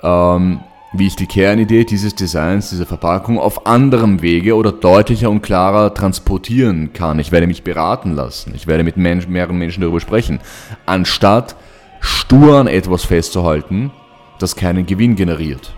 ähm, 0.03 0.61
wie 0.99 1.07
ich 1.07 1.16
die 1.16 1.26
Kernidee 1.26 1.84
dieses 1.84 2.14
Designs, 2.14 2.70
dieser 2.70 2.86
Verpackung 2.86 3.38
auf 3.38 3.66
anderem 3.66 4.22
Wege 4.22 4.55
oder 4.55 4.72
deutlicher 4.72 5.30
und 5.30 5.42
klarer 5.42 5.94
transportieren 5.94 6.92
kann. 6.92 7.18
Ich 7.18 7.32
werde 7.32 7.47
mich 7.47 7.62
beraten 7.62 8.12
lassen. 8.12 8.53
Ich 8.55 8.66
werde 8.66 8.84
mit 8.84 8.97
Mensch, 8.97 9.26
mehreren 9.28 9.59
Menschen 9.59 9.80
darüber 9.80 10.01
sprechen. 10.01 10.40
Anstatt 10.86 11.57
stur 12.01 12.57
an 12.57 12.66
etwas 12.66 13.05
festzuhalten, 13.05 13.90
das 14.38 14.57
keinen 14.57 14.86
Gewinn 14.86 15.16
generiert. 15.16 15.74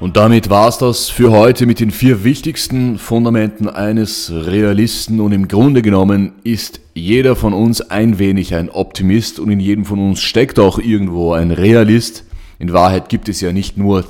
Und 0.00 0.16
damit 0.16 0.48
war 0.48 0.68
es 0.68 0.78
das 0.78 1.08
für 1.08 1.32
heute 1.32 1.66
mit 1.66 1.80
den 1.80 1.90
vier 1.90 2.22
wichtigsten 2.22 2.98
Fundamenten 2.98 3.68
eines 3.68 4.30
Realisten. 4.32 5.20
Und 5.20 5.32
im 5.32 5.48
Grunde 5.48 5.82
genommen 5.82 6.34
ist 6.44 6.80
jeder 6.94 7.34
von 7.34 7.52
uns 7.52 7.80
ein 7.80 8.20
wenig 8.20 8.54
ein 8.54 8.70
Optimist 8.70 9.40
und 9.40 9.50
in 9.50 9.58
jedem 9.58 9.84
von 9.84 9.98
uns 9.98 10.20
steckt 10.20 10.60
auch 10.60 10.78
irgendwo 10.78 11.32
ein 11.32 11.50
Realist. 11.50 12.24
In 12.58 12.72
Wahrheit 12.72 13.08
gibt 13.08 13.28
es 13.28 13.40
ja 13.40 13.52
nicht 13.52 13.76
nur 13.76 14.04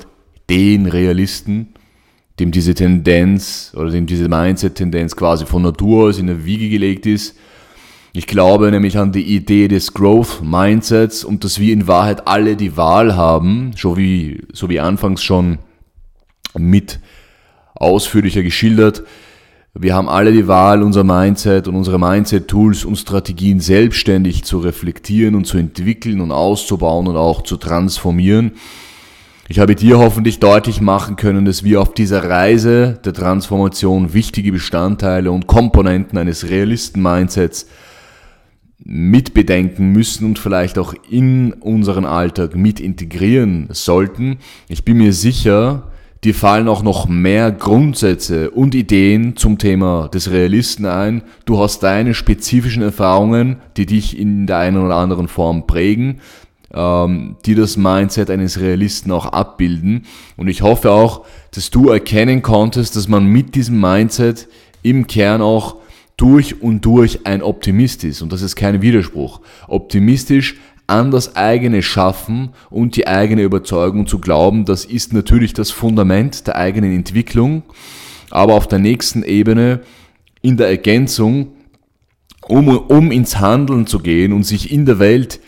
den 0.48 0.86
Realisten, 0.86 1.74
dem 2.40 2.50
diese 2.50 2.74
Tendenz 2.74 3.72
oder 3.76 3.90
dem 3.90 4.06
diese 4.06 4.28
Mindset-Tendenz 4.28 5.16
quasi 5.16 5.44
von 5.44 5.62
Natur 5.62 6.08
aus 6.08 6.18
in 6.18 6.28
der 6.28 6.44
Wiege 6.44 6.68
gelegt 6.68 7.04
ist. 7.06 7.36
Ich 8.12 8.26
glaube 8.26 8.70
nämlich 8.70 8.96
an 8.96 9.12
die 9.12 9.34
Idee 9.34 9.68
des 9.68 9.92
Growth 9.92 10.42
Mindsets 10.42 11.24
und 11.24 11.44
dass 11.44 11.60
wir 11.60 11.72
in 11.72 11.86
Wahrheit 11.86 12.26
alle 12.26 12.56
die 12.56 12.76
Wahl 12.76 13.16
haben, 13.16 13.72
so 13.76 13.96
wie, 13.96 14.42
so 14.52 14.68
wie 14.70 14.80
anfangs 14.80 15.22
schon 15.22 15.58
mit 16.56 17.00
ausführlicher 17.74 18.42
geschildert, 18.42 19.02
wir 19.80 19.94
haben 19.94 20.08
alle 20.08 20.32
die 20.32 20.48
Wahl, 20.48 20.82
unser 20.82 21.04
Mindset 21.04 21.68
und 21.68 21.76
unsere 21.76 22.00
Mindset-Tools 22.00 22.84
und 22.84 22.96
Strategien 22.96 23.60
selbstständig 23.60 24.42
zu 24.42 24.58
reflektieren 24.58 25.36
und 25.36 25.46
zu 25.46 25.56
entwickeln 25.56 26.20
und 26.20 26.32
auszubauen 26.32 27.06
und 27.06 27.16
auch 27.16 27.42
zu 27.42 27.56
transformieren. 27.56 28.52
Ich 29.48 29.60
habe 29.60 29.76
dir 29.76 29.98
hoffentlich 29.98 30.40
deutlich 30.40 30.80
machen 30.80 31.16
können, 31.16 31.44
dass 31.44 31.62
wir 31.62 31.80
auf 31.80 31.94
dieser 31.94 32.24
Reise 32.24 32.98
der 33.04 33.14
Transformation 33.14 34.12
wichtige 34.12 34.52
Bestandteile 34.52 35.30
und 35.30 35.46
Komponenten 35.46 36.18
eines 36.18 36.50
Realisten-Mindsets 36.50 37.66
mitbedenken 38.84 39.92
müssen 39.92 40.26
und 40.26 40.38
vielleicht 40.38 40.78
auch 40.78 40.94
in 41.08 41.52
unseren 41.52 42.04
Alltag 42.04 42.56
mit 42.56 42.80
integrieren 42.80 43.68
sollten. 43.70 44.38
Ich 44.68 44.84
bin 44.84 44.98
mir 44.98 45.12
sicher, 45.12 45.87
Dir 46.24 46.34
fallen 46.34 46.66
auch 46.66 46.82
noch 46.82 47.06
mehr 47.06 47.52
Grundsätze 47.52 48.50
und 48.50 48.74
Ideen 48.74 49.36
zum 49.36 49.56
Thema 49.56 50.08
des 50.08 50.32
Realisten 50.32 50.84
ein. 50.84 51.22
Du 51.44 51.60
hast 51.60 51.84
deine 51.84 52.12
spezifischen 52.12 52.82
Erfahrungen, 52.82 53.58
die 53.76 53.86
dich 53.86 54.18
in 54.18 54.48
der 54.48 54.58
einen 54.58 54.84
oder 54.84 54.96
anderen 54.96 55.28
Form 55.28 55.68
prägen, 55.68 56.20
ähm, 56.74 57.36
die 57.46 57.54
das 57.54 57.76
Mindset 57.76 58.30
eines 58.30 58.58
Realisten 58.58 59.12
auch 59.12 59.26
abbilden. 59.26 60.06
Und 60.36 60.48
ich 60.48 60.62
hoffe 60.62 60.90
auch, 60.90 61.24
dass 61.52 61.70
du 61.70 61.88
erkennen 61.88 62.42
konntest, 62.42 62.96
dass 62.96 63.06
man 63.06 63.24
mit 63.24 63.54
diesem 63.54 63.80
Mindset 63.80 64.48
im 64.82 65.06
Kern 65.06 65.40
auch 65.40 65.76
durch 66.16 66.60
und 66.60 66.84
durch 66.84 67.26
ein 67.26 67.42
Optimist 67.42 68.02
ist. 68.02 68.22
Und 68.22 68.32
das 68.32 68.42
ist 68.42 68.56
kein 68.56 68.82
Widerspruch. 68.82 69.40
Optimistisch 69.68 70.56
an 70.88 71.10
das 71.10 71.36
eigene 71.36 71.82
Schaffen 71.82 72.50
und 72.70 72.96
die 72.96 73.06
eigene 73.06 73.42
Überzeugung 73.42 74.06
zu 74.06 74.18
glauben, 74.18 74.64
das 74.64 74.84
ist 74.84 75.12
natürlich 75.12 75.52
das 75.52 75.70
Fundament 75.70 76.46
der 76.48 76.56
eigenen 76.56 76.92
Entwicklung. 76.92 77.62
aber 78.30 78.54
auf 78.54 78.66
der 78.68 78.78
nächsten 78.78 79.22
Ebene 79.22 79.80
in 80.42 80.58
der 80.58 80.68
Ergänzung, 80.68 81.52
um, 82.46 82.68
um 82.68 83.10
ins 83.10 83.38
Handeln 83.38 83.86
zu 83.86 84.00
gehen 84.00 84.34
und 84.34 84.44
sich 84.44 84.70
in 84.70 84.84
der 84.84 84.98
Welt 84.98 85.40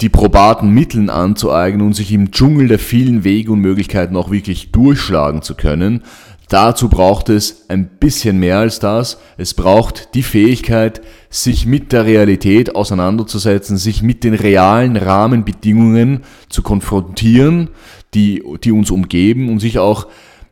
die 0.00 0.08
probaten 0.08 0.70
Mitteln 0.70 1.08
anzueignen 1.10 1.86
und 1.86 1.94
sich 1.94 2.12
im 2.12 2.30
Dschungel 2.30 2.68
der 2.68 2.78
vielen 2.78 3.24
Wege 3.24 3.52
und 3.52 3.60
Möglichkeiten 3.60 4.16
auch 4.16 4.30
wirklich 4.30 4.72
durchschlagen 4.72 5.42
zu 5.42 5.54
können. 5.54 6.02
Dazu 6.48 6.88
braucht 6.88 7.30
es 7.30 7.68
ein 7.68 7.86
bisschen 7.86 8.38
mehr 8.38 8.58
als 8.58 8.78
das. 8.78 9.18
Es 9.38 9.54
braucht 9.54 10.14
die 10.14 10.22
Fähigkeit, 10.22 11.00
sich 11.30 11.66
mit 11.66 11.92
der 11.92 12.04
Realität 12.04 12.76
auseinanderzusetzen, 12.76 13.76
sich 13.76 14.02
mit 14.02 14.24
den 14.24 14.34
realen 14.34 14.96
Rahmenbedingungen 14.96 16.20
zu 16.48 16.62
konfrontieren, 16.62 17.70
die, 18.12 18.42
die 18.62 18.72
uns 18.72 18.90
umgeben 18.90 19.48
und 19.48 19.60
sich 19.60 19.78
auch 19.78 20.06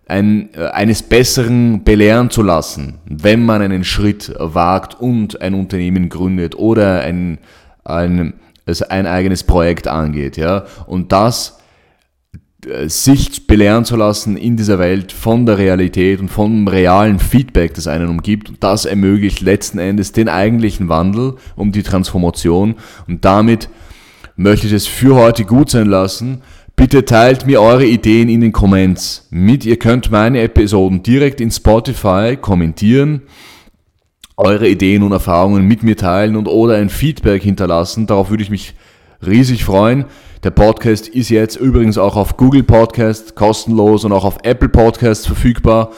ein, 0.06 0.50
äh, 0.54 0.66
eines 0.68 1.02
Besseren 1.02 1.84
belehren 1.84 2.30
zu 2.30 2.42
lassen, 2.42 2.98
wenn 3.06 3.44
man 3.44 3.62
einen 3.62 3.84
Schritt 3.84 4.34
wagt 4.38 5.00
und 5.00 5.40
ein 5.40 5.54
Unternehmen 5.54 6.08
gründet 6.08 6.56
oder 6.56 7.02
ein, 7.02 7.38
ein, 7.84 8.34
also 8.66 8.86
ein 8.88 9.06
eigenes 9.06 9.44
Projekt 9.44 9.88
angeht. 9.88 10.36
Ja? 10.36 10.64
Und 10.86 11.12
das 11.12 11.58
sich 12.86 13.46
belehren 13.46 13.84
zu 13.84 13.96
lassen 13.96 14.36
in 14.36 14.56
dieser 14.56 14.78
Welt 14.78 15.10
von 15.10 15.46
der 15.46 15.58
Realität 15.58 16.20
und 16.20 16.28
vom 16.28 16.68
realen 16.68 17.18
Feedback, 17.18 17.74
das 17.74 17.88
einen 17.88 18.08
umgibt. 18.08 18.52
Das 18.60 18.84
ermöglicht 18.84 19.40
letzten 19.40 19.78
Endes 19.78 20.12
den 20.12 20.28
eigentlichen 20.28 20.88
Wandel 20.88 21.34
um 21.56 21.72
die 21.72 21.82
Transformation. 21.82 22.76
Und 23.08 23.24
damit 23.24 23.68
möchte 24.36 24.68
ich 24.68 24.72
es 24.72 24.86
für 24.86 25.16
heute 25.16 25.44
gut 25.44 25.70
sein 25.70 25.88
lassen. 25.88 26.42
Bitte 26.76 27.04
teilt 27.04 27.46
mir 27.46 27.60
eure 27.60 27.84
Ideen 27.84 28.28
in 28.28 28.40
den 28.40 28.52
Comments 28.52 29.26
mit. 29.30 29.64
Ihr 29.64 29.78
könnt 29.78 30.10
meine 30.10 30.40
Episoden 30.40 31.02
direkt 31.02 31.40
in 31.40 31.50
Spotify 31.50 32.38
kommentieren, 32.40 33.22
eure 34.36 34.68
Ideen 34.68 35.02
und 35.02 35.12
Erfahrungen 35.12 35.66
mit 35.66 35.82
mir 35.82 35.96
teilen 35.96 36.36
und 36.36 36.46
oder 36.46 36.76
ein 36.76 36.88
Feedback 36.88 37.42
hinterlassen. 37.42 38.06
Darauf 38.06 38.30
würde 38.30 38.42
ich 38.42 38.50
mich 38.50 38.74
riesig 39.26 39.64
freuen. 39.64 40.06
Der 40.42 40.50
Podcast 40.50 41.08
ist 41.08 41.28
jetzt 41.28 41.56
übrigens 41.56 41.98
auch 41.98 42.16
auf 42.16 42.36
Google 42.36 42.64
Podcast 42.64 43.36
kostenlos 43.36 44.04
und 44.04 44.12
auch 44.12 44.24
auf 44.24 44.38
Apple 44.42 44.68
Podcast 44.68 45.26
verfügbar. 45.26 45.90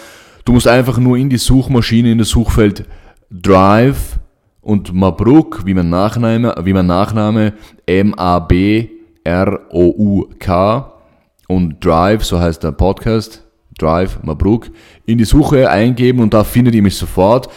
Du 0.45 0.53
musst 0.53 0.69
einfach 0.69 0.99
nur 0.99 1.17
in 1.17 1.31
die 1.31 1.39
Suchmaschine, 1.39 2.13
in 2.13 2.19
das 2.19 2.29
Suchfeld 2.29 2.85
Drive 3.31 4.19
und 4.61 4.93
Mabruk, 4.93 5.65
wie 5.65 5.75
mein 5.75 5.89
Nachname, 5.89 6.55
wie 6.63 6.73
mein 6.73 6.87
Nachname 6.87 7.55
M-A-B 7.87 8.91
R-O-U-K 9.25 10.93
und 11.49 11.85
Drive, 11.85 12.25
so 12.25 12.39
heißt 12.39 12.63
der 12.63 12.73
Podcast, 12.73 13.43
Drive 13.79 14.23
Mabruk, 14.23 14.71
in 15.07 15.19
die 15.19 15.25
Suche 15.25 15.71
eingeben 15.71 16.21
und 16.21 16.35
da 16.35 16.45
findet 16.45 16.75
ihr 16.75 16.83
mich 16.83 16.97
sofort. 16.97 17.49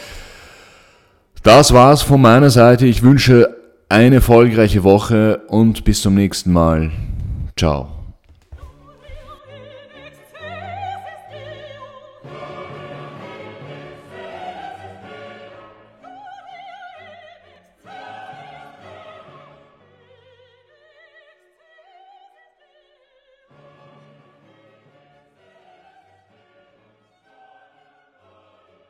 Das 1.43 1.73
war's 1.73 2.01
von 2.01 2.21
meiner 2.21 2.49
Seite. 2.49 2.85
Ich 2.85 3.03
wünsche 3.03 3.56
eine 3.89 4.15
erfolgreiche 4.15 4.83
Woche 4.83 5.41
und 5.47 5.83
bis 5.83 6.01
zum 6.01 6.15
nächsten 6.15 6.51
Mal. 6.51 6.91
Ciao. 7.57 7.96